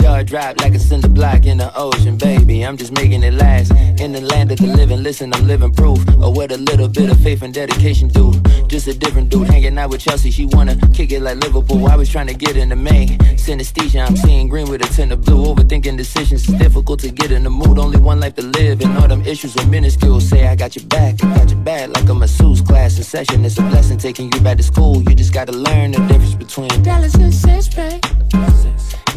Jaw 0.00 0.22
drop 0.22 0.60
like 0.60 0.74
a 0.74 0.78
cinder 0.78 1.08
block 1.08 1.46
in 1.46 1.58
the 1.58 1.70
ocean, 1.76 2.16
baby. 2.16 2.64
I'm 2.64 2.76
just 2.76 2.92
making 2.92 3.22
it 3.22 3.34
last. 3.34 3.70
In 4.00 4.12
the 4.12 4.20
land 4.20 4.52
of 4.52 4.58
the 4.58 4.66
living, 4.66 5.02
listen, 5.02 5.32
I'm 5.32 5.46
living 5.46 5.72
proof 5.72 6.06
of 6.08 6.36
what 6.36 6.52
a 6.52 6.56
little 6.56 6.88
bit 6.88 7.10
of 7.10 7.18
faith 7.20 7.42
and 7.42 7.52
dedication 7.52 8.08
do. 8.08 8.32
Just 8.66 8.86
a 8.88 8.94
different 8.98 9.30
dude 9.30 9.48
hanging 9.48 9.78
out 9.78 9.90
with 9.90 10.00
Chelsea. 10.00 10.30
She 10.30 10.46
wanna 10.46 10.76
kick 10.92 11.12
it 11.12 11.20
like 11.20 11.38
Liverpool. 11.38 11.86
I 11.86 11.96
was 11.96 12.08
trying 12.08 12.26
to 12.26 12.34
get 12.34 12.56
in 12.56 12.68
the 12.68 12.76
main. 12.76 13.18
Synesthesia, 13.36 14.06
I'm 14.06 14.16
seeing 14.16 14.48
green 14.48 14.68
with 14.68 14.82
a 14.82 14.92
tint 14.94 15.12
of 15.12 15.22
blue. 15.22 15.54
Overthinking 15.54 15.96
decisions, 15.96 16.48
it's 16.48 16.58
difficult 16.58 17.00
to 17.00 17.10
get 17.10 17.30
in 17.30 17.44
the 17.44 17.50
mood. 17.50 17.78
Only 17.78 17.98
one 17.98 18.20
life 18.20 18.34
to 18.36 18.42
live, 18.42 18.80
and 18.80 18.96
all 18.98 19.08
them 19.08 19.22
issues 19.22 19.56
are 19.56 19.66
minuscule. 19.66 20.20
Say, 20.20 20.46
I 20.46 20.56
got 20.56 20.76
your 20.76 20.86
back, 20.86 21.22
I 21.22 21.36
got 21.36 21.50
your 21.50 21.60
back 21.60 21.88
like 21.90 22.08
a 22.08 22.14
masseuse 22.14 22.60
class 22.60 22.96
in 22.96 23.04
session. 23.04 23.44
It's 23.44 23.58
a 23.58 23.62
blessing 23.62 23.98
taking 23.98 24.32
you 24.32 24.40
back 24.40 24.56
to 24.56 24.62
school. 24.62 25.02
You 25.02 25.14
just 25.14 25.32
gotta 25.32 25.52
learn 25.52 25.92
the 25.92 25.98
difference 26.06 26.34
between 26.34 26.82
Dollars 26.82 27.14
and 27.14 27.32
cents. 27.34 27.66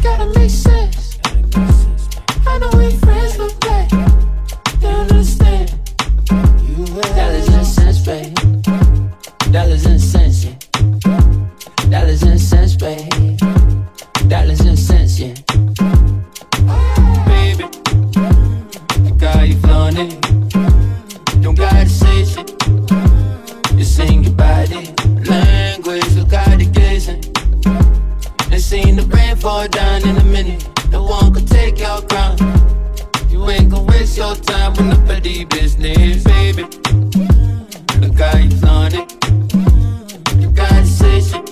Gotta 0.02 0.26
make 0.38 0.48
sense. 0.48 1.18
I 2.46 2.58
know 2.58 2.70
we 2.78 2.90
friends 3.00 3.19
seen 28.70 28.94
the 28.94 29.02
rain 29.06 29.34
fall 29.34 29.66
down 29.66 30.00
in 30.08 30.16
a 30.16 30.24
minute. 30.26 30.62
No 30.92 31.02
one 31.02 31.34
could 31.34 31.48
take 31.48 31.76
your 31.80 32.00
crown. 32.02 32.36
You 33.28 33.50
ain't 33.50 33.68
gon' 33.68 33.84
waste 33.86 34.16
your 34.16 34.36
time 34.36 34.74
with 34.74 35.08
petty 35.08 35.44
business, 35.44 36.22
baby. 36.22 36.62
How 38.16 38.38
you 38.38 38.50
flaunt 38.62 38.94
it. 38.94 39.08
You 40.40 40.52
got 40.52 40.70
decision. 40.86 41.42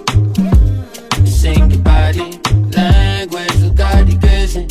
You 1.19 1.27
sing 1.27 1.69
your 1.73 1.83
body 1.83 2.39
language. 2.77 3.57
You 3.63 3.71
got 3.73 4.07
the 4.07 4.17
vision. 4.23 4.69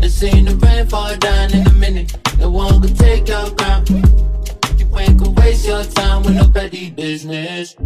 And 0.00 0.10
seen 0.10 0.46
the 0.46 0.54
rain 0.64 0.86
fall 0.86 1.14
down 1.16 1.52
in 1.52 1.66
a 1.66 1.74
minute. 1.74 2.16
No 2.38 2.48
one 2.48 2.80
could 2.80 2.96
take 2.96 3.28
your 3.28 3.50
crown. 3.56 3.84
You 4.78 4.86
ain't 4.96 5.18
gon' 5.18 5.34
waste 5.34 5.66
your 5.66 5.84
time 5.84 6.22
with 6.22 6.36
no 6.36 6.48
petty 6.48 6.88
business. 6.88 7.76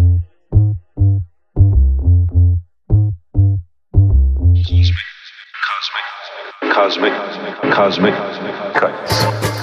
Cosmic, 6.74 7.12
cosmic, 7.72 8.14
cuts, 8.74 9.53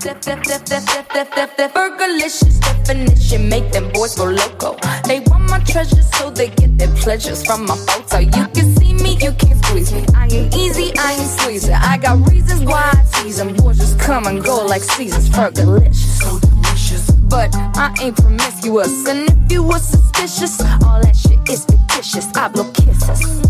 dip 0.00 0.42
dip 0.64 0.64
dip 0.64 1.06
dip 1.06 1.34
dip 1.34 1.56
dip, 1.56 1.74
Fergalicious 1.74 2.60
definition 2.60 3.48
make 3.48 3.70
them 3.72 3.88
boys 3.92 4.14
go 4.14 4.24
loco. 4.24 4.76
They 5.04 5.20
want 5.20 5.48
my 5.48 5.60
treasures 5.60 6.10
so 6.16 6.30
they 6.30 6.48
get 6.48 6.78
their 6.78 6.92
pleasures 6.96 7.44
from 7.44 7.66
my 7.66 7.76
photo. 7.76 8.18
You 8.18 8.46
can 8.48 8.76
see 8.76 8.94
me, 8.94 9.12
you 9.20 9.32
can't 9.32 9.64
squeeze 9.64 9.92
me. 9.92 10.04
I 10.14 10.26
ain't 10.26 10.56
easy, 10.56 10.92
I 10.98 11.12
ain't 11.12 11.30
sleazy. 11.40 11.72
I 11.72 11.98
got 11.98 12.28
reasons 12.28 12.64
why 12.64 12.90
I 12.92 13.22
tease 13.22 13.36
them. 13.36 13.54
Boys 13.54 13.78
just 13.78 13.98
come 13.98 14.26
and 14.26 14.42
go 14.42 14.64
like 14.66 14.82
seasons, 14.82 15.28
Fergalicious. 15.28 16.22
So 16.22 16.38
delicious. 16.40 17.10
But 17.10 17.54
I 17.54 17.94
ain't 18.00 18.16
promiscuous. 18.16 19.06
And 19.06 19.28
if 19.28 19.52
you 19.52 19.62
were 19.62 19.78
suspicious, 19.78 20.60
all 20.60 21.00
that 21.02 21.16
shit 21.16 21.38
is 21.48 21.64
fictitious. 21.64 22.26
I 22.34 22.48
blow 22.48 22.70
kisses 22.72 23.49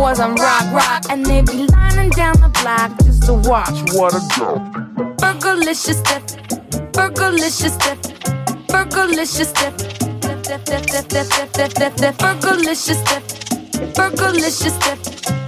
boys 0.00 0.18
on 0.18 0.34
rock 0.36 0.64
rock, 0.72 1.02
and 1.10 1.26
they 1.26 1.42
be 1.42 1.66
lining 1.66 2.08
down 2.10 2.32
the 2.40 2.48
block 2.62 2.90
just 3.04 3.22
to 3.24 3.34
watch 3.34 3.76
what 3.92 4.14
a 4.14 4.22
girl. 4.34 4.56
step, 9.50 10.64
step, 10.66 10.82
step, 10.88 11.26
step, 11.26 11.70
step, 11.72 11.92
step, 11.92 12.14
Fergalicious 12.16 13.04
dip, 13.08 13.24
step, 13.28 13.60
dip, 13.72 13.92
Fergalicious 13.94 14.74
step. 14.80 15.39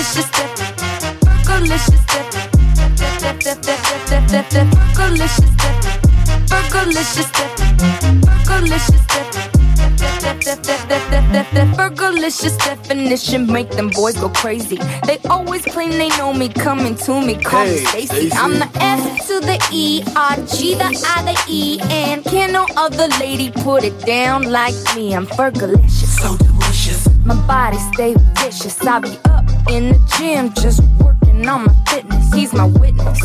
Burgerlicious 0.00 0.30
dip, 0.32 0.50
Fergalicious 1.44 2.04
dip, 2.06 2.26
dip 2.96 3.18
dip 3.20 3.60
dip 3.60 3.60
dip 3.60 4.30
dip 4.30 4.40
dip 4.40 4.70
definition 12.90 13.46
make 13.46 13.70
them 13.70 13.90
boys 13.90 14.16
go 14.16 14.28
crazy. 14.30 14.78
They 15.04 15.18
always 15.28 15.62
claim 15.64 15.90
they 15.90 16.08
know 16.10 16.32
me, 16.32 16.48
coming 16.48 16.94
to 16.96 17.20
me, 17.20 17.34
call 17.34 17.64
me 17.64 17.70
Hey, 17.70 17.84
Stacy. 17.84 18.06
Stacey. 18.06 18.32
I'm 18.32 18.58
the 18.58 18.70
F 18.76 19.26
to 19.26 19.40
the 19.40 19.58
E, 19.72 20.02
R 20.16 20.36
G 20.46 20.74
the 20.74 20.84
I 20.84 21.22
the 21.22 21.44
E, 21.48 21.78
and 21.90 22.24
can 22.24 22.52
no 22.52 22.66
other 22.76 23.08
lady 23.20 23.50
put 23.50 23.84
it 23.84 23.98
down 24.06 24.50
like 24.50 24.74
me? 24.96 25.14
I'm 25.14 25.26
Fergalicious, 25.26 26.20
so 26.20 26.36
delicious. 26.36 27.08
My 27.24 27.34
body 27.46 27.78
stay 27.92 28.14
vicious. 28.38 28.80
I 28.86 28.98
be 29.00 29.18
up 29.26 29.39
in 29.68 29.90
the 29.90 29.98
gym 30.16 30.52
just 30.54 30.82
working 30.98 31.46
on 31.48 31.64
my 31.66 31.74
fitness. 31.88 32.32
He's 32.32 32.52
my 32.52 32.66
witness. 32.66 33.20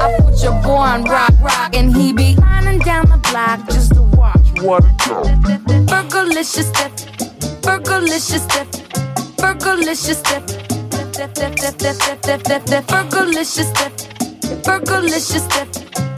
I 0.00 0.18
put 0.20 0.42
your 0.42 0.60
boy 0.62 0.76
on 0.76 1.04
rock, 1.04 1.32
rock, 1.40 1.74
and 1.74 1.94
he 1.94 2.12
be 2.12 2.34
lining 2.36 2.80
down 2.80 3.06
the 3.06 3.18
block 3.30 3.66
just 3.68 3.94
to 3.94 4.02
watch. 4.02 4.46
What? 4.62 4.84
Fergalicious 5.88 6.68
step, 6.74 6.92
Fergalicious 7.62 8.42
step, 8.44 8.66
Fergalicious 9.36 10.16
step, 10.16 10.46
Fergalicious 12.86 13.68
step, 13.70 13.92
Fergalicious 14.62 15.44
step. 15.44 15.68
No 15.96 16.11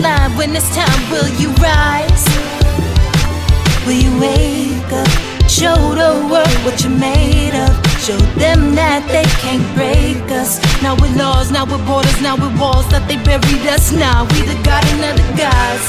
line 0.00 0.36
when 0.36 0.54
it's 0.54 0.68
time. 0.74 1.10
Will 1.10 1.28
you 1.40 1.50
rise? 1.62 2.24
Will 3.86 3.98
you 3.98 4.12
wake 4.20 4.92
up? 4.92 5.08
Show 5.48 5.74
the 5.74 6.12
world 6.30 6.58
what 6.64 6.82
you're 6.82 6.92
made 6.92 7.54
of. 7.54 7.72
Show 7.98 8.18
them 8.36 8.74
that 8.74 9.02
they 9.08 9.24
can't 9.42 9.64
break 9.74 10.22
us. 10.30 10.60
Now 10.82 10.94
we're 10.94 11.14
laws, 11.16 11.50
now 11.50 11.64
we're 11.64 11.84
borders, 11.86 12.20
now 12.20 12.36
we're 12.36 12.54
walls 12.60 12.86
that 12.90 13.08
they 13.08 13.16
buried 13.24 13.66
us. 13.66 13.90
Now 13.92 14.24
we 14.30 14.42
the 14.44 14.54
God 14.62 14.84
and 14.92 15.02
other 15.02 15.28
gods. 15.36 15.84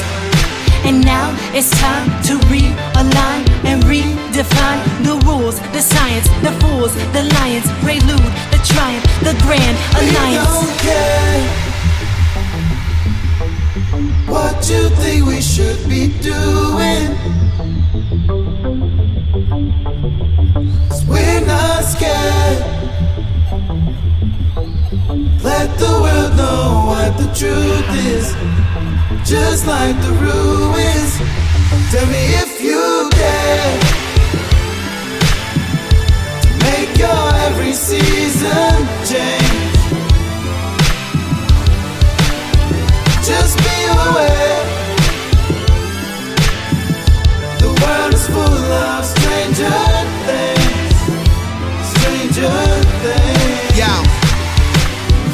And 0.88 1.04
now 1.04 1.36
it's 1.54 1.70
time 1.70 2.08
to 2.32 2.40
realign 2.48 3.44
and 3.68 3.84
redefine 3.84 4.82
the 5.04 5.20
rules, 5.28 5.60
the 5.76 5.82
science, 5.82 6.28
the 6.42 6.56
fools, 6.64 6.96
the 7.12 7.24
lions, 7.36 7.68
prelude, 7.84 8.32
the 8.50 8.60
triumph, 8.64 9.06
the 9.22 9.36
grand 9.44 9.76
alliance. 10.00 10.50
We 10.50 10.66
don't 10.66 10.80
care. 10.80 11.69
What 14.30 14.70
you 14.70 14.90
think 14.90 15.26
we 15.26 15.42
should 15.42 15.90
be 15.90 16.10
doing? 16.22 17.10
We're 21.08 21.46
not 21.46 21.84
scared. 21.84 22.64
Let 25.44 25.70
the 25.80 25.94
world 26.04 26.38
know 26.38 26.86
what 26.92 27.18
the 27.18 27.28
truth 27.40 27.90
is. 28.14 28.36
Just 29.28 29.66
like 29.66 29.96
the 30.02 30.14
ruins. 30.22 31.12
Tell 31.92 32.06
me 32.06 32.24
if 32.44 32.62
you 32.62 33.10
dare 33.10 33.80
to 36.42 36.50
make 36.66 36.98
your 36.98 37.34
every 37.48 37.74
season 37.74 38.88
change. 39.06 39.39
danger 49.56 49.89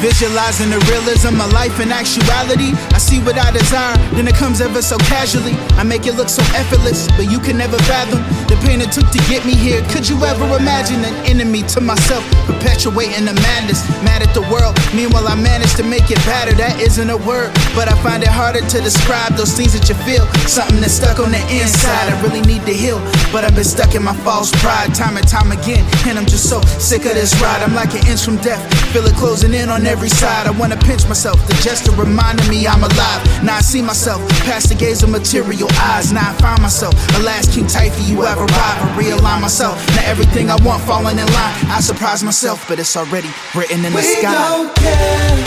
Visualizing 0.00 0.70
the 0.70 0.78
realism 0.92 1.40
of 1.40 1.52
life 1.52 1.80
and 1.80 1.90
actuality. 1.90 2.76
I 2.92 2.98
see 2.98 3.18
what 3.20 3.38
I 3.38 3.50
desire, 3.50 3.96
then 4.12 4.28
it 4.28 4.34
comes 4.34 4.60
ever 4.60 4.82
so 4.82 4.98
casually. 5.08 5.56
I 5.80 5.82
make 5.82 6.06
it 6.06 6.14
look 6.14 6.28
so 6.28 6.42
effortless, 6.54 7.08
but 7.16 7.30
you 7.32 7.40
can 7.40 7.56
never 7.56 7.78
fathom 7.88 8.20
the 8.46 8.60
pain 8.62 8.80
it 8.80 8.92
took 8.92 9.08
to 9.10 9.18
get 9.26 9.44
me 9.44 9.54
here. 9.56 9.82
Could 9.88 10.08
you 10.08 10.22
ever 10.24 10.44
imagine 10.56 11.02
an 11.02 11.14
enemy 11.26 11.62
to 11.74 11.80
myself, 11.80 12.22
perpetuating 12.44 13.24
the 13.24 13.34
madness? 13.40 13.82
Mad 14.04 14.22
at 14.22 14.32
the 14.34 14.44
world, 14.52 14.76
meanwhile 14.94 15.26
I 15.26 15.34
managed 15.34 15.76
to 15.78 15.82
make 15.82 16.10
it 16.10 16.20
better. 16.28 16.52
That 16.52 16.78
isn't 16.78 17.08
a 17.08 17.16
word, 17.16 17.50
but 17.74 17.88
I 17.88 17.96
find 18.04 18.22
it 18.22 18.28
harder 18.28 18.60
to 18.60 18.78
describe 18.84 19.32
those 19.34 19.56
things 19.56 19.72
that 19.72 19.88
you 19.88 19.96
feel. 20.04 20.28
Something 20.46 20.80
that's 20.80 20.94
stuck 20.94 21.18
on 21.18 21.32
the 21.32 21.42
inside. 21.48 22.12
I 22.12 22.20
really 22.22 22.42
need 22.42 22.62
to 22.66 22.74
heal, 22.74 23.00
but 23.32 23.44
I've 23.44 23.56
been 23.56 23.64
stuck 23.64 23.94
in 23.94 24.04
my 24.04 24.14
false 24.22 24.52
pride 24.60 24.94
time 24.94 25.16
and 25.16 25.26
time 25.26 25.52
again. 25.52 25.84
And 26.06 26.18
I'm 26.18 26.26
just 26.26 26.48
so 26.48 26.60
sick 26.78 27.08
of 27.08 27.16
this 27.16 27.34
ride. 27.40 27.64
I'm 27.64 27.74
like 27.74 27.96
an 27.96 28.06
inch 28.06 28.22
from 28.22 28.36
death, 28.38 28.60
feel 28.92 29.06
it 29.06 29.16
closing 29.16 29.54
in 29.54 29.68
on 29.70 29.85
every 29.86 30.08
side. 30.08 30.46
I 30.46 30.50
wanna 30.50 30.76
pinch 30.76 31.06
myself, 31.08 31.38
the 31.46 31.54
gesture 31.62 31.92
reminding 31.92 32.48
me 32.48 32.66
I'm 32.66 32.82
alive. 32.82 33.20
Now 33.42 33.56
I 33.56 33.60
see 33.60 33.82
myself 33.82 34.20
past 34.44 34.68
the 34.68 34.74
gaze 34.74 35.02
of 35.02 35.10
material 35.10 35.68
eyes. 35.80 36.12
Now 36.12 36.30
I 36.30 36.32
find 36.34 36.60
myself, 36.60 36.94
alas, 37.18 37.54
King 37.54 37.66
Typhy, 37.66 38.02
you 38.04 38.22
have 38.22 38.38
arrived. 38.38 38.80
I 38.82 38.88
realign 38.98 39.40
myself. 39.40 39.76
Now 39.96 40.02
everything 40.04 40.50
I 40.50 40.56
want 40.64 40.82
falling 40.82 41.18
in 41.18 41.26
line. 41.26 41.54
I 41.70 41.80
surprise 41.80 42.22
myself, 42.22 42.64
but 42.68 42.78
it's 42.78 42.96
already 42.96 43.30
written 43.54 43.84
in 43.84 43.92
the 43.92 43.98
We 43.98 44.02
sky. 44.02 44.32
don't 44.34 44.74
care 44.76 45.44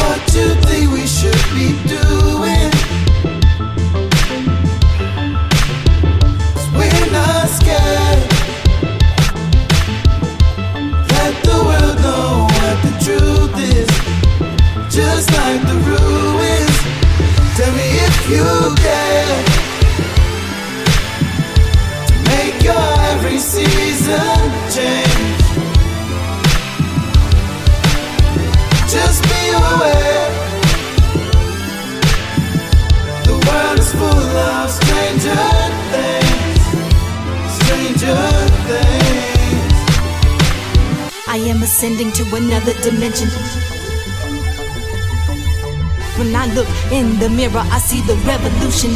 what 0.00 0.20
you 0.34 0.48
think 0.66 0.90
we 0.92 1.06
should 1.06 1.42
be 1.54 1.68
doing. 1.88 2.13
Just 15.24 15.38
like 15.38 15.62
the 15.66 15.74
ruins. 15.88 16.76
Tell 17.56 17.72
me 17.72 17.88
if 18.08 18.16
you 18.28 18.44
care. 18.84 19.36
To 22.08 22.14
make 22.28 22.62
your 22.62 22.88
every 23.12 23.38
season 23.38 24.50
change. 24.68 25.40
Just 28.92 29.22
be 29.22 29.42
aware. 29.64 30.28
The 33.24 33.34
world 33.46 33.78
is 33.78 33.92
full 33.92 34.36
of 34.52 34.70
stranger 34.70 35.46
things. 35.94 36.60
Stranger 37.60 38.24
things. 38.68 39.72
I 41.26 41.38
am 41.48 41.62
ascending 41.62 42.12
to 42.12 42.24
another 42.36 42.74
dimension. 42.82 43.30
When 46.16 46.34
I 46.36 46.46
look 46.54 46.68
in 46.92 47.18
the 47.18 47.28
mirror, 47.28 47.58
I 47.58 47.78
see 47.78 48.00
the 48.02 48.14
revolution. 48.22 48.94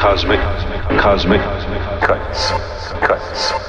Cosmic, 0.00 0.40
cosmic, 0.40 1.00
cosmic, 1.00 1.40
cosmic, 1.40 1.80
cuts, 2.02 2.50
cuts. 3.06 3.61